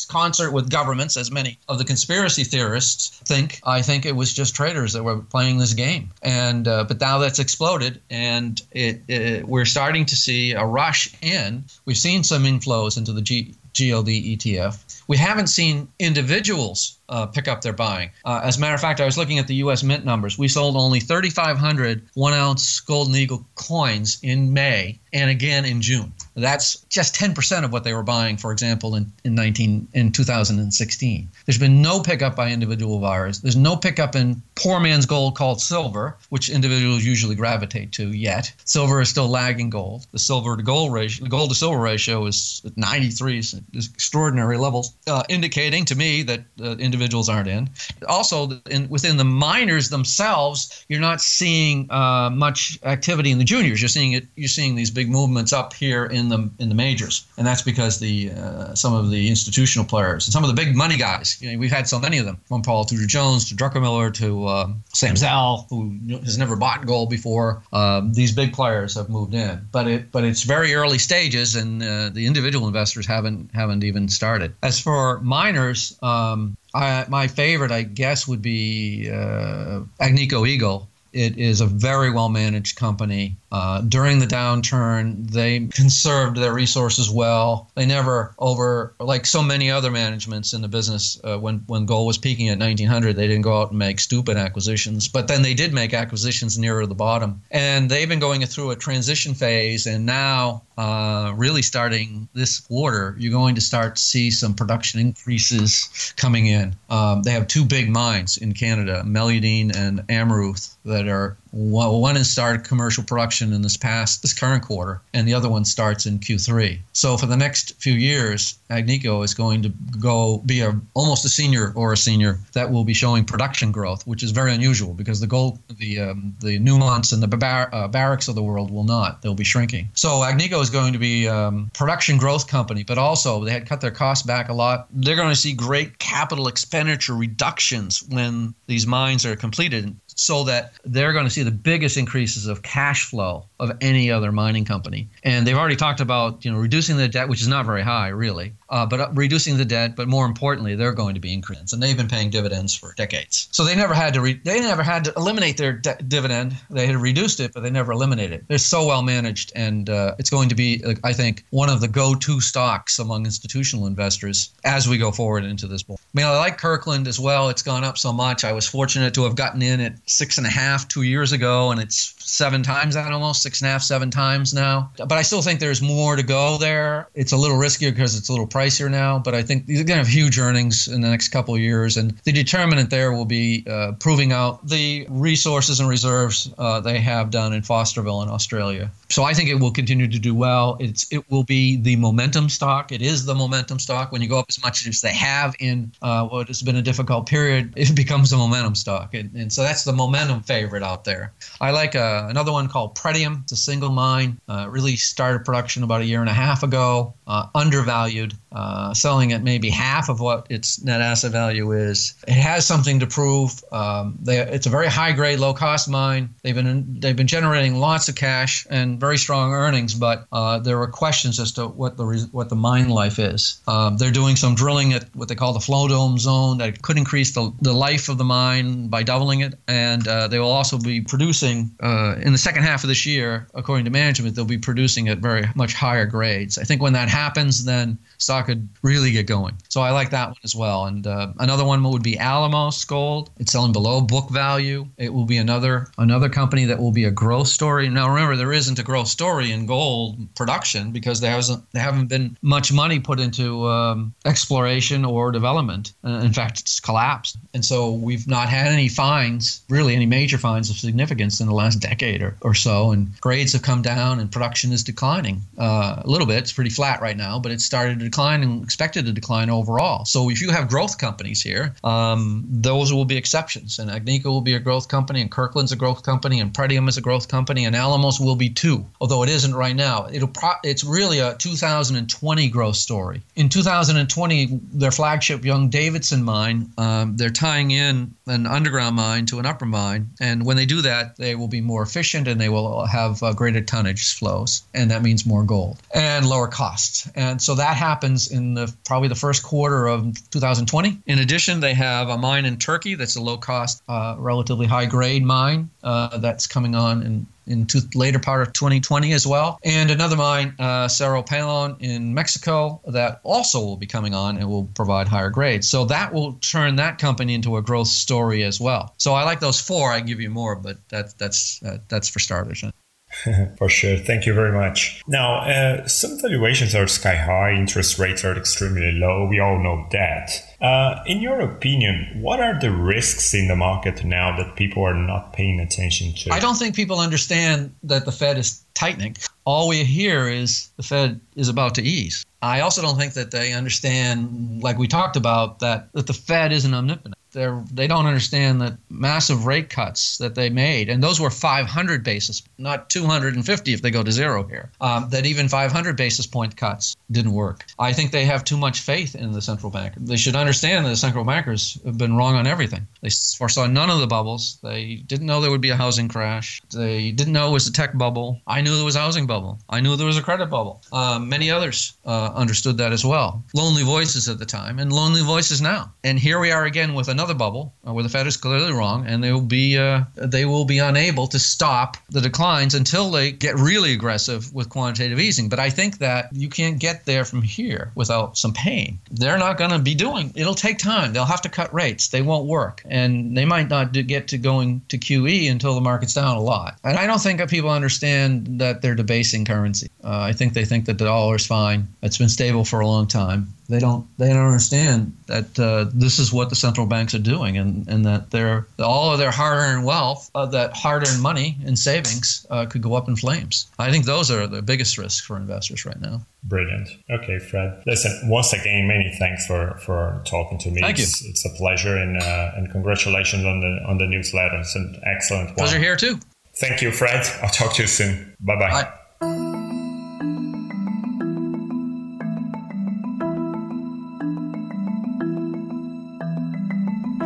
concert 0.09 0.53
with 0.53 0.71
governments, 0.71 1.17
as 1.17 1.31
many 1.31 1.59
of 1.69 1.79
the 1.79 1.85
conspiracy 1.85 2.45
theorists 2.45 3.21
think. 3.27 3.61
I 3.65 3.82
I 3.83 3.85
think 3.85 4.07
it 4.07 4.15
was 4.15 4.33
just 4.33 4.55
traders 4.55 4.93
that 4.93 5.03
were 5.03 5.19
playing 5.19 5.59
this 5.59 5.75
game. 5.75 6.11
And 6.23 6.69
uh, 6.69 6.85
but 6.85 7.01
now 7.01 7.19
that's 7.19 7.41
exploded, 7.41 8.01
and 8.11 8.63
it, 8.71 9.03
it, 9.09 9.49
we're 9.49 9.65
starting 9.65 10.07
to 10.07 10.15
see 10.15 10.53
a 10.53 10.65
rush 10.65 11.13
in. 11.21 11.65
We've 11.85 11.97
seen 11.97 12.23
some 12.23 12.45
inflows 12.45 12.97
into 12.97 13.13
the 13.13 13.23
G, 13.23 13.57
GLD 13.75 14.37
ETF. 14.37 15.03
We 15.09 15.17
haven't 15.17 15.49
seen 15.49 15.89
individuals 15.99 16.97
uh, 17.09 17.27
pick 17.27 17.49
up 17.49 17.63
their 17.63 17.73
buying. 17.73 18.11
Uh, 18.25 18.41
as 18.45 18.57
a 18.57 18.61
matter 18.61 18.75
of 18.75 18.81
fact, 18.81 19.01
I 19.01 19.05
was 19.05 19.19
looking 19.19 19.41
at 19.41 19.49
the 19.49 19.57
U.S. 19.57 19.83
Mint 19.83 20.05
numbers. 20.05 20.39
We 20.39 20.47
sold 20.47 20.77
only 20.77 21.01
3,500 21.01 22.07
one 22.15 22.35
ounce 22.35 22.79
Golden 22.79 23.17
Eagle 23.17 23.45
coins 23.57 24.19
in 24.23 24.53
May 24.53 25.01
and 25.13 25.29
again 25.29 25.65
in 25.65 25.83
June. 25.83 26.13
That's 26.35 26.77
just 26.89 27.15
10% 27.15 27.65
of 27.65 27.73
what 27.73 27.85
they 27.85 27.93
were 27.93 28.03
buying, 28.03 28.37
for 28.37 28.53
example, 28.53 28.95
in, 28.95 29.13
in 29.25 29.35
19 29.35 29.89
in 29.93 30.13
2016. 30.13 31.29
There's 31.47 31.59
been 31.59 31.83
no 31.83 32.01
pickup 32.01 32.37
by 32.37 32.51
individual 32.51 32.99
buyers. 33.01 33.41
There's 33.41 33.57
no 33.57 33.77
pickup 33.77 34.17
in 34.17 34.43
poor 34.55 34.81
man's 34.81 35.07
gold 35.07 35.37
called 35.37 35.61
silver, 35.61 36.17
which 36.31 36.49
individuals 36.49 37.05
usually 37.05 37.35
gravitate 37.35 37.93
to 37.93 38.13
yet. 38.13 38.53
Silver 38.65 39.01
is 39.01 39.09
still 39.09 39.29
lagging 39.29 39.71
gold. 39.71 40.07
The 40.13 40.19
silver 40.19 40.57
to 40.57 40.63
gold 40.63 40.93
ratio, 40.93 41.25
the 41.25 41.31
gold 41.31 41.51
to 41.51 41.55
silver 41.55 41.79
ratio 41.79 42.27
is 42.27 42.63
at 42.65 42.77
93, 42.77 43.39
is 43.39 43.61
extraordinary 43.75 44.57
levels, 44.57 44.95
uh, 45.07 45.23
indicating 45.29 45.85
to 45.87 45.95
me 45.95 46.23
that 46.23 46.41
uh, 46.61 46.77
individuals 46.77 47.29
aren't 47.29 47.49
in. 47.49 47.71
Also, 48.09 48.61
in, 48.71 48.89
within 48.89 49.17
the 49.17 49.25
miners 49.25 49.89
themselves, 49.89 50.85
you're 50.89 51.01
not 51.01 51.21
seeing 51.21 51.91
uh, 51.91 52.31
much 52.31 52.79
activity 52.85 53.31
in 53.31 53.39
the 53.39 53.45
juniors. 53.45 53.81
You're 53.81 53.89
seeing 53.89 54.13
it. 54.13 54.27
You're 54.37 54.49
seeing 54.49 54.75
these 54.75 54.91
big 54.91 55.11
movements 55.11 55.53
up 55.53 55.73
here 55.73 56.07
in 56.07 56.22
the 56.29 56.51
in 56.59 56.69
the 56.69 56.75
majors, 56.75 57.27
and 57.37 57.47
that's 57.47 57.63
because 57.63 57.99
the 57.99 58.31
uh, 58.31 58.75
some 58.75 58.95
of 58.95 59.11
the 59.11 59.29
institutional 59.29 59.87
players 59.87 60.27
and 60.27 60.33
some 60.33 60.45
of 60.45 60.49
the 60.49 60.55
big 60.55 60.75
money 60.75 60.97
guys. 60.97 61.41
You 61.41 61.53
know, 61.53 61.59
we've 61.59 61.73
had 61.73 61.89
so 61.89 61.99
many 61.99 62.19
of 62.19 62.27
them, 62.27 62.39
from 62.47 62.63
Paul 62.63 62.85
Tudor 62.85 63.07
Jones 63.07 63.49
to 63.49 63.55
Druckenmiller 63.55 64.13
to 64.15 64.47
uh, 64.47 64.69
Sam 64.93 65.17
Zell, 65.17 65.67
who 65.71 65.99
has 66.25 66.39
never 66.39 66.57
bought 66.57 66.87
gold 66.87 67.11
before. 67.11 67.63
Um, 67.73 68.13
these 68.13 68.33
big 68.33 68.53
players 68.53 68.95
have 68.95 69.09
moved 69.09 69.35
in, 69.35 69.67
but 69.73 69.87
it 69.87 70.13
but 70.13 70.25
it's 70.25 70.43
very 70.43 70.75
early 70.75 70.99
stages, 70.99 71.55
and 71.55 71.83
uh, 71.83 72.11
the 72.11 72.27
individual 72.27 72.67
investors 72.67 73.07
haven't 73.07 73.51
haven't 73.55 73.85
even 73.85 74.09
started. 74.09 74.55
As 74.63 74.81
for 74.81 75.21
miners, 75.21 75.99
um, 76.03 76.57
I, 76.75 77.05
my 77.09 77.29
favorite, 77.29 77.71
I 77.71 77.83
guess, 77.83 78.27
would 78.27 78.43
be 78.43 79.11
uh, 79.11 79.81
Agnico 80.01 80.49
Eagle. 80.49 80.89
It 81.13 81.37
is 81.37 81.61
a 81.61 81.67
very 81.67 82.11
well 82.11 82.31
managed 82.31 82.77
company. 82.77 83.37
Uh, 83.53 83.83
during 83.83 84.19
the 84.19 84.27
downturn, 84.27 85.31
they 85.31 85.67
conserved 85.67 86.39
their 86.39 86.55
resources 86.55 87.11
well. 87.11 87.71
They 87.75 87.85
never 87.85 88.35
over, 88.39 88.95
like 88.99 89.27
so 89.27 89.43
many 89.43 89.71
other 89.71 89.91
managements 89.91 90.55
in 90.55 90.63
the 90.63 90.69
business, 90.69 91.21
uh, 91.23 91.39
when, 91.39 91.59
when 91.67 91.85
gold 91.85 92.07
was 92.07 92.17
peaking 92.17 92.49
at 92.49 92.59
1900, 92.59 93.15
they 93.15 93.29
didn't 93.29 93.43
go 93.43 93.61
out 93.61 93.69
and 93.69 93.79
make 93.79 94.01
stupid 94.01 94.39
acquisitions. 94.39 95.07
But 95.07 95.29
then 95.29 95.43
they 95.43 95.53
did 95.53 95.75
make 95.75 95.93
acquisitions 95.93 96.59
nearer 96.59 96.87
the 96.87 96.95
bottom. 96.95 97.43
And 97.51 97.91
they've 97.91 98.09
been 98.09 98.21
going 98.21 98.41
through 98.47 98.71
a 98.71 98.77
transition 98.77 99.35
phase. 99.35 99.87
And 99.87 100.07
now, 100.07 100.63
uh, 100.79 101.35
really 101.37 101.61
starting 101.61 102.29
this 102.33 102.61
quarter, 102.61 103.15
you're 103.19 103.33
going 103.33 103.55
to 103.57 103.61
start 103.61 103.97
to 103.97 104.03
see 104.03 104.31
some 104.31 104.55
production 104.55 104.99
increases 104.99 106.15
coming 106.17 106.47
in. 106.47 106.75
Um, 106.89 107.23
they 107.23 107.33
have 107.33 107.49
two 107.49 107.67
big 107.67 107.91
mines 107.91 108.39
in 108.39 108.55
Canada, 108.55 109.03
Meliadine 109.05 109.77
and 109.77 110.01
Amaruq, 110.09 110.75
that 110.87 111.07
are 111.07 111.37
one 111.53 112.17
has 112.17 112.31
started 112.31 112.65
commercial 112.65 113.05
production 113.05 113.53
in 113.53 113.63
this 113.63 113.77
past 113.77 114.23
this 114.23 114.33
current 114.33 114.63
quarter, 114.63 115.01
and 115.13 115.29
the 115.29 115.35
other 115.35 115.49
one 115.49 115.65
starts 115.65 116.07
in 116.07 116.19
Q3. 116.19 116.79
So 116.93 117.17
for 117.17 117.27
the 117.27 117.37
next 117.37 117.75
few 117.81 117.93
years, 117.93 118.59
Agnico 118.71 119.25
is 119.25 119.35
going 119.35 119.63
to 119.63 119.73
go 120.01 120.39
be 120.39 120.61
a 120.61 120.79
almost 120.95 121.25
a 121.25 121.29
senior 121.29 121.73
or 121.75 121.93
a 121.93 121.97
senior 121.97 122.39
that 122.55 122.71
will 122.71 122.85
be 122.85 122.95
showing 122.95 123.25
production 123.25 123.71
growth, 123.71 124.07
which 124.07 124.23
is 124.23 124.31
very 124.31 124.55
unusual 124.55 124.95
because 124.95 125.21
the 125.21 125.27
gold, 125.27 125.59
the 125.79 126.01
um, 126.01 126.35
the 126.41 126.59
Newmonts 126.59 127.13
and 127.13 127.23
the 127.23 127.29
bar, 127.29 127.69
uh, 127.73 127.89
Barricks 127.89 128.29
of 128.29 128.35
the 128.35 128.43
world 128.43 128.71
will 128.71 128.85
not; 128.85 129.21
they'll 129.21 129.35
be 129.35 129.45
shrinking. 129.45 129.91
So 129.95 130.09
Agnico 130.23 130.63
is 130.63 130.71
going 130.71 130.95
to 130.95 130.99
be 130.99 131.29
um, 131.29 131.71
production 131.75 132.17
growth 132.17 132.49
company, 132.49 132.83
but 132.83 132.97
also 132.97 133.45
they 133.45 133.51
had 133.51 133.69
cut 133.69 133.81
their 133.81 133.91
costs 133.91 134.27
back 134.27 134.49
a 134.49 134.55
lot. 134.55 134.87
They're 134.91 135.17
going 135.17 135.29
to 135.29 135.37
see 135.37 135.53
great 135.53 135.99
capital 135.99 136.49
expenditure 136.49 137.15
reductions 137.15 138.03
when 138.09 138.55
these 138.67 138.87
mines 138.87 139.27
are 139.27 139.37
completed 139.37 139.95
so 140.17 140.45
that 140.45 140.73
they're 140.85 141.13
going 141.13 141.25
to 141.25 141.31
see 141.31 141.43
the 141.43 141.51
biggest 141.51 141.97
increases 141.97 142.47
of 142.47 142.63
cash 142.63 143.05
flow 143.05 143.47
of 143.63 143.71
any 143.81 144.11
other 144.11 144.33
mining 144.33 144.65
company. 144.65 145.09
And 145.23 145.47
they've 145.47 145.57
already 145.57 145.77
talked 145.77 146.01
about 146.01 146.45
you 146.45 146.51
know 146.51 146.59
reducing 146.59 146.97
the 146.97 147.07
debt, 147.07 147.29
which 147.29 147.41
is 147.41 147.47
not 147.47 147.65
very 147.65 147.83
high 147.83 148.09
really, 148.09 148.53
uh, 148.69 148.87
but 148.87 149.01
uh, 149.01 149.09
reducing 149.15 149.57
the 149.57 149.65
debt. 149.65 149.95
But 149.95 150.09
more 150.09 150.27
importantly, 150.27 150.75
they're 150.75 150.93
going 150.93 151.15
to 151.15 151.21
be 151.21 151.33
increasing, 151.33 151.67
and 151.73 151.81
they've 151.81 151.97
been 151.97 152.09
paying 152.09 152.31
dividends 152.31 152.75
for 152.75 152.93
decades. 152.97 153.49
So 153.53 153.65
they 153.65 153.77
never 153.77 153.95
had 153.95 154.15
to 154.15 154.21
re- 154.21 154.41
they 154.43 154.61
never 154.61 154.83
had 154.83 155.05
to 155.05 155.13
eliminate 155.17 155.59
their 155.59 155.73
de- 155.73 155.97
dividend. 156.03 156.57
They 156.71 156.89
had 156.89 156.97
reduced 156.97 157.39
it, 157.39 157.53
but 157.55 157.63
they 157.63 157.71
never 157.71 157.93
eliminated 157.93 158.33
it. 158.33 158.45
They're 158.49 158.59
so 158.59 158.85
well 158.85 159.03
managed, 159.03 159.53
and 159.55 159.89
uh, 159.89 160.17
it's 160.19 160.31
going 160.31 160.49
to 160.49 160.57
be 160.57 160.83
I 161.05 161.13
think 161.13 161.45
one 161.51 161.71
of 161.71 161.81
the 161.81 161.89
go-to 161.89 162.41
stocks 162.41 162.99
among 162.99 163.27
institutional 163.27 163.87
investors 163.87 164.51
as 164.65 164.89
we 164.89 164.99
go 164.99 165.13
forward 165.13 165.45
into 165.45 165.69
this 165.69 165.85
bull. 165.85 166.01
I 166.03 166.19
mean, 166.19 166.27
I 166.27 166.37
like 166.37 166.59
Kirkland 166.59 167.07
as 167.07 167.21
well. 167.21 167.49
It's 167.49 167.63
gone 167.63 167.85
up 167.85 167.97
so 167.97 168.13
much. 168.13 168.45
I 168.45 168.53
was 168.53 168.67
fortunate 168.67 169.15
to 169.15 169.23
have 169.23 169.37
gotten 169.37 169.63
in 169.63 169.81
at 169.81 169.95
six 170.07 170.37
and 170.37 170.47
a 170.49 170.51
half 170.51 170.89
two 170.89 171.03
years 171.03 171.31
ago, 171.31 171.71
and 171.71 171.81
it's 171.81 172.15
seven 172.25 172.63
times 172.63 172.95
that 172.95 173.13
almost 173.13 173.43
six 173.43 173.61
and 173.61 173.69
a 173.69 173.73
half, 173.73 173.83
seven 173.83 174.11
times 174.11 174.55
now. 174.55 174.91
But 174.97 175.13
I 175.13 175.23
still 175.23 175.43
think 175.43 175.61
there's 175.61 175.83
more 175.83 176.17
to 176.17 176.23
go 176.23 176.59
there. 176.59 177.09
It's 177.15 177.33
a 177.33 177.37
little 177.37 177.57
riskier 177.57 177.91
because 177.91 178.17
it's 178.17 178.29
a 178.29 178.33
little 178.33 178.47
pricier 178.47 178.91
now, 178.91 179.19
but 179.19 179.35
I 179.35 179.43
think 179.43 179.67
they're 179.67 179.77
going 179.77 179.89
to 179.89 179.95
have 179.97 180.09
huge 180.09 180.39
earnings 180.39 180.89
in 180.89 181.01
the 181.01 181.09
next 181.09 181.29
couple 181.29 181.55
of 181.55 181.61
years, 181.61 181.97
and 181.97 182.17
the 182.25 182.33
determinant 182.33 182.91
there 182.91 183.13
will 183.13 183.25
be 183.25 183.65
uh, 183.69 183.93
proving 183.99 184.33
out 184.33 184.67
the 184.67 185.07
resources 185.09 185.81
and 185.81 185.89
reserves 185.89 186.53
uh, 186.59 186.81
they 186.81 186.99
have 186.99 187.31
done 187.31 187.53
in 187.53 187.63
Fosterville 187.63 188.23
in 188.23 188.29
Australia. 188.29 188.91
So 189.09 189.25
I 189.25 189.35
think 189.35 189.49
it 189.51 189.57
will 189.57 189.71
continue 189.71 190.09
to 190.09 190.19
do 190.19 190.35
well. 190.35 190.77
It's 190.81 191.11
it 191.13 191.31
will 191.31 191.45
be 191.45 191.77
the 191.77 191.97
momentum 191.97 192.49
stock. 192.49 192.93
It 192.93 193.03
is 193.03 193.27
the 193.27 193.35
momentum 193.35 193.79
stock. 193.79 194.11
When 194.13 194.23
you 194.23 194.29
go 194.29 194.39
up 194.39 194.47
as 194.49 194.63
much 194.63 194.87
as 194.87 195.01
they 195.01 195.13
have 195.13 195.55
in 195.59 195.93
uh, 196.01 196.27
what 196.27 196.49
has 196.49 196.63
been 196.63 196.77
a 196.77 196.83
difficult 196.83 197.27
period, 197.27 197.73
it 197.77 197.95
becomes 198.03 198.33
a 198.33 198.37
momentum 198.37 198.75
stock, 198.75 199.15
and, 199.15 199.35
and 199.35 199.53
so 199.53 199.63
that's 199.63 199.85
the 199.85 199.93
momentum 199.93 200.41
favorite 200.43 200.83
out 200.83 201.05
there. 201.05 201.33
I 201.61 201.71
like 201.71 201.95
uh, 201.95 202.12
another 202.29 202.53
one 202.53 202.69
called 202.69 202.97
Pretium. 202.97 203.43
It's 203.43 203.53
a 203.53 203.57
single 203.57 203.91
mine. 203.91 204.41
Uh, 204.49 204.67
really 204.69 204.97
started 204.97 205.45
production 205.45 205.83
about 205.83 206.01
a 206.01 206.05
year 206.05 206.21
and 206.21 206.29
a 206.29 206.35
half 206.35 206.63
ago. 206.63 207.15
Uh, 207.33 207.49
undervalued, 207.55 208.35
uh, 208.53 208.93
selling 208.93 209.33
at 209.33 209.43
maybe 209.43 209.71
half 209.71 210.11
of 210.11 210.21
what 210.21 210.47
its 210.51 210.83
net 210.85 211.01
asset 211.01 211.33
value 211.33 211.73
is. 211.73 212.13
It 212.29 212.35
has 212.35 212.67
something 212.67 213.01
to 213.01 213.07
prove. 213.07 213.65
Um, 213.73 214.19
they, 214.21 214.39
it's 214.41 214.67
a 214.67 214.71
very 214.71 214.89
high 214.89 215.13
grade, 215.13 215.39
low 215.39 215.55
cost 215.55 215.89
mine. 215.89 216.29
They've 216.43 216.55
been 216.55 217.01
they've 217.01 217.17
been 217.17 217.27
generating 217.27 217.77
lots 217.77 218.11
of 218.11 218.17
cash 218.17 218.67
and 218.69 219.01
very 219.01 219.17
strong 219.17 219.55
earnings, 219.55 219.95
but 219.95 220.27
uh, 220.31 220.59
there 220.59 220.79
are 220.83 220.89
questions 220.89 221.41
as 221.41 221.53
to 221.53 221.69
what 221.69 221.97
the 221.97 222.29
what 222.33 222.51
the 222.51 222.57
mine 222.57 222.91
life 222.91 223.19
is. 223.19 223.63
Um, 223.67 223.97
they're 223.97 224.19
doing 224.23 224.37
some 224.37 224.55
drilling 224.55 224.93
at 224.93 225.05
what 225.15 225.29
they 225.29 225.35
call 225.35 225.55
the 225.55 225.61
flow 225.61 225.89
dome 225.89 226.19
zone 226.19 226.59
that 226.59 226.83
could 226.83 226.99
increase 226.99 227.33
the, 227.33 227.51
the 227.63 227.73
life 227.73 228.11
of 228.11 228.19
the 228.19 228.25
mine 228.25 228.89
by 228.89 229.03
doubling 229.03 229.41
it, 229.41 229.55
and 229.69 230.07
uh, 230.07 230.29
they 230.29 230.39
will 230.39 230.53
also 230.53 230.79
be 230.79 231.01
producing 231.01 231.71
uh, 231.83 232.17
in 232.21 232.33
the 232.33 232.39
second 232.39 232.65
half 232.65 232.85
of 232.85 232.89
this 232.89 233.07
year, 233.07 233.47
according 233.55 233.87
to 233.87 233.91
management, 233.91 234.37
they'll 234.37 234.45
be 234.45 234.59
producing 234.59 235.09
at 235.09 235.19
very 235.19 235.45
much 235.55 235.73
higher 235.73 236.05
grades. 236.05 236.59
I 236.59 236.65
think 236.65 236.83
when 236.83 236.93
that 236.93 237.09
happens, 237.09 237.22
then 237.65 237.99
stock 238.19 238.47
could 238.47 238.69
really 238.83 239.11
get 239.11 239.27
going. 239.27 239.55
So 239.69 239.81
I 239.81 239.91
like 239.91 240.11
that 240.11 240.29
one 240.29 240.37
as 240.45 240.55
well. 240.55 240.87
And 240.87 241.07
uh, 241.07 241.33
another 241.39 241.65
one 241.65 241.83
would 241.83 242.03
be 242.03 242.19
Alamos 242.19 242.85
Gold. 242.85 243.31
It's 243.39 243.53
selling 243.53 243.73
below 243.73 244.01
book 244.01 244.31
value. 244.31 244.87
It 244.97 245.13
will 245.13 245.25
be 245.25 245.39
another 245.39 245.89
another 245.99 246.29
company 246.29 246.67
that 246.67 246.79
will 246.79 246.93
be 246.93 247.05
a 247.05 247.11
growth 247.11 247.49
story. 247.49 247.89
Now 247.89 248.09
remember, 248.09 248.37
there 248.37 248.53
isn't 248.53 248.79
a 248.79 248.83
growth 248.83 249.09
story 249.09 249.53
in 249.53 249.67
gold 249.67 250.35
production 250.35 250.93
because 250.93 251.21
there 251.21 251.33
hasn't 251.33 251.65
there 251.73 251.83
haven't 251.83 252.09
been 252.09 252.37
much 252.43 252.73
money 252.73 253.01
put 253.01 253.21
into 253.21 253.67
um, 253.69 254.15
exploration 254.25 255.05
or 255.05 255.33
development. 255.33 255.93
Uh, 256.05 256.23
in 256.25 256.33
fact, 256.33 256.61
it's 256.61 256.81
collapsed. 256.81 257.37
And 257.55 257.65
so 257.65 257.93
we've 257.93 258.27
not 258.27 258.49
had 258.49 258.69
any 258.69 258.89
finds, 258.89 259.63
really 259.69 259.95
any 259.95 260.07
major 260.07 260.39
finds 260.39 260.71
of 260.71 260.77
significance 260.77 261.41
in 261.41 261.47
the 261.47 261.55
last 261.55 261.77
decade 261.77 262.23
or, 262.23 262.37
or 262.41 262.55
so. 262.55 262.93
And 262.93 263.21
grades 263.21 263.53
have 263.53 263.63
come 263.63 263.83
down 263.83 264.21
and 264.21 264.31
production 264.31 264.73
is 264.73 264.85
declining 264.85 265.43
uh, 265.59 266.03
a 266.05 266.09
little 266.09 266.27
bit. 266.27 266.39
It's 266.39 266.53
pretty 266.53 266.71
flat 266.71 267.02
right 267.03 267.17
now, 267.17 267.39
but 267.39 267.53
it 267.53 267.61
started 267.61 267.99
to 267.99 268.05
decline 268.07 268.43
and 268.43 268.65
expected 268.65 269.05
to 269.07 269.13
decline 269.13 269.51
overall. 269.51 270.05
So 270.05 270.31
if 270.31 270.41
you 270.41 270.51
have 270.51 270.69
growth 270.69 270.97
companies 270.97 271.43
here, 271.43 271.75
um, 271.85 272.45
those 272.49 272.93
will 272.93 273.05
be 273.05 273.17
exceptions. 273.17 273.79
And 273.79 273.91
Agnico 273.91 274.27
will 274.27 274.41
be 274.41 274.55
a 274.55 274.61
growth 274.61 274.89
company, 274.89 275.21
and 275.21 275.31
Kirkland's 275.31 275.73
a 275.73 275.77
growth 275.77 276.03
company, 276.03 276.41
and 276.41 276.55
Pretium 276.55 276.89
is 276.89 276.97
a 276.97 277.03
growth 277.03 277.29
company, 277.29 277.67
and 277.67 277.77
Alamos 277.77 278.21
will 278.21 278.37
be 278.37 278.49
too. 278.49 278.87
Although 279.01 279.23
it 279.25 279.29
isn't 279.29 279.55
right 279.55 279.77
now, 279.77 280.09
it'll 280.11 280.29
pro- 280.29 280.63
it's 280.63 280.85
really 280.85 281.19
a 281.19 281.35
2020 281.35 282.49
growth 282.49 282.77
story. 282.77 283.23
In 283.35 283.49
2020, 283.49 284.61
their 284.73 284.93
flagship 284.93 285.45
Young 285.45 285.69
Davidson 285.69 286.23
mine, 286.23 286.73
um, 286.79 287.17
they're 287.17 287.31
tying 287.31 287.73
in 287.73 288.15
an 288.27 288.47
underground 288.47 288.97
mine 288.97 289.27
to 289.27 289.41
an 289.41 289.47
upper 289.47 289.67
mine, 289.67 290.11
and 290.21 290.47
when 290.47 290.57
they 290.57 290.67
do 290.67 290.83
that, 290.83 291.17
they 291.17 291.35
will 291.35 291.49
be 291.49 291.61
more 291.61 291.83
efficient 291.83 292.29
and 292.29 292.41
they 292.41 292.49
will 292.49 292.87
have 292.87 293.23
uh, 293.23 293.33
greater 293.33 293.61
tonnage 293.61 294.15
flows, 294.15 294.63
and 294.73 294.91
that 294.91 295.03
means 295.03 295.27
more 295.27 295.43
gold 295.43 295.77
and 295.95 296.29
lower 296.29 296.49
costs. 296.49 296.92
And 297.15 297.41
so 297.41 297.55
that 297.55 297.77
happens 297.77 298.31
in 298.31 298.55
the 298.55 298.73
probably 298.85 299.09
the 299.09 299.15
first 299.15 299.43
quarter 299.43 299.87
of 299.87 300.03
2020. 300.31 300.99
In 301.07 301.19
addition, 301.19 301.61
they 301.61 301.75
have 301.75 302.09
a 302.09 302.19
mine 302.19 302.45
in 302.45 302.59
Turkey 302.59 302.95
that's 302.95 303.17
a 303.17 303.23
low 303.23 303.37
cost, 303.37 303.83
uh, 303.89 304.17
relatively 304.19 304.67
high 304.67 304.87
grade 304.87 305.25
mine 305.25 305.71
uh, 305.83 306.19
that's 306.19 306.47
coming 306.47 306.75
on 306.75 307.03
in 307.03 307.27
in 307.47 307.67
later 307.95 308.19
part 308.19 308.47
of 308.47 308.53
2020 308.53 309.13
as 309.13 309.27
well. 309.27 309.59
And 309.65 309.91
another 309.91 310.17
mine, 310.17 310.55
uh, 310.59 310.89
Cerro 310.89 311.23
Pelon 311.23 311.77
in 311.81 312.15
Mexico, 312.15 312.81
that 312.87 313.21
also 313.25 313.61
will 313.61 313.77
be 313.77 313.87
coming 313.87 314.15
on 314.15 314.37
and 314.37 314.49
will 314.49 314.69
provide 314.75 315.09
higher 315.09 315.31
grades. 315.31 315.69
So 315.69 315.85
that 315.87 316.13
will 316.13 316.35
turn 316.35 316.77
that 316.77 316.99
company 316.99 317.35
into 317.35 317.57
a 317.57 317.63
growth 317.63 317.89
story 317.89 318.45
as 318.45 318.61
well. 318.61 318.95
So 318.99 319.15
I 319.15 319.25
like 319.25 319.41
those 319.41 319.61
four. 319.61 319.93
I 319.93 319.99
can 319.99 320.07
give 320.07 320.21
you 320.21 320.31
more, 320.31 320.55
but 320.57 320.77
that, 320.91 321.19
that's 321.19 321.63
uh, 321.63 321.79
that's 321.89 322.09
for 322.09 322.21
starters. 322.21 322.65
For 323.59 323.69
sure. 323.69 323.97
Thank 323.97 324.27
you 324.27 324.35
very 324.35 324.53
much. 324.53 325.03
Now, 325.07 325.41
uh, 325.41 325.87
some 325.87 326.19
valuations 326.21 326.75
are 326.75 326.87
sky 326.87 327.17
high, 327.17 327.53
interest 327.53 327.99
rates 327.99 328.25
are 328.25 328.37
extremely 328.37 328.93
low. 328.93 329.27
We 329.27 329.39
all 329.39 329.63
know 329.63 329.87
that. 329.93 330.31
Uh, 330.61 331.03
in 331.07 331.21
your 331.21 331.41
opinion, 331.41 332.21
what 332.21 332.41
are 332.41 332.59
the 332.59 332.71
risks 332.71 333.35
in 333.35 333.49
the 333.49 333.57
market 333.57 334.05
now 334.05 334.37
that 334.37 334.57
people 334.57 334.85
are 334.85 334.95
not 334.95 335.33
paying 335.33 335.61
attention 335.61 336.15
to? 336.15 336.33
I 336.33 336.41
don't 336.41 336.57
think 336.57 336.75
people 336.75 337.01
understand 337.01 337.75
that 337.83 338.05
the 338.05 338.13
Fed 338.13 338.39
is 338.39 338.65
tightening. 338.75 339.17
All 339.45 339.69
we 339.69 339.83
hear 339.85 340.29
is 340.29 340.71
the 340.77 340.83
Fed 340.83 341.21
is 341.37 341.49
about 341.49 341.75
to 341.77 341.83
ease. 341.83 342.25
I 342.41 342.61
also 342.61 342.83
don't 342.83 342.97
think 342.97 343.15
that 343.15 343.31
they 343.31 343.53
understand, 343.53 344.63
like 344.63 344.79
we 344.79 344.89
talked 344.89 345.17
about, 345.17 345.61
that, 345.61 345.93
that 345.93 346.07
the 346.07 346.13
Fed 346.13 346.53
isn't 346.53 346.73
omnipotent 346.73 347.15
they're 347.33 347.63
they 347.73 347.87
don't 347.87 348.07
understand 348.07 348.61
the 348.61 348.79
massive 348.91 349.47
rate 349.47 349.71
cuts 349.71 350.19
that 350.19 350.35
they 350.35 350.51
made, 350.51 350.89
and 350.89 351.03
those 351.03 351.21
were 351.21 351.31
500 351.31 352.05
basis, 352.05 352.43
not 352.59 352.91
250 352.91 353.73
if 353.73 353.83
they 353.83 353.91
go 353.91 354.03
to 354.03 354.13
zero 354.13 354.45
here. 354.45 354.71
Um, 354.81 355.09
that 355.11 355.27
even 355.27 355.49
500 355.49 355.97
basis 355.97 356.27
point 356.27 356.57
cuts 356.57 356.97
didn't 357.11 357.33
work. 357.33 357.65
I 357.79 357.93
think 357.93 358.11
they 358.11 358.25
have 358.25 358.45
too 358.45 358.57
much 358.57 358.81
faith 358.81 359.15
in 359.15 359.33
the 359.33 359.43
central 359.43 359.71
bank. 359.71 359.95
They 359.97 360.17
should 360.17 360.37
understand 360.37 360.85
that 360.85 360.91
the 360.91 360.97
central 360.97 361.25
bankers 361.25 361.79
have 361.85 361.99
been 361.99 362.17
wrong 362.17 362.35
on 362.35 362.47
everything. 362.47 362.87
They 363.01 363.11
foresaw 363.11 363.67
none 363.67 363.91
of 363.91 364.01
the 364.01 364.07
bubbles. 364.07 364.59
They 364.63 365.03
didn't 365.07 365.27
know 365.27 365.41
there 365.41 365.51
would 365.51 365.61
be 365.61 365.71
a 365.71 365.77
housing 365.77 366.09
crash. 366.09 366.61
They 366.71 367.11
didn't 367.13 367.33
know 367.33 367.49
it 367.49 367.53
was 367.53 367.67
a 367.67 367.73
tech 367.73 367.97
bubble. 367.97 368.41
I 368.47 368.61
knew 368.61 368.75
there 368.77 368.85
was 368.85 368.97
a 368.97 369.01
housing 369.01 369.27
bubble. 369.27 369.59
I 369.69 369.81
knew 369.81 369.97
there 369.97 370.07
was 370.07 370.19
a 370.19 370.23
credit 370.23 370.51
bubble. 370.51 370.83
Uh, 370.93 371.19
many 371.19 371.51
others 371.51 371.95
uh, 372.05 372.31
understood 372.35 372.77
that 372.79 372.93
as 372.93 373.05
well. 373.05 373.43
Lonely 373.55 373.83
voices 373.83 374.29
at 374.29 374.39
the 374.39 374.47
time, 374.47 374.79
and 374.79 374.93
lonely 374.93 375.23
voices 375.23 375.61
now. 375.61 375.93
And 376.05 376.19
here 376.19 376.39
we 376.41 376.51
are 376.51 376.65
again 376.65 376.95
with 376.95 377.09
another 377.09 377.22
another 377.23 377.39
bubble 377.39 377.73
uh, 377.87 377.93
where 377.93 378.03
the 378.03 378.09
Fed 378.09 378.27
is 378.27 378.37
clearly 378.37 378.73
wrong, 378.73 379.07
and 379.07 379.23
they 379.23 379.33
will 379.33 379.41
be 379.41 379.79
uh, 379.79 380.03
they 380.17 380.45
will 380.45 380.65
be 380.65 380.79
unable 380.79 381.29
to 381.29 381.39
stop 381.39 381.97
the 382.11 382.21
declines 382.21 382.75
until 382.75 383.13
they 383.13 383.31
get 383.31 383.55
really 383.55 383.93
aggressive 383.93 384.53
with 384.53 384.69
quantitative 384.69 385.21
easing. 385.21 385.49
But 385.49 385.61
I 385.61 385.71
think 385.71 385.99
that 385.99 386.29
you 386.33 386.49
can't 386.49 386.81
get 386.81 387.07
there 387.07 387.25
from 387.25 387.43
here 387.43 387.93
without 387.95 388.37
some 388.37 388.53
pain. 388.53 388.99
They're 389.13 389.39
not 389.39 389.57
going 389.57 389.71
to 389.71 389.79
be 389.79 389.95
doing. 389.95 390.33
It'll 390.35 390.55
take 390.55 390.79
time. 390.79 391.13
They'll 391.13 391.25
have 391.25 391.43
to 391.43 391.49
cut 391.49 391.73
rates. 391.73 392.09
They 392.09 392.23
won't 392.23 392.47
work, 392.47 392.83
and 392.87 393.37
they 393.37 393.45
might 393.45 393.69
not 393.69 393.93
get 393.93 394.27
to 394.29 394.39
going 394.39 394.83
to 394.89 394.99
QE 394.99 395.49
until 395.49 395.77
the 395.77 395.81
market's 395.81 396.15
down 396.15 396.37
a 396.37 396.43
lot. 396.43 396.77
And 396.83 396.99
I 396.99 397.07
don't 397.07 397.23
think 397.23 397.39
that 397.39 397.49
people 397.49 397.71
understand 397.71 398.59
that 398.59 398.83
they're 398.83 398.97
debasing 398.97 399.45
currency. 399.45 399.89
Uh, 400.03 400.19
I 400.19 400.33
think 400.33 400.55
they 400.55 400.65
think 400.65 400.87
that 400.87 400.99
the 400.99 401.05
dollar 401.05 401.37
is 401.37 401.47
fine. 401.47 401.87
It's 402.03 402.19
been 402.19 402.29
stable 402.29 402.65
for 402.65 402.81
a 402.81 402.87
long 402.87 403.07
time 403.07 403.55
they 403.73 403.79
don't 403.79 404.07
they 404.19 404.29
don't 404.29 404.45
understand 404.45 405.17
that 405.27 405.59
uh, 405.59 405.87
this 405.95 406.19
is 406.19 406.33
what 406.33 406.51
the 406.51 406.55
central 406.55 406.87
banks 406.87 407.15
are 407.15 407.19
doing 407.19 407.57
and, 407.57 407.89
and 407.89 408.05
that 408.05 408.31
their 408.31 408.67
all 408.79 409.13
of 409.13 409.19
their 409.19 409.31
hard-earned 409.31 409.85
wealth 409.85 410.31
uh, 410.35 410.45
that 410.47 410.77
hard-earned 410.77 411.23
money 411.23 411.57
and 411.65 411.79
savings 411.79 412.47
uh, 412.51 412.67
could 412.67 412.83
go 412.83 412.95
up 412.95 413.09
in 413.09 413.17
flames. 413.17 413.71
I 413.79 413.91
think 413.91 414.05
those 414.05 414.31
are 414.31 414.47
the 414.47 414.61
biggest 414.61 414.99
risks 414.99 415.25
for 415.25 415.37
investors 415.37 415.87
right 415.87 416.01
now. 416.01 416.21
Brilliant. 416.45 416.89
Okay 417.11 417.39
fred. 417.39 417.83
Listen 417.87 418.29
once 418.29 418.53
again 418.53 418.87
many 418.87 419.15
thanks 419.19 419.47
for 419.47 419.75
for 419.85 420.23
talking 420.27 420.59
to 420.59 420.71
me. 420.71 420.83
Thank 420.83 420.99
it's, 420.99 421.23
you. 421.23 421.31
it's 421.31 421.45
a 421.47 421.51
pleasure 421.51 421.97
and 421.97 422.19
uh, 422.19 422.53
and 422.57 422.71
congratulations 422.71 423.45
on 423.45 423.61
the 423.61 423.81
on 423.87 423.97
the 423.99 424.07
newsletter. 424.07 424.59
It's 424.61 424.77
an 424.77 425.01
excellent 425.05 425.49
one. 425.49 425.55
pleasure 425.57 425.79
here 425.79 425.97
too. 425.97 426.21
Thank 426.55 426.83
you 426.83 426.93
fred. 426.93 427.27
I'll 427.43 427.49
talk 427.49 427.75
to 427.77 427.83
you 427.83 427.89
soon. 427.89 428.37
Bye-bye. 428.41 428.71
bye 428.71 428.93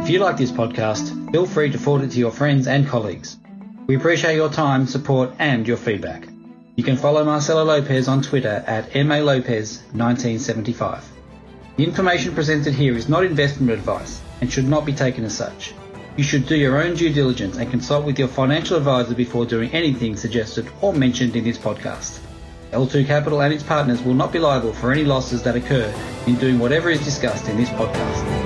If 0.06 0.12
you 0.12 0.20
like 0.20 0.36
this 0.36 0.52
podcast, 0.52 1.32
feel 1.32 1.46
free 1.46 1.72
to 1.72 1.78
forward 1.78 2.04
it 2.04 2.12
to 2.12 2.20
your 2.20 2.30
friends 2.30 2.68
and 2.68 2.86
colleagues. 2.86 3.38
We 3.88 3.96
appreciate 3.96 4.36
your 4.36 4.48
time, 4.48 4.86
support, 4.86 5.32
and 5.40 5.66
your 5.66 5.76
feedback. 5.76 6.28
You 6.76 6.84
can 6.84 6.96
follow 6.96 7.24
Marcelo 7.24 7.64
Lopez 7.64 8.06
on 8.06 8.22
Twitter 8.22 8.62
at 8.68 8.92
MALopez1975. 8.92 11.02
The 11.76 11.82
information 11.82 12.36
presented 12.36 12.72
here 12.72 12.96
is 12.96 13.08
not 13.08 13.24
investment 13.24 13.72
advice 13.72 14.22
and 14.40 14.48
should 14.48 14.68
not 14.68 14.86
be 14.86 14.92
taken 14.92 15.24
as 15.24 15.36
such. 15.36 15.74
You 16.16 16.22
should 16.22 16.46
do 16.46 16.54
your 16.54 16.80
own 16.80 16.94
due 16.94 17.12
diligence 17.12 17.56
and 17.56 17.68
consult 17.68 18.06
with 18.06 18.16
your 18.16 18.28
financial 18.28 18.76
advisor 18.76 19.16
before 19.16 19.44
doing 19.44 19.72
anything 19.72 20.14
suggested 20.14 20.68
or 20.82 20.92
mentioned 20.92 21.34
in 21.34 21.42
this 21.42 21.58
podcast. 21.58 22.20
L2 22.70 23.08
Capital 23.08 23.42
and 23.42 23.52
its 23.52 23.64
partners 23.64 24.00
will 24.02 24.14
not 24.14 24.32
be 24.32 24.38
liable 24.38 24.72
for 24.72 24.92
any 24.92 25.02
losses 25.02 25.42
that 25.42 25.56
occur 25.56 25.92
in 26.28 26.36
doing 26.36 26.60
whatever 26.60 26.90
is 26.90 27.04
discussed 27.04 27.48
in 27.48 27.56
this 27.56 27.70
podcast. 27.70 28.45